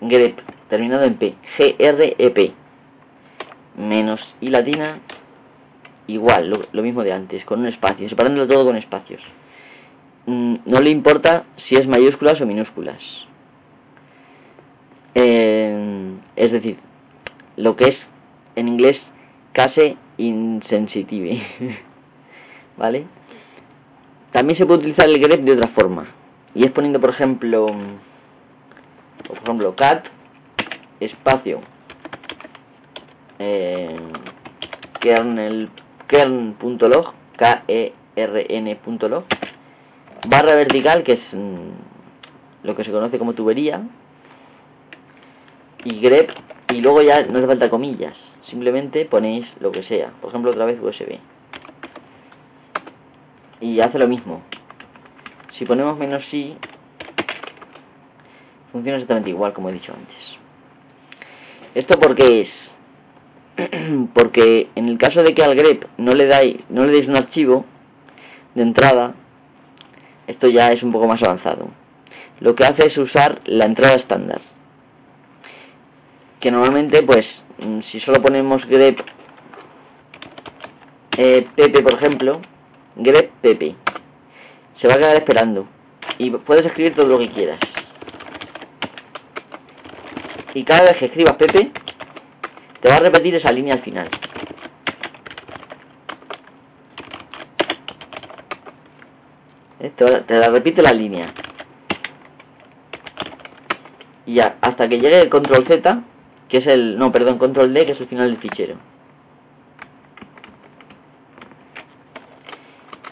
grep, 0.00 0.38
terminado 0.68 1.04
en 1.04 1.14
p, 1.14 1.34
g-r-e-p, 1.56 2.52
menos 3.76 4.20
i 4.40 4.50
latina, 4.50 5.00
igual, 6.06 6.66
lo, 6.72 6.82
mismo 6.82 7.02
de 7.02 7.12
antes, 7.12 7.44
con 7.44 7.60
un 7.60 7.66
espacio, 7.66 8.08
separándolo 8.08 8.46
todo 8.46 8.66
con 8.66 8.76
espacios. 8.76 9.22
Mm, 10.26 10.56
no 10.64 10.80
le 10.80 10.90
importa 10.90 11.44
si 11.56 11.76
es 11.76 11.86
mayúsculas 11.86 12.40
o 12.40 12.46
minúsculas. 12.46 13.00
Eh, 15.14 16.14
es 16.36 16.52
decir, 16.52 16.78
lo 17.56 17.76
que 17.76 17.88
es 17.88 17.96
en 18.56 18.68
inglés 18.68 19.00
case 19.52 19.96
insensitive. 20.16 21.42
¿Vale? 22.76 23.06
También 24.32 24.58
se 24.58 24.66
puede 24.66 24.80
utilizar 24.80 25.08
el 25.08 25.20
grep 25.20 25.42
de 25.42 25.52
otra 25.52 25.68
forma. 25.68 26.08
Y 26.54 26.64
es 26.64 26.72
poniendo, 26.72 27.00
por 27.00 27.10
ejemplo, 27.10 27.66
por 29.26 29.38
ejemplo, 29.38 29.74
cat 29.76 30.06
espacio 31.00 31.60
eh, 33.38 33.96
kernel 35.00 35.68
kern.log 36.06 37.12
k 37.36 37.64
e 37.68 37.92
r 38.16 38.46
n.log 38.48 39.24
barra 40.26 40.54
vertical 40.54 41.02
que 41.04 41.12
es 41.12 41.20
mm, 41.32 42.66
lo 42.66 42.76
que 42.76 42.84
se 42.84 42.90
conoce 42.90 43.18
como 43.18 43.34
tubería 43.34 43.82
y 45.84 46.00
grep 46.00 46.30
y 46.70 46.80
luego 46.80 47.02
ya 47.02 47.24
no 47.24 47.38
hace 47.38 47.46
falta 47.46 47.70
comillas 47.70 48.16
simplemente 48.48 49.04
ponéis 49.06 49.46
lo 49.60 49.72
que 49.72 49.82
sea. 49.82 50.10
Por 50.20 50.30
ejemplo 50.30 50.50
otra 50.50 50.64
vez 50.64 50.78
USB 50.80 51.18
y 53.60 53.80
hace 53.80 53.98
lo 53.98 54.08
mismo. 54.08 54.42
Si 55.58 55.64
ponemos 55.64 55.98
menos 55.98 56.24
sí 56.30 56.56
funciona 58.72 58.98
exactamente 58.98 59.30
igual 59.30 59.52
como 59.52 59.68
he 59.68 59.72
dicho 59.72 59.92
antes. 59.92 60.16
Esto 61.74 61.98
porque 61.98 62.42
es 62.42 62.50
porque 64.14 64.68
en 64.74 64.88
el 64.88 64.98
caso 64.98 65.22
de 65.22 65.34
que 65.34 65.44
al 65.44 65.54
grep 65.54 65.84
no 65.96 66.14
le 66.14 66.26
dais 66.26 66.56
no 66.68 66.84
le 66.84 66.92
deis 66.92 67.08
un 67.08 67.16
archivo 67.16 67.64
de 68.54 68.62
entrada 68.62 69.14
esto 70.26 70.48
ya 70.48 70.72
es 70.72 70.82
un 70.82 70.92
poco 70.92 71.06
más 71.06 71.22
avanzado. 71.22 71.68
Lo 72.40 72.54
que 72.54 72.64
hace 72.64 72.86
es 72.86 72.96
usar 72.98 73.40
la 73.44 73.66
entrada 73.66 73.96
estándar. 73.96 74.40
Que 76.40 76.50
normalmente 76.50 77.02
pues 77.02 77.26
mm, 77.58 77.80
si 77.90 78.00
solo 78.00 78.20
ponemos 78.20 78.64
grep 78.66 79.00
eh, 81.16 81.46
pp 81.54 81.82
por 81.82 81.94
ejemplo 81.94 82.40
grep 82.96 83.30
pp 83.40 83.76
se 84.80 84.88
va 84.88 84.94
a 84.94 84.98
quedar 84.98 85.16
esperando. 85.16 85.66
Y 86.18 86.30
puedes 86.30 86.66
escribir 86.66 86.94
todo 86.94 87.06
lo 87.06 87.18
que 87.18 87.30
quieras. 87.30 87.60
Y 90.54 90.64
cada 90.64 90.82
vez 90.82 90.96
que 90.98 91.06
escribas 91.06 91.36
pp 91.36 91.72
te 92.80 92.88
va 92.88 92.96
a 92.96 93.00
repetir 93.00 93.34
esa 93.34 93.50
línea 93.52 93.74
al 93.74 93.82
final 93.82 94.10
te, 99.90 100.24
la 100.28 100.48
repite 100.48 100.82
la 100.82 100.92
línea 100.92 101.32
y 104.26 104.34
ya, 104.34 104.56
hasta 104.60 104.88
que 104.88 104.98
llegue 104.98 105.20
el 105.20 105.28
control 105.28 105.66
Z 105.66 106.02
que 106.48 106.58
es 106.58 106.66
el, 106.66 106.98
no, 106.98 107.10
perdón, 107.10 107.38
control 107.38 107.72
D, 107.72 107.86
que 107.86 107.92
es 107.92 108.00
el 108.00 108.06
final 108.06 108.28
del 108.28 108.38
fichero. 108.38 108.76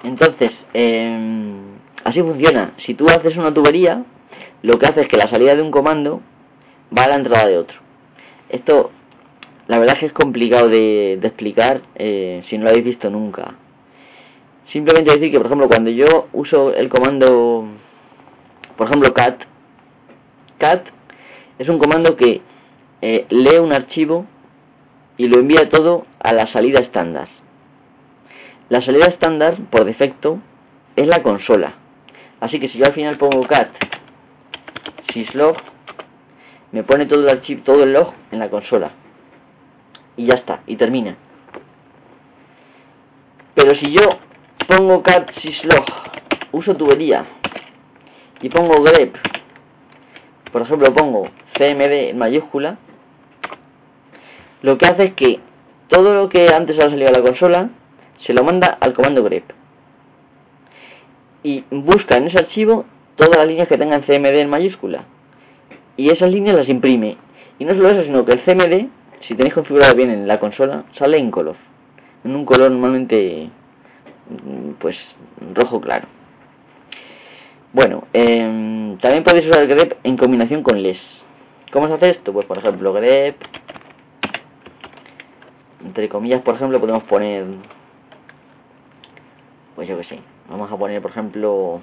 Entonces, 0.04 0.52
em, 0.74 1.76
así 2.04 2.20
funciona. 2.20 2.74
Si 2.78 2.94
tú 2.94 3.06
haces 3.08 3.36
una 3.36 3.54
tubería, 3.54 4.04
lo 4.62 4.78
que 4.78 4.86
hace 4.86 5.02
es 5.02 5.08
que 5.08 5.16
la 5.16 5.28
salida 5.28 5.54
de 5.54 5.62
un 5.62 5.70
comando 5.70 6.20
va 6.96 7.04
a 7.04 7.08
la 7.08 7.16
entrada 7.16 7.46
de 7.46 7.58
otro. 7.58 7.76
Esto, 8.48 8.90
la 9.68 9.78
verdad 9.78 9.94
es 9.94 10.00
que 10.00 10.06
es 10.06 10.12
complicado 10.12 10.68
de, 10.68 11.14
explicar 11.14 11.82
eh, 11.94 12.42
si 12.48 12.58
no 12.58 12.64
lo 12.64 12.70
habéis 12.70 12.84
visto 12.84 13.10
nunca. 13.10 13.54
Simplemente 14.72 15.12
decir 15.12 15.30
que, 15.30 15.36
por 15.36 15.46
ejemplo, 15.46 15.68
cuando 15.68 15.90
yo 15.90 16.28
uso 16.32 16.74
el 16.74 16.88
comando, 16.88 17.66
por 18.78 18.86
ejemplo, 18.86 19.12
cat, 19.12 19.42
cat 20.58 20.86
es 21.58 21.68
un 21.68 21.78
comando 21.78 22.16
que 22.16 22.40
eh, 23.02 23.26
lee 23.28 23.58
un 23.58 23.74
archivo 23.74 24.26
y 25.18 25.28
lo 25.28 25.40
envía 25.40 25.68
todo 25.68 26.06
a 26.20 26.32
la 26.32 26.46
salida 26.46 26.80
estándar. 26.80 27.28
La 28.70 28.80
salida 28.80 29.06
estándar, 29.06 29.58
por 29.70 29.84
defecto, 29.84 30.38
es 30.96 31.06
la 31.06 31.22
consola. 31.22 31.74
Así 32.40 32.58
que 32.58 32.70
si 32.70 32.78
yo 32.78 32.86
al 32.86 32.94
final 32.94 33.18
pongo 33.18 33.46
cat 33.46 33.68
syslog, 35.12 35.56
me 36.70 36.82
pone 36.82 37.04
todo 37.04 37.20
el 37.20 37.28
archivo, 37.28 37.62
todo 37.62 37.82
el 37.82 37.92
log 37.92 38.14
en 38.30 38.38
la 38.38 38.48
consola. 38.48 38.92
Y 40.16 40.26
ya 40.26 40.34
está, 40.36 40.62
y 40.66 40.76
termina. 40.76 41.18
Pero 43.54 43.74
si 43.74 43.92
yo 43.92 44.18
pongo 44.68 45.02
cat 45.02 45.30
syslog, 45.40 45.84
uso 46.52 46.76
tubería, 46.76 47.24
y 48.40 48.48
pongo 48.48 48.82
grep, 48.82 49.16
por 50.52 50.62
ejemplo 50.62 50.92
pongo 50.92 51.28
cmd 51.56 52.10
en 52.10 52.18
mayúscula, 52.18 52.78
lo 54.62 54.78
que 54.78 54.86
hace 54.86 55.04
es 55.04 55.14
que 55.14 55.40
todo 55.88 56.14
lo 56.14 56.28
que 56.28 56.48
antes 56.48 56.78
ha 56.78 56.88
salido 56.88 57.08
a 57.08 57.12
la 57.12 57.22
consola 57.22 57.70
se 58.20 58.32
lo 58.32 58.44
manda 58.44 58.78
al 58.80 58.94
comando 58.94 59.22
grep. 59.24 59.44
Y 61.42 61.64
busca 61.70 62.16
en 62.16 62.28
ese 62.28 62.38
archivo 62.38 62.84
todas 63.16 63.36
las 63.36 63.48
líneas 63.48 63.68
que 63.68 63.76
tengan 63.76 64.02
cmd 64.02 64.38
en 64.38 64.48
mayúscula. 64.48 65.04
Y 65.96 66.10
esas 66.10 66.30
líneas 66.30 66.54
las 66.54 66.68
imprime. 66.68 67.16
Y 67.58 67.64
no 67.64 67.74
solo 67.74 67.90
eso 67.90 68.04
sino 68.04 68.24
que 68.24 68.32
el 68.32 68.44
cmd 68.44 68.88
si 69.26 69.34
tenéis 69.34 69.54
configurado 69.54 69.94
bien 69.94 70.10
en 70.10 70.26
la 70.26 70.40
consola 70.40 70.84
sale 70.98 71.18
en 71.18 71.30
color. 71.30 71.56
En 72.24 72.34
un 72.34 72.44
color 72.44 72.70
normalmente 72.70 73.50
pues 74.78 74.96
rojo 75.54 75.80
claro 75.80 76.08
bueno 77.72 78.04
eh, 78.12 78.96
también 79.00 79.24
podéis 79.24 79.46
usar 79.48 79.66
grep 79.66 79.98
en 80.04 80.16
combinación 80.16 80.62
con 80.62 80.82
les 80.82 80.98
¿cómo 81.72 81.88
se 81.88 81.94
hace 81.94 82.10
esto? 82.10 82.32
pues 82.32 82.46
por 82.46 82.58
ejemplo 82.58 82.92
grep 82.92 83.36
entre 85.92 86.08
comillas, 86.08 86.42
por 86.42 86.54
ejemplo, 86.54 86.80
podemos 86.80 87.02
poner, 87.04 87.44
pues 89.74 89.88
yo 89.88 89.98
que 89.98 90.04
sé, 90.04 90.20
vamos 90.48 90.70
a 90.70 90.76
poner, 90.78 91.02
por 91.02 91.10
ejemplo, 91.10 91.80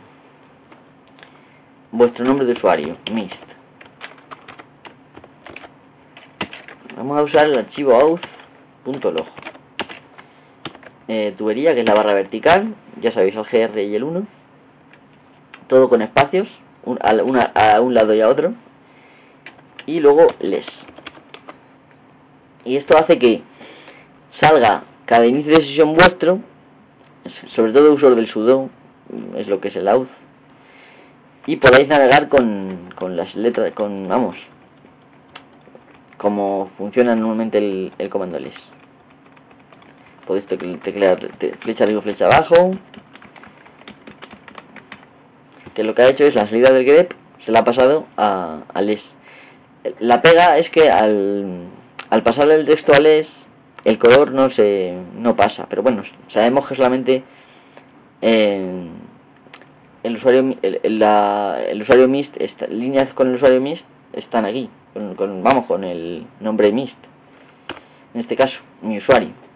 vuestro 1.91 2.25
nombre 2.25 2.47
de 2.47 2.53
usuario, 2.53 2.97
mist. 3.11 3.35
Vamos 6.95 7.19
a 7.19 7.23
usar 7.23 7.45
el 7.45 7.57
archivo 7.59 7.93
auth.log. 7.93 9.27
Eh, 11.12 11.34
tubería, 11.36 11.74
que 11.74 11.80
es 11.80 11.88
la 11.88 11.95
barra 11.95 12.14
vertical, 12.14 12.76
ya 13.01 13.12
sabéis, 13.12 13.36
el 13.36 13.43
GR 13.43 13.82
y 13.82 13.95
el 13.95 14.03
1. 14.03 14.28
Todo 15.68 15.89
con 15.89 16.03
espacios, 16.03 16.47
a, 17.01 17.82
un 17.82 17.93
lado 17.95 18.14
y 18.14 18.22
a 18.22 18.30
otro. 18.30 18.53
Y 19.88 20.01
luego 20.01 20.28
les. 20.39 20.68
Y 22.64 22.78
esto 22.78 22.95
hace 22.95 23.18
que 23.18 23.41
salga 24.39 24.84
cada 25.07 25.26
inicio 25.26 25.53
de 25.57 25.66
sesión 25.66 25.95
vuestro, 25.95 26.41
sobre 27.55 27.74
todo 27.74 27.91
uso 27.91 28.14
del 28.14 28.28
sudo, 28.28 28.70
es 29.36 29.47
lo 29.47 29.60
que 29.60 29.70
es 29.70 29.76
el 29.78 29.88
auth, 29.88 30.10
y 31.47 31.55
podéis 31.55 31.88
navegar 31.88 32.30
con, 32.30 32.91
con 32.95 33.18
las 33.18 33.34
letras, 33.34 33.74
con, 33.74 34.07
vamos, 34.07 34.36
como 36.18 36.70
funciona 36.78 37.16
normalmente 37.16 37.57
el, 37.57 37.93
el 37.97 38.10
comando 38.12 38.38
ls. 38.38 38.78
Podéis 40.30 40.45
teclear 40.45 41.17
flecha 41.61 41.86
arriba, 41.86 42.03
flecha 42.03 42.27
abajo, 42.27 42.77
que 45.73 45.84
lo 45.84 45.95
que 45.95 46.03
ha 46.03 46.09
hecho 46.09 46.23
es 46.23 46.36
la 46.36 46.45
salida 46.47 46.71
del 46.71 46.86
grep, 46.86 47.13
se 47.43 47.51
la 47.51 47.61
ha 47.61 47.63
pasado 47.63 48.05
a, 48.15 48.59
a 48.71 48.82
les. 48.84 49.01
La 49.97 50.21
pega 50.21 50.59
es 50.59 50.69
que 50.69 50.88
al, 50.88 51.69
al 52.11 52.21
pasarle 52.21 52.53
el 52.53 52.67
texto 52.67 52.93
a 52.93 52.99
les, 52.99 53.27
el 53.86 53.97
color 53.97 54.32
no 54.32 54.51
se 54.51 54.93
no 55.15 55.36
pasa, 55.36 55.65
pero 55.67 55.82
bueno, 55.82 56.03
sabemos 56.32 56.67
que 56.67 56.75
solamente 56.75 57.23
el 58.21 58.91
usuario 60.15 60.57
el, 60.61 60.99
la, 60.99 61.59
el 61.67 61.82
usuario 61.82 62.07
mist 62.07 62.38
líneas 62.69 63.11
con 63.15 63.30
el 63.30 63.38
usuario 63.38 63.61
mist 63.61 63.84
están 64.13 64.45
aquí 64.45 64.69
con, 64.93 65.41
vamos 65.41 65.65
con 65.65 65.84
el 65.84 66.27
nombre 66.39 66.71
mist. 66.71 66.97
En 68.13 68.21
este 68.21 68.36
caso 68.36 68.59
mi 68.84 68.99
usuario 68.99 69.48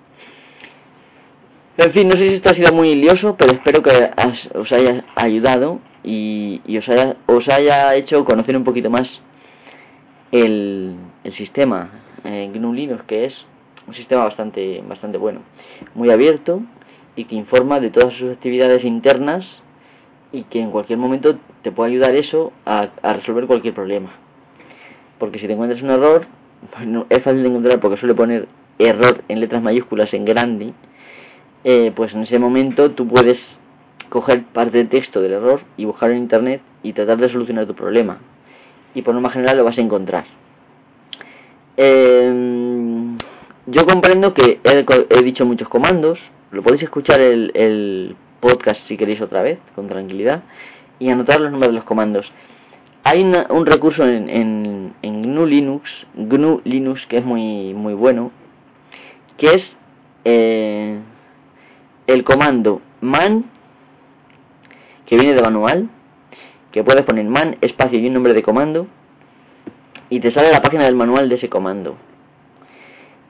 en 1.77 1.91
fin 1.91 2.07
no 2.07 2.15
sé 2.15 2.29
si 2.29 2.33
esto 2.35 2.49
ha 2.49 2.53
sido 2.53 2.73
muy 2.73 2.95
lioso 2.95 3.35
pero 3.37 3.53
espero 3.53 3.81
que 3.81 4.11
os 4.55 4.71
haya 4.71 5.05
ayudado 5.15 5.79
y, 6.03 6.61
os 6.77 6.87
haya 6.89 7.15
os 7.25 7.47
haya 7.47 7.95
hecho 7.95 8.25
conocer 8.25 8.55
un 8.55 8.63
poquito 8.63 8.89
más 8.89 9.07
el, 10.31 10.95
sistema 11.37 11.89
eh, 12.23 12.51
GNU 12.53 12.73
Linux 12.73 13.03
que 13.05 13.25
es 13.25 13.45
un 13.87 13.93
sistema 13.95 14.23
bastante 14.25 14.83
bastante 14.87 15.17
bueno 15.17 15.41
muy 15.95 16.11
abierto 16.11 16.61
y 17.15 17.25
que 17.25 17.35
informa 17.35 17.79
de 17.79 17.89
todas 17.89 18.13
sus 18.13 18.31
actividades 18.31 18.83
internas 18.83 19.45
y 20.31 20.43
que 20.43 20.59
en 20.59 20.71
cualquier 20.71 20.97
momento 20.97 21.37
te 21.61 21.71
puede 21.71 21.91
ayudar 21.91 22.15
eso 22.15 22.51
a, 22.65 22.89
resolver 23.03 23.45
cualquier 23.45 23.73
problema. 23.73 24.11
Porque 25.19 25.39
si 25.39 25.47
te 25.47 25.53
encuentras 25.53 25.81
un 25.81 25.91
error, 25.91 26.25
es 27.09 27.23
fácil 27.23 27.43
de 27.43 27.49
encontrar 27.49 27.79
porque 27.79 27.97
suele 27.97 28.15
poner 28.15 28.47
error 28.79 29.23
en 29.27 29.39
letras 29.39 29.61
mayúsculas 29.61 30.13
en 30.13 30.25
grande, 30.25 30.73
eh, 31.63 31.91
pues 31.95 32.13
en 32.13 32.23
ese 32.23 32.39
momento 32.39 32.91
tú 32.91 33.07
puedes 33.07 33.39
coger 34.09 34.43
parte 34.45 34.77
del 34.77 34.89
texto 34.89 35.21
del 35.21 35.33
error 35.33 35.61
y 35.77 35.85
buscarlo 35.85 36.15
en 36.15 36.23
internet 36.23 36.61
y 36.83 36.93
tratar 36.93 37.17
de 37.17 37.29
solucionar 37.29 37.65
tu 37.65 37.73
problema. 37.73 38.19
Y 38.93 39.01
por 39.01 39.13
norma 39.13 39.31
general 39.31 39.57
lo 39.57 39.63
vas 39.63 39.77
a 39.77 39.81
encontrar. 39.81 40.25
Eh, 41.77 43.13
yo 43.65 43.85
comprendo 43.85 44.33
que 44.33 44.59
he 44.63 45.23
dicho 45.23 45.45
muchos 45.45 45.69
comandos, 45.69 46.19
lo 46.51 46.61
podéis 46.61 46.83
escuchar 46.83 47.19
el, 47.21 47.51
el 47.55 48.15
podcast 48.39 48.81
si 48.87 48.97
queréis 48.97 49.21
otra 49.21 49.41
vez, 49.41 49.57
con 49.73 49.87
tranquilidad, 49.87 50.43
y 50.99 51.09
anotar 51.09 51.39
los 51.39 51.49
nombres 51.49 51.71
de 51.71 51.75
los 51.75 51.85
comandos. 51.85 52.29
Hay 53.05 53.23
un 53.23 53.65
recurso 53.65 54.07
en, 54.07 54.29
en, 54.29 54.93
GNU 55.01 55.45
Linux, 55.45 55.89
GNU 56.15 56.61
Linux, 56.63 57.05
que 57.07 57.17
es 57.17 57.25
muy, 57.25 57.73
muy 57.73 57.93
bueno, 57.93 58.31
que 59.37 59.55
es 59.55 59.63
eh, 60.25 60.99
el 62.07 62.23
comando 62.23 62.81
man, 63.01 63.45
que 65.05 65.15
viene 65.15 65.33
de 65.33 65.41
manual, 65.41 65.89
que 66.71 66.83
puedes 66.83 67.03
poner 67.05 67.25
man, 67.25 67.57
espacio 67.61 67.99
y 67.99 68.07
un 68.07 68.13
nombre 68.13 68.33
de 68.33 68.43
comando, 68.43 68.87
y 70.09 70.19
te 70.19 70.31
sale 70.31 70.51
la 70.51 70.61
página 70.61 70.83
del 70.85 70.95
manual 70.95 71.29
de 71.29 71.35
ese 71.35 71.49
comando 71.49 71.97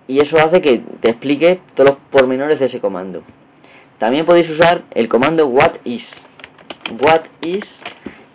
y 0.08 0.20
eso 0.20 0.38
hace 0.38 0.62
que 0.62 0.82
te 1.02 1.10
explique 1.10 1.60
todos 1.76 1.92
los 1.92 2.00
pormenores 2.12 2.60
de 2.60 2.66
ese 2.66 2.80
comando. 2.80 3.24
También 4.00 4.26
podéis 4.26 4.50
usar 4.50 4.84
el 4.92 5.08
comando 5.08 5.48
what 5.48 5.74
is. 5.86 6.04
What 7.00 7.22
is, 7.42 7.64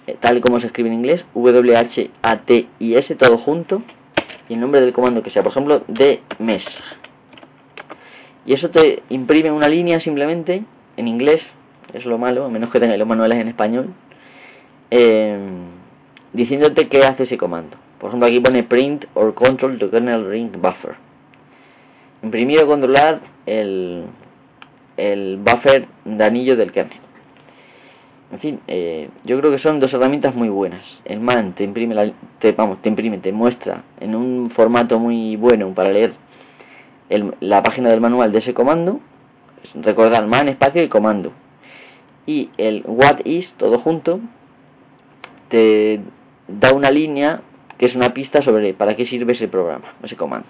eh, 0.07 0.17
tal 0.21 0.41
como 0.41 0.61
se 0.61 0.67
escribe 0.67 0.89
en 0.89 0.95
inglés, 0.95 1.25
W-H-A-T-I-S, 1.35 3.15
todo 3.17 3.39
junto, 3.39 3.83
y 4.49 4.55
el 4.55 4.61
nombre 4.61 4.81
del 4.81 4.93
comando 4.93 5.23
que 5.23 5.31
sea, 5.31 5.43
por 5.43 5.53
ejemplo, 5.53 5.83
de 5.87 6.23
mes. 6.39 6.65
Y 8.47 8.55
eso 8.55 8.71
te 8.71 9.03
imprime 9.11 9.51
una 9.51 9.69
línea 9.69 10.01
simplemente 10.01 10.63
en 10.97 11.09
inglés, 11.09 11.43
es 11.93 12.05
lo 12.05 12.19
malo, 12.19 12.45
a 12.45 12.49
menos 12.49 12.71
que 12.71 12.81
tengáis 12.81 12.99
los 12.99 13.09
manuales 13.09 13.39
en 13.39 13.49
español, 13.49 13.95
eh, 14.91 15.39
diciéndote 16.33 16.89
qué 16.89 17.05
hace 17.05 17.25
ese 17.25 17.37
comando. 17.37 17.77
Por 17.99 18.09
ejemplo, 18.09 18.29
aquí 18.29 18.41
pone 18.41 18.63
print 18.63 19.05
or 19.15 19.35
control 19.35 19.79
the 19.79 19.91
kernel 19.91 20.29
ring 20.29 20.53
buffer 20.53 20.97
imprimir 22.23 22.61
o 22.63 22.67
controlar 22.67 23.21
el, 23.47 24.05
el 24.97 25.37
buffer 25.39 25.87
de 26.05 26.25
anillo 26.25 26.57
del 26.57 26.73
kernel. 26.73 26.99
En 28.31 28.41
fin, 28.41 28.61
eh, 28.67 29.09
yo 29.25 29.39
creo 29.39 29.51
que 29.51 29.59
son 29.59 29.81
dos 29.81 29.93
herramientas 29.95 30.35
muy 30.35 30.51
buenas. 30.51 30.85
El 31.07 31.21
man 31.21 31.55
te 31.55 31.65
imprime, 31.65 31.95
la, 31.95 32.13
te, 32.41 32.53
vamos, 32.53 32.83
te 32.83 32.91
imprime, 32.91 33.19
te 33.19 33.33
muestra 33.33 33.85
en 34.01 34.15
un 34.15 34.51
formato 34.51 34.99
muy 34.99 35.37
bueno 35.37 35.73
para 35.75 35.91
leer 35.91 36.13
el, 37.09 37.35
la 37.41 37.63
página 37.63 37.91
del 37.91 38.01
manual 38.01 38.33
de 38.33 38.39
ese 38.39 38.55
comando. 38.55 39.01
Recordar 39.75 40.27
man, 40.27 40.49
espacio 40.49 40.83
y 40.83 40.89
comando. 40.89 41.33
Y 42.27 42.51
el 42.59 42.85
what 42.87 43.21
is, 43.25 43.53
todo 43.57 43.79
junto, 43.81 44.21
te 45.49 46.01
da 46.47 46.73
una 46.75 46.91
línea 46.91 47.41
que 47.79 47.87
es 47.87 47.95
una 47.95 48.13
pista 48.13 48.43
sobre 48.43 48.75
para 48.75 48.97
qué 48.97 49.07
sirve 49.07 49.33
ese 49.33 49.49
programa, 49.49 49.95
ese 50.03 50.17
comando. 50.17 50.49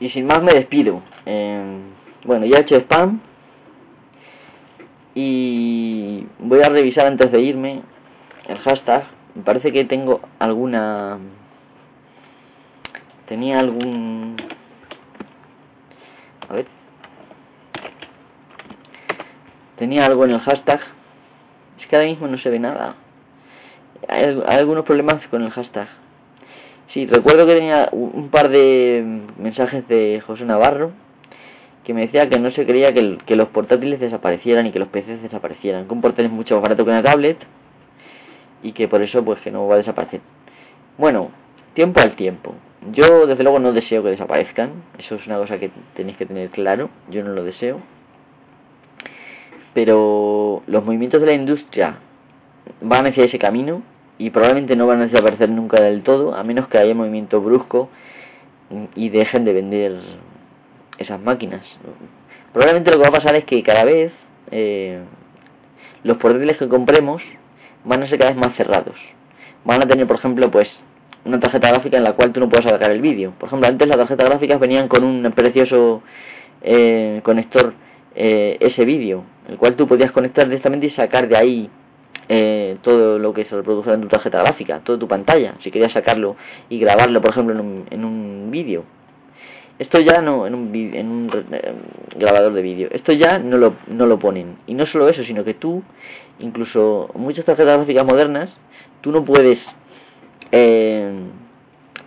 Y 0.00 0.10
sin 0.10 0.26
más 0.26 0.42
me 0.42 0.52
despido. 0.52 1.02
Eh, 1.24 1.78
bueno, 2.24 2.46
ya 2.46 2.58
he 2.58 2.60
hecho 2.62 2.76
spam. 2.76 3.20
Y 5.14 6.26
voy 6.38 6.60
a 6.60 6.68
revisar 6.68 7.06
antes 7.06 7.32
de 7.32 7.40
irme 7.40 7.82
el 8.48 8.58
hashtag. 8.58 9.04
Me 9.34 9.42
parece 9.42 9.72
que 9.72 9.84
tengo 9.84 10.20
alguna... 10.38 11.18
Tenía 13.26 13.60
algún... 13.60 14.35
A 16.48 16.54
ver. 16.54 16.66
Tenía 19.78 20.06
algo 20.06 20.24
en 20.24 20.32
el 20.32 20.40
hashtag. 20.40 20.80
Es 21.78 21.86
que 21.86 21.96
ahora 21.96 22.08
mismo 22.08 22.26
no 22.26 22.38
se 22.38 22.50
ve 22.50 22.58
nada. 22.58 22.96
hay 24.08 24.40
algunos 24.46 24.84
problemas 24.84 25.26
con 25.28 25.42
el 25.42 25.50
hashtag. 25.50 25.88
Sí, 26.88 27.06
recuerdo 27.06 27.46
que 27.46 27.54
tenía 27.54 27.88
un 27.92 28.30
par 28.30 28.48
de 28.48 29.22
mensajes 29.38 29.86
de 29.88 30.22
José 30.26 30.44
Navarro 30.44 30.92
que 31.86 31.94
me 31.94 32.00
decía 32.00 32.28
que 32.28 32.40
no 32.40 32.50
se 32.50 32.66
creía 32.66 32.92
que, 32.92 33.36
los 33.36 33.48
portátiles 33.50 34.00
desaparecieran 34.00 34.66
y 34.66 34.72
que 34.72 34.80
los 34.80 34.88
PCs 34.88 35.22
desaparecieran, 35.22 35.86
que 35.86 35.94
un 35.94 36.00
portátil 36.00 36.26
es 36.26 36.32
mucho 36.32 36.56
más 36.56 36.62
barato 36.62 36.84
que 36.84 36.90
una 36.90 37.00
tablet 37.00 37.38
y 38.60 38.72
que 38.72 38.88
por 38.88 39.02
eso 39.02 39.24
pues 39.24 39.40
que 39.40 39.52
no 39.52 39.68
va 39.68 39.76
a 39.76 39.78
desaparecer. 39.78 40.20
Bueno, 40.98 41.30
tiempo 41.74 42.00
al 42.00 42.16
tiempo. 42.16 42.56
Yo 42.92 43.26
desde 43.26 43.42
luego 43.42 43.58
no 43.58 43.72
deseo 43.72 44.02
que 44.02 44.10
desaparezcan, 44.10 44.84
eso 44.98 45.16
es 45.16 45.26
una 45.26 45.38
cosa 45.38 45.58
que 45.58 45.70
tenéis 45.94 46.16
que 46.16 46.26
tener 46.26 46.50
claro, 46.50 46.90
yo 47.10 47.24
no 47.24 47.32
lo 47.32 47.42
deseo. 47.42 47.80
Pero 49.74 50.62
los 50.66 50.84
movimientos 50.84 51.20
de 51.20 51.26
la 51.26 51.32
industria 51.32 51.98
van 52.80 53.06
hacia 53.06 53.24
ese 53.24 53.38
camino 53.38 53.82
y 54.18 54.30
probablemente 54.30 54.76
no 54.76 54.86
van 54.86 55.02
a 55.02 55.06
desaparecer 55.06 55.50
nunca 55.50 55.80
del 55.82 56.02
todo, 56.02 56.34
a 56.34 56.42
menos 56.42 56.68
que 56.68 56.78
haya 56.78 56.94
movimiento 56.94 57.40
brusco 57.40 57.90
y 58.94 59.08
dejen 59.10 59.44
de 59.44 59.52
vender 59.52 60.00
esas 60.98 61.20
máquinas. 61.20 61.62
Probablemente 62.52 62.90
lo 62.90 62.96
que 62.96 63.02
va 63.02 63.08
a 63.08 63.20
pasar 63.20 63.34
es 63.34 63.44
que 63.44 63.62
cada 63.62 63.84
vez 63.84 64.12
eh, 64.50 65.00
los 66.02 66.16
portátiles 66.18 66.56
que 66.56 66.68
compremos 66.68 67.22
van 67.84 68.02
a 68.02 68.08
ser 68.08 68.18
cada 68.18 68.32
vez 68.32 68.38
más 68.38 68.56
cerrados. 68.56 68.96
Van 69.64 69.82
a 69.82 69.86
tener, 69.86 70.06
por 70.06 70.16
ejemplo, 70.16 70.50
pues 70.50 70.68
una 71.26 71.40
tarjeta 71.40 71.68
gráfica 71.68 71.96
en 71.96 72.04
la 72.04 72.12
cual 72.12 72.32
tú 72.32 72.40
no 72.40 72.48
puedes 72.48 72.70
sacar 72.70 72.90
el 72.90 73.00
vídeo. 73.00 73.32
Por 73.38 73.48
ejemplo, 73.48 73.68
antes 73.68 73.88
las 73.88 73.98
tarjetas 73.98 74.28
gráficas 74.28 74.60
venían 74.60 74.88
con 74.88 75.04
un 75.04 75.30
precioso 75.32 76.02
eh, 76.62 77.20
conector 77.22 77.74
eh, 78.14 78.56
ese 78.60 78.84
vídeo, 78.84 79.24
el 79.48 79.56
cual 79.56 79.74
tú 79.74 79.86
podías 79.86 80.12
conectar 80.12 80.46
directamente 80.46 80.86
y 80.86 80.90
sacar 80.90 81.28
de 81.28 81.36
ahí 81.36 81.70
eh, 82.28 82.78
todo 82.82 83.18
lo 83.18 83.32
que 83.32 83.44
se 83.44 83.54
reproduce 83.54 83.92
en 83.92 84.00
tu 84.00 84.08
tarjeta 84.08 84.42
gráfica, 84.42 84.80
toda 84.80 84.98
tu 84.98 85.06
pantalla, 85.06 85.54
si 85.62 85.70
querías 85.70 85.92
sacarlo 85.92 86.36
y 86.68 86.78
grabarlo, 86.78 87.20
por 87.20 87.30
ejemplo, 87.30 87.54
en 87.54 87.60
un, 87.60 87.86
en 87.90 88.04
un 88.04 88.50
vídeo. 88.50 88.84
Esto 89.78 90.00
ya 90.00 90.22
no, 90.22 90.46
en 90.46 90.54
un, 90.54 90.74
en 90.74 91.08
un 91.08 91.46
eh, 91.52 91.74
grabador 92.16 92.54
de 92.54 92.62
vídeo, 92.62 92.88
esto 92.90 93.12
ya 93.12 93.38
no 93.38 93.58
lo, 93.58 93.74
no 93.88 94.06
lo 94.06 94.18
ponen. 94.18 94.56
Y 94.66 94.74
no 94.74 94.86
solo 94.86 95.08
eso, 95.08 95.22
sino 95.24 95.44
que 95.44 95.54
tú, 95.54 95.82
incluso 96.38 97.10
muchas 97.14 97.44
tarjetas 97.44 97.76
gráficas 97.76 98.06
modernas, 98.06 98.50
tú 99.02 99.12
no 99.12 99.24
puedes 99.24 99.58
eh, 100.52 101.12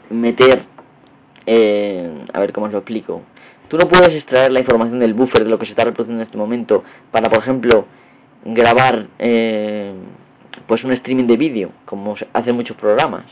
meter, 0.09 0.63
a 2.33 2.39
ver 2.39 2.53
cómo 2.53 2.67
os 2.67 2.71
lo 2.71 2.79
explico, 2.79 3.21
tú 3.67 3.77
no 3.77 3.87
puedes 3.87 4.09
extraer 4.09 4.51
la 4.51 4.59
información 4.59 4.99
del 4.99 5.13
buffer 5.13 5.43
de 5.43 5.49
lo 5.49 5.57
que 5.59 5.65
se 5.65 5.71
está 5.71 5.83
reproduciendo 5.83 6.21
en 6.21 6.27
este 6.27 6.37
momento 6.37 6.83
para, 7.11 7.29
por 7.29 7.39
ejemplo, 7.39 7.85
grabar 8.45 9.07
eh, 9.19 9.93
pues 10.67 10.83
un 10.83 10.91
streaming 10.91 11.27
de 11.27 11.37
vídeo, 11.37 11.71
como 11.85 12.15
hacen 12.33 12.55
muchos 12.55 12.77
programas. 12.77 13.25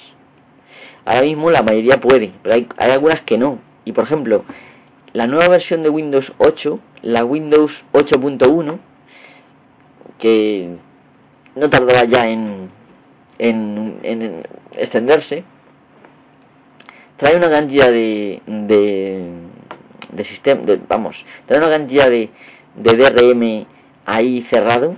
Ahora 1.06 1.22
mismo 1.22 1.52
la 1.52 1.62
mayoría 1.62 2.00
puede, 2.00 2.34
pero 2.44 2.56
hay, 2.56 2.68
hay 2.78 2.92
algunas 2.92 3.22
que 3.22 3.38
no. 3.38 3.60
Y 3.86 3.94
por 3.94 4.04
ejemplo, 4.04 4.44
la 5.14 5.28
nueva 5.28 5.48
versión 5.48 5.84
de 5.84 5.90
Windows 5.90 6.32
8 6.38 6.80
la 7.04 7.24
Windows 7.24 7.72
8.1, 7.94 8.80
que 10.20 10.76
no 11.56 11.70
tardaba 11.70 12.04
ya 12.06 12.30
en, 12.30 12.70
en, 13.40 14.00
en 14.04 14.44
extenderse, 14.74 15.44
trae 17.18 17.36
una 17.36 17.50
cantidad 17.50 17.92
de, 17.92 18.42
de, 18.46 19.30
de 20.12 20.26
sistema, 20.26 20.62
vamos, 20.88 21.16
trae 21.46 21.60
una 21.60 21.70
cantidad 21.70 22.10
de, 22.10 22.30
de 22.76 22.96
DRM 22.96 23.66
ahí 24.06 24.46
cerrado 24.50 24.96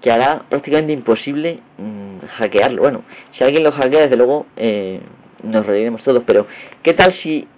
que 0.00 0.10
hará 0.10 0.42
prácticamente 0.50 0.92
imposible 0.92 1.60
mm, 1.78 2.26
hackearlo. 2.36 2.82
Bueno, 2.82 3.04
si 3.32 3.42
alguien 3.42 3.64
lo 3.64 3.72
hackea, 3.72 4.02
desde 4.02 4.16
luego 4.16 4.46
eh, 4.56 5.00
nos 5.42 5.64
reiremos 5.64 6.02
todos, 6.02 6.22
pero 6.26 6.46
¿qué 6.82 6.92
tal 6.92 7.14
si 7.22 7.48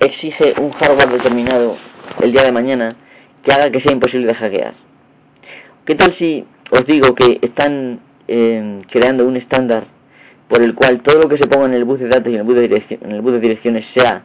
exige 0.00 0.54
un 0.58 0.70
hardware 0.72 1.10
determinado 1.10 1.76
el 2.22 2.32
día 2.32 2.42
de 2.44 2.52
mañana 2.52 2.96
que 3.42 3.52
haga 3.52 3.70
que 3.70 3.80
sea 3.80 3.92
imposible 3.92 4.26
de 4.26 4.34
hackear? 4.34 4.74
¿Qué 5.84 5.94
tal 5.94 6.14
si 6.14 6.46
os 6.70 6.86
digo 6.86 7.14
que 7.14 7.38
están 7.42 8.00
eh, 8.34 8.80
creando 8.90 9.26
un 9.28 9.36
estándar 9.36 9.84
por 10.48 10.62
el 10.62 10.74
cual 10.74 11.02
todo 11.02 11.20
lo 11.20 11.28
que 11.28 11.36
se 11.36 11.46
ponga 11.46 11.66
en 11.66 11.74
el 11.74 11.84
bus 11.84 12.00
de 12.00 12.08
datos 12.08 12.32
y 12.32 12.34
en 12.34 12.40
el 12.40 12.46
bus 13.20 13.32
de, 13.32 13.40
direcciones 13.40 13.84
sea 13.92 14.22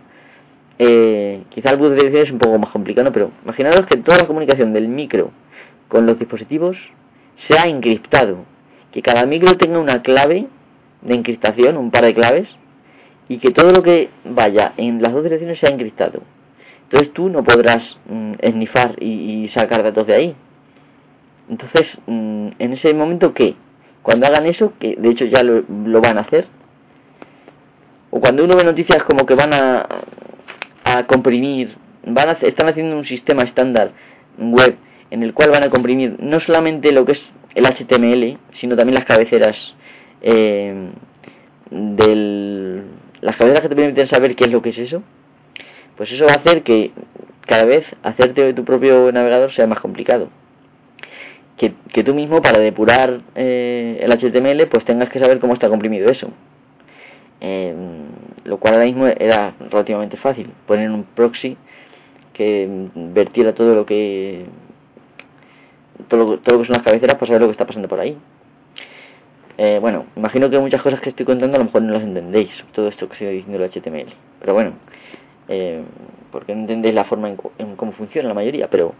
eh, 0.80 1.44
quizá 1.50 1.72
el 1.72 1.78
bus 1.78 1.90
de 1.90 1.96
direcciones 1.96 2.28
es 2.28 2.32
un 2.32 2.40
poco 2.40 2.58
más 2.58 2.72
complicado, 2.72 3.12
pero 3.12 3.32
imaginaros 3.44 3.86
que 3.86 3.98
toda 3.98 4.20
la 4.20 4.26
comunicación 4.28 4.72
del 4.72 4.88
micro 4.88 5.32
con 5.90 6.06
los 6.06 6.18
dispositivos 6.18 6.78
sea 7.50 7.68
encriptado, 7.68 8.46
que 8.94 9.02
cada 9.02 9.26
micro 9.26 9.58
tenga 9.58 9.78
una 9.78 10.02
clave 10.02 10.48
de 11.02 11.14
encriptación, 11.14 11.76
un 11.76 11.92
par 11.92 12.06
de 12.06 12.14
claves, 12.14 12.48
y 13.28 13.40
que 13.40 13.52
todo 13.52 13.72
lo 13.72 13.84
que 13.84 14.10
vaya 14.24 14.72
en 14.78 15.02
las 15.02 15.12
dos 15.12 15.24
direcciones 15.24 15.60
sea 15.60 15.70
encriptado. 15.70 16.22
Entonces 16.84 17.12
tú 17.12 17.28
no 17.28 17.44
podrás 17.44 17.84
mm, 18.06 18.36
esnifar 18.40 18.96
y, 19.04 19.50
sacar 19.54 19.84
datos 19.84 20.08
de 20.08 20.14
ahí. 20.14 20.36
Entonces, 21.50 21.88
mm, 22.06 22.50
en 22.58 22.74
ese 22.74 22.94
momento, 22.94 23.34
¿qué? 23.34 23.56
Cuando 24.08 24.26
hagan 24.26 24.46
eso, 24.46 24.72
que 24.80 24.96
de 24.96 25.10
hecho 25.10 25.26
ya 25.26 25.44
lo, 25.44 25.66
van 26.00 26.18
a 26.18 26.22
hacer, 26.22 26.48
o 28.10 28.22
cuando 28.22 28.46
uno 28.46 28.56
ve 28.56 28.64
noticias 28.64 29.04
como 29.04 29.26
que 29.26 29.36
van 29.36 29.54
a, 29.54 29.86
a 30.86 31.06
comprimir, 31.08 31.76
van 32.06 32.30
a, 32.30 32.32
están 32.32 32.70
haciendo 32.70 32.96
un 32.96 33.06
sistema 33.06 33.44
estándar 33.44 33.92
web 34.38 34.78
en 35.12 35.24
el 35.24 35.34
cual 35.34 35.50
van 35.50 35.64
a 35.64 35.70
comprimir 35.70 36.16
no 36.20 36.40
solamente 36.40 36.94
lo 36.94 37.04
que 37.04 37.12
es 37.12 37.22
el 37.54 37.66
HTML, 37.66 38.38
sino 38.62 38.78
también 38.78 38.96
las 38.96 39.04
cabeceras 39.04 39.58
eh, 40.22 40.90
del 41.70 42.84
las 43.20 43.36
cabeceras 43.36 43.64
que 43.64 43.68
te 43.68 43.76
permiten 43.76 44.08
saber 44.08 44.38
qué 44.38 44.46
es 44.46 44.52
lo 44.52 44.62
que 44.62 44.70
es 44.70 44.78
eso, 44.78 45.04
pues 45.98 46.10
eso 46.14 46.24
va 46.24 46.36
a 46.36 46.38
hacer 46.38 46.64
que 46.64 46.92
cada 47.46 47.66
vez 47.66 47.84
hacerte 48.04 48.54
tu 48.54 48.64
propio 48.64 49.12
navegador 49.12 49.54
sea 49.54 49.68
más 49.68 49.82
complicado. 49.82 50.30
Que, 51.58 51.74
que 51.92 52.04
tú 52.04 52.14
mismo 52.14 52.42
para 52.42 52.60
depurar 52.60 53.22
eh, 53.34 53.98
el 54.00 54.12
HTML 54.12 54.68
pues 54.68 54.86
tengas 54.86 55.10
que 55.10 55.20
saber 55.20 55.40
cómo 55.40 55.54
está 55.54 55.70
comprimido 55.70 56.10
eso. 56.10 56.30
Eh, 57.42 57.76
lo 58.46 58.58
cual 58.58 58.76
ahora 58.76 58.86
mismo 58.86 59.08
era 59.08 59.54
relativamente 59.70 60.18
fácil, 60.18 60.50
poner 60.66 60.90
un 60.90 61.04
proxy 61.04 61.58
que 62.34 62.88
vertiera 62.96 63.54
todo 63.54 63.76
lo 63.76 63.86
que 63.86 64.46
todo 66.08 66.36
lo, 66.36 66.42
que 66.42 66.52
son 66.52 66.68
las 66.70 66.84
cabeceras 66.84 67.18
para 67.18 67.28
saber 67.28 67.42
lo 67.42 67.48
que 67.48 67.54
está 67.54 67.66
pasando 67.66 67.88
por 67.88 68.00
ahí. 68.00 68.18
Eh, 69.58 69.80
bueno, 69.82 70.06
imagino 70.16 70.50
que 70.50 70.60
muchas 70.60 70.82
cosas 70.82 71.02
que 71.02 71.10
estoy 71.10 71.26
contando 71.26 71.56
a 71.56 71.60
lo 71.60 71.66
mejor 71.66 71.82
no 71.82 71.94
las 71.94 72.04
entendéis, 72.04 72.52
todo 72.74 72.88
esto 72.88 73.08
que 73.08 73.14
estoy 73.14 73.38
diciendo 73.38 73.64
el 73.64 73.72
HTML. 73.72 74.14
Pero 74.40 74.54
bueno, 74.54 74.74
eh, 75.48 75.82
porque 76.32 76.54
no 76.54 76.62
entendéis 76.62 76.94
la 76.94 77.06
forma 77.06 77.30
en, 77.30 77.76
cómo 77.76 77.92
funciona 77.94 78.28
la 78.28 78.36
mayoría, 78.36 78.70
pero 78.70 78.94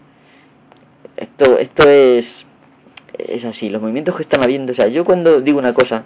esto 1.16 1.58
esto 1.58 1.88
es 1.88 2.26
es 3.18 3.44
así, 3.44 3.68
los 3.68 3.82
movimientos 3.82 4.16
que 4.16 4.22
están 4.22 4.42
habiendo, 4.42 4.72
o 4.72 4.76
sea, 4.76 4.88
yo 4.88 5.04
cuando 5.04 5.40
digo 5.40 5.58
una 5.58 5.74
cosa, 5.74 6.04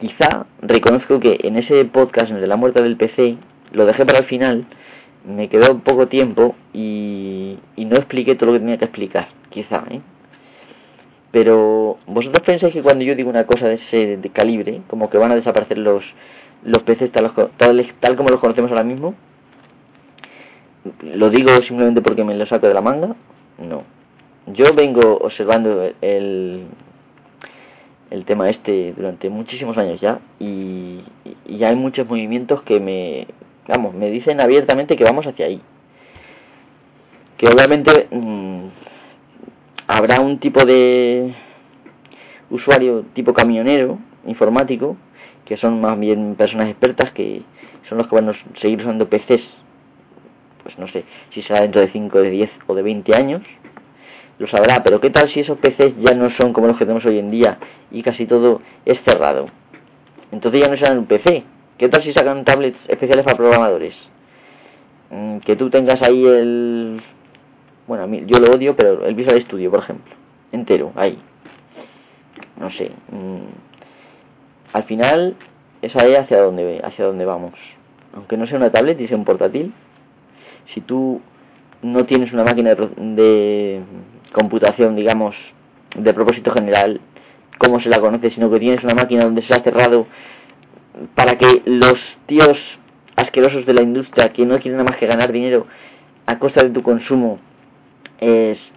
quizá 0.00 0.46
reconozco 0.62 1.20
que 1.20 1.38
en 1.42 1.56
ese 1.56 1.84
podcast 1.86 2.32
de 2.32 2.46
la 2.46 2.56
muerte 2.56 2.82
del 2.82 2.96
PC, 2.96 3.36
lo 3.72 3.86
dejé 3.86 4.04
para 4.04 4.20
el 4.20 4.24
final, 4.26 4.66
me 5.26 5.48
quedó 5.48 5.78
poco 5.78 6.08
tiempo 6.08 6.54
y, 6.72 7.58
y 7.76 7.84
no 7.84 7.96
expliqué 7.96 8.34
todo 8.34 8.46
lo 8.46 8.52
que 8.54 8.60
tenía 8.60 8.78
que 8.78 8.84
explicar, 8.84 9.28
quizá, 9.50 9.84
¿eh? 9.90 10.00
Pero 11.34 11.98
vosotros 12.06 12.44
pensáis 12.46 12.72
que 12.72 12.80
cuando 12.80 13.04
yo 13.04 13.16
digo 13.16 13.28
una 13.28 13.44
cosa 13.44 13.66
de 13.66 13.74
ese 13.74 14.18
de 14.18 14.30
calibre, 14.30 14.82
como 14.86 15.10
que 15.10 15.18
van 15.18 15.32
a 15.32 15.34
desaparecer 15.34 15.78
los, 15.78 16.04
los 16.62 16.82
peces 16.84 17.10
tal, 17.10 17.32
tal, 17.56 18.16
como 18.16 18.28
los 18.28 18.38
conocemos 18.38 18.70
ahora 18.70 18.84
mismo, 18.84 19.16
lo 21.02 21.30
digo 21.30 21.50
simplemente 21.66 22.02
porque 22.02 22.22
me 22.22 22.36
lo 22.36 22.46
saco 22.46 22.68
de 22.68 22.74
la 22.74 22.80
manga, 22.80 23.16
no. 23.58 23.82
Yo 24.46 24.74
vengo 24.74 25.18
observando 25.18 25.90
el, 26.00 26.66
el 28.10 28.24
tema 28.24 28.50
este 28.50 28.92
durante 28.92 29.30
muchísimos 29.30 29.76
años 29.78 30.00
ya 30.00 30.20
y, 30.38 31.00
y 31.46 31.64
hay 31.64 31.74
muchos 31.76 32.06
movimientos 32.06 32.62
que 32.62 32.78
me, 32.78 33.26
vamos, 33.66 33.94
me 33.94 34.10
dicen 34.10 34.40
abiertamente 34.40 34.96
que 34.96 35.04
vamos 35.04 35.26
hacia 35.26 35.46
ahí. 35.46 35.60
Que 37.38 37.48
obviamente 37.48 38.08
mm, 38.10 38.66
habrá 39.86 40.20
un 40.20 40.38
tipo 40.38 40.64
de 40.64 41.34
usuario 42.50 43.06
tipo 43.14 43.32
camionero 43.32 43.98
informático 44.26 44.96
que 45.44 45.56
son 45.56 45.80
más 45.80 45.98
bien 45.98 46.36
personas 46.36 46.68
expertas 46.68 47.12
que 47.12 47.42
son 47.88 47.98
los 47.98 48.08
que 48.08 48.14
van 48.14 48.28
a 48.28 48.34
seguir 48.60 48.80
usando 48.80 49.08
PCs 49.08 49.42
pues 50.62 50.78
no 50.78 50.88
sé 50.88 51.04
si 51.32 51.42
será 51.42 51.62
dentro 51.62 51.80
de 51.80 51.90
5, 51.90 52.18
de 52.22 52.30
10 52.30 52.50
o 52.66 52.74
de 52.74 52.82
20 52.82 53.14
años 53.14 53.42
lo 54.38 54.48
sabrá, 54.48 54.82
pero 54.82 55.00
¿qué 55.00 55.10
tal 55.10 55.30
si 55.30 55.40
esos 55.40 55.58
PCs 55.58 55.94
ya 55.98 56.14
no 56.14 56.30
son 56.30 56.52
como 56.52 56.66
los 56.66 56.76
que 56.76 56.84
tenemos 56.84 57.04
hoy 57.04 57.18
en 57.18 57.30
día 57.30 57.58
y 57.90 58.02
casi 58.02 58.26
todo 58.26 58.60
es 58.84 59.00
cerrado? 59.04 59.46
Entonces 60.32 60.60
ya 60.60 60.68
no 60.68 60.76
serán 60.76 60.98
un 60.98 61.06
PC. 61.06 61.44
¿Qué 61.78 61.88
tal 61.88 62.02
si 62.02 62.12
sacan 62.12 62.44
tablets 62.44 62.78
especiales 62.88 63.24
para 63.24 63.36
programadores? 63.36 63.94
Mm, 65.10 65.38
que 65.38 65.56
tú 65.56 65.70
tengas 65.70 66.00
ahí 66.02 66.24
el 66.24 67.02
bueno, 67.86 68.04
a 68.04 68.26
yo 68.26 68.38
lo 68.38 68.54
odio, 68.54 68.74
pero 68.74 69.04
el 69.04 69.14
Visual 69.14 69.42
Studio, 69.42 69.70
por 69.70 69.80
ejemplo, 69.80 70.14
entero, 70.52 70.92
ahí. 70.96 71.18
No 72.58 72.70
sé. 72.70 72.90
Mm, 73.10 73.44
al 74.72 74.84
final, 74.84 75.36
esa 75.82 76.06
es 76.06 76.18
hacia 76.18 76.40
dónde, 76.40 76.80
hacia 76.82 77.04
dónde 77.04 77.24
vamos. 77.26 77.52
Aunque 78.14 78.36
no 78.36 78.46
sea 78.46 78.56
una 78.56 78.70
tablet 78.70 78.98
y 79.00 79.08
sea 79.08 79.16
un 79.16 79.24
portátil, 79.24 79.72
si 80.72 80.80
tú 80.80 81.20
no 81.82 82.06
tienes 82.06 82.32
una 82.32 82.44
máquina 82.44 82.74
de, 82.74 82.88
de 82.96 83.80
computación, 84.34 84.96
digamos, 84.96 85.34
de 85.96 86.12
propósito 86.12 86.52
general, 86.52 87.00
como 87.58 87.80
se 87.80 87.88
la 87.88 88.00
conoce, 88.00 88.30
sino 88.32 88.50
que 88.50 88.58
tienes 88.58 88.84
una 88.84 88.94
máquina 88.94 89.24
donde 89.24 89.46
se 89.46 89.54
ha 89.54 89.62
cerrado 89.62 90.06
para 91.14 91.38
que 91.38 91.62
los 91.64 91.98
tíos 92.26 92.58
asquerosos 93.16 93.64
de 93.64 93.72
la 93.72 93.82
industria 93.82 94.32
que 94.32 94.44
no 94.44 94.58
quieren 94.58 94.78
nada 94.78 94.90
más 94.90 94.98
que 94.98 95.06
ganar 95.06 95.32
dinero 95.32 95.66
a 96.26 96.38
costa 96.38 96.62
de 96.62 96.70
tu 96.70 96.82
consumo 96.82 97.38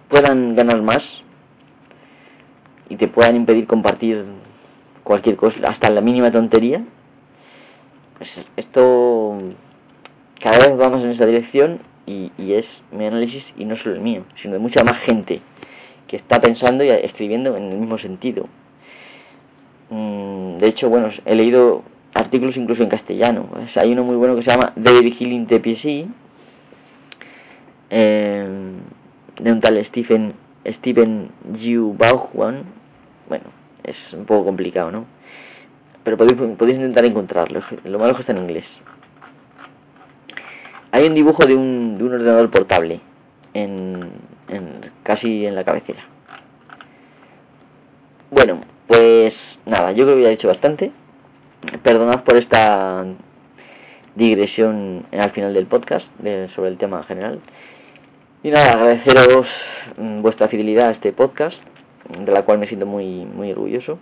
puedan 0.08 0.54
ganar 0.54 0.80
más 0.82 1.02
y 2.88 2.96
te 2.96 3.08
puedan 3.08 3.36
impedir 3.36 3.66
compartir 3.66 4.24
cualquier 5.04 5.36
cosa, 5.36 5.56
hasta 5.68 5.90
la 5.90 6.00
mínima 6.00 6.30
tontería, 6.30 6.84
pues 8.18 8.30
esto 8.56 9.38
cada 10.40 10.58
vez 10.58 10.76
vamos 10.76 11.02
en 11.02 11.10
esa 11.10 11.26
dirección 11.26 11.80
y, 12.08 12.52
es 12.52 12.66
mi 12.90 13.06
análisis 13.06 13.44
y 13.56 13.64
no 13.64 13.76
solo 13.76 13.94
el 13.94 14.00
mío, 14.00 14.24
sino 14.40 14.54
de 14.54 14.58
mucha 14.58 14.82
más 14.82 15.00
gente 15.02 15.40
que 16.06 16.16
está 16.16 16.40
pensando 16.40 16.82
y 16.82 16.88
escribiendo 16.88 17.56
en 17.56 17.70
el 17.70 17.78
mismo 17.78 17.98
sentido. 17.98 18.48
Mm, 19.90 20.58
de 20.58 20.68
hecho, 20.68 20.88
bueno, 20.88 21.10
he 21.24 21.34
leído 21.34 21.82
artículos 22.14 22.56
incluso 22.56 22.82
en 22.82 22.88
castellano. 22.88 23.48
hay 23.74 23.92
uno 23.92 24.04
muy 24.04 24.16
bueno 24.16 24.36
que 24.36 24.42
se 24.42 24.50
llama 24.50 24.72
David 24.76 25.14
Healing 25.18 25.46
TPC, 25.46 26.08
eh, 27.90 28.48
de 29.40 29.52
un 29.52 29.60
tal 29.60 29.84
Stephen 29.86 30.34
Stephen 30.66 31.30
Yu 31.58 31.94
Bauhuan. 31.96 32.64
Bueno, 33.28 33.44
es 33.84 33.96
un 34.12 34.24
poco 34.24 34.46
complicado, 34.46 34.90
¿no? 34.90 35.06
Pero 36.04 36.16
podéis, 36.16 36.38
podéis 36.56 36.76
intentar 36.76 37.04
encontrarlo. 37.04 37.62
Lo 37.84 37.98
malo 37.98 38.12
es 38.12 38.16
que 38.16 38.22
está 38.22 38.32
en 38.32 38.38
inglés. 38.38 38.64
Hay 40.92 41.06
un 41.06 41.14
dibujo 41.14 41.44
de 41.44 41.54
un, 41.54 41.98
de 41.98 42.04
un 42.04 42.14
ordenador 42.14 42.50
portable 42.50 43.00
en, 43.54 44.10
en 44.48 44.90
casi 45.02 45.46
en 45.46 45.54
la 45.54 45.64
cabecera. 45.64 46.04
Bueno, 48.30 48.60
pues 48.86 49.34
nada, 49.66 49.92
yo 49.92 50.04
creo 50.04 50.16
que 50.16 50.22
ya 50.22 50.28
he 50.28 50.32
dicho 50.32 50.48
bastante. 50.48 50.92
Perdonad 51.82 52.24
por 52.24 52.36
esta 52.36 53.04
digresión 54.14 55.06
al 55.12 55.30
final 55.30 55.54
del 55.54 55.66
podcast 55.66 56.06
sobre 56.54 56.70
el 56.70 56.78
tema 56.78 57.02
general. 57.04 57.40
Y 58.42 58.50
nada, 58.50 58.72
agradeceros 58.72 59.46
mm, 59.96 60.22
vuestra 60.22 60.48
fidelidad 60.48 60.88
a 60.88 60.92
este 60.92 61.12
podcast, 61.12 61.56
de 62.08 62.32
la 62.32 62.42
cual 62.42 62.58
me 62.58 62.66
siento 62.66 62.86
muy, 62.86 63.24
muy 63.24 63.50
orgulloso. 63.52 63.98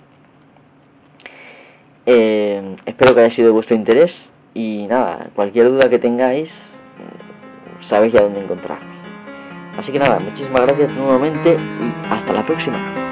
Eh, 2.04 2.76
espero 2.86 3.14
que 3.14 3.20
haya 3.22 3.34
sido 3.34 3.48
de 3.48 3.52
vuestro 3.52 3.74
interés 3.74 4.12
y 4.54 4.86
nada, 4.88 5.30
cualquier 5.34 5.68
duda 5.68 5.90
que 5.90 5.98
tengáis, 5.98 6.48
sabéis 7.88 8.12
ya 8.12 8.22
dónde 8.22 8.42
encontrarme. 8.42 8.96
Así 9.78 9.92
que 9.92 9.98
nada, 9.98 10.18
muchísimas 10.18 10.62
gracias 10.62 10.90
nuevamente 10.92 11.52
y 11.54 12.12
hasta 12.12 12.32
la 12.32 12.46
próxima. 12.46 13.05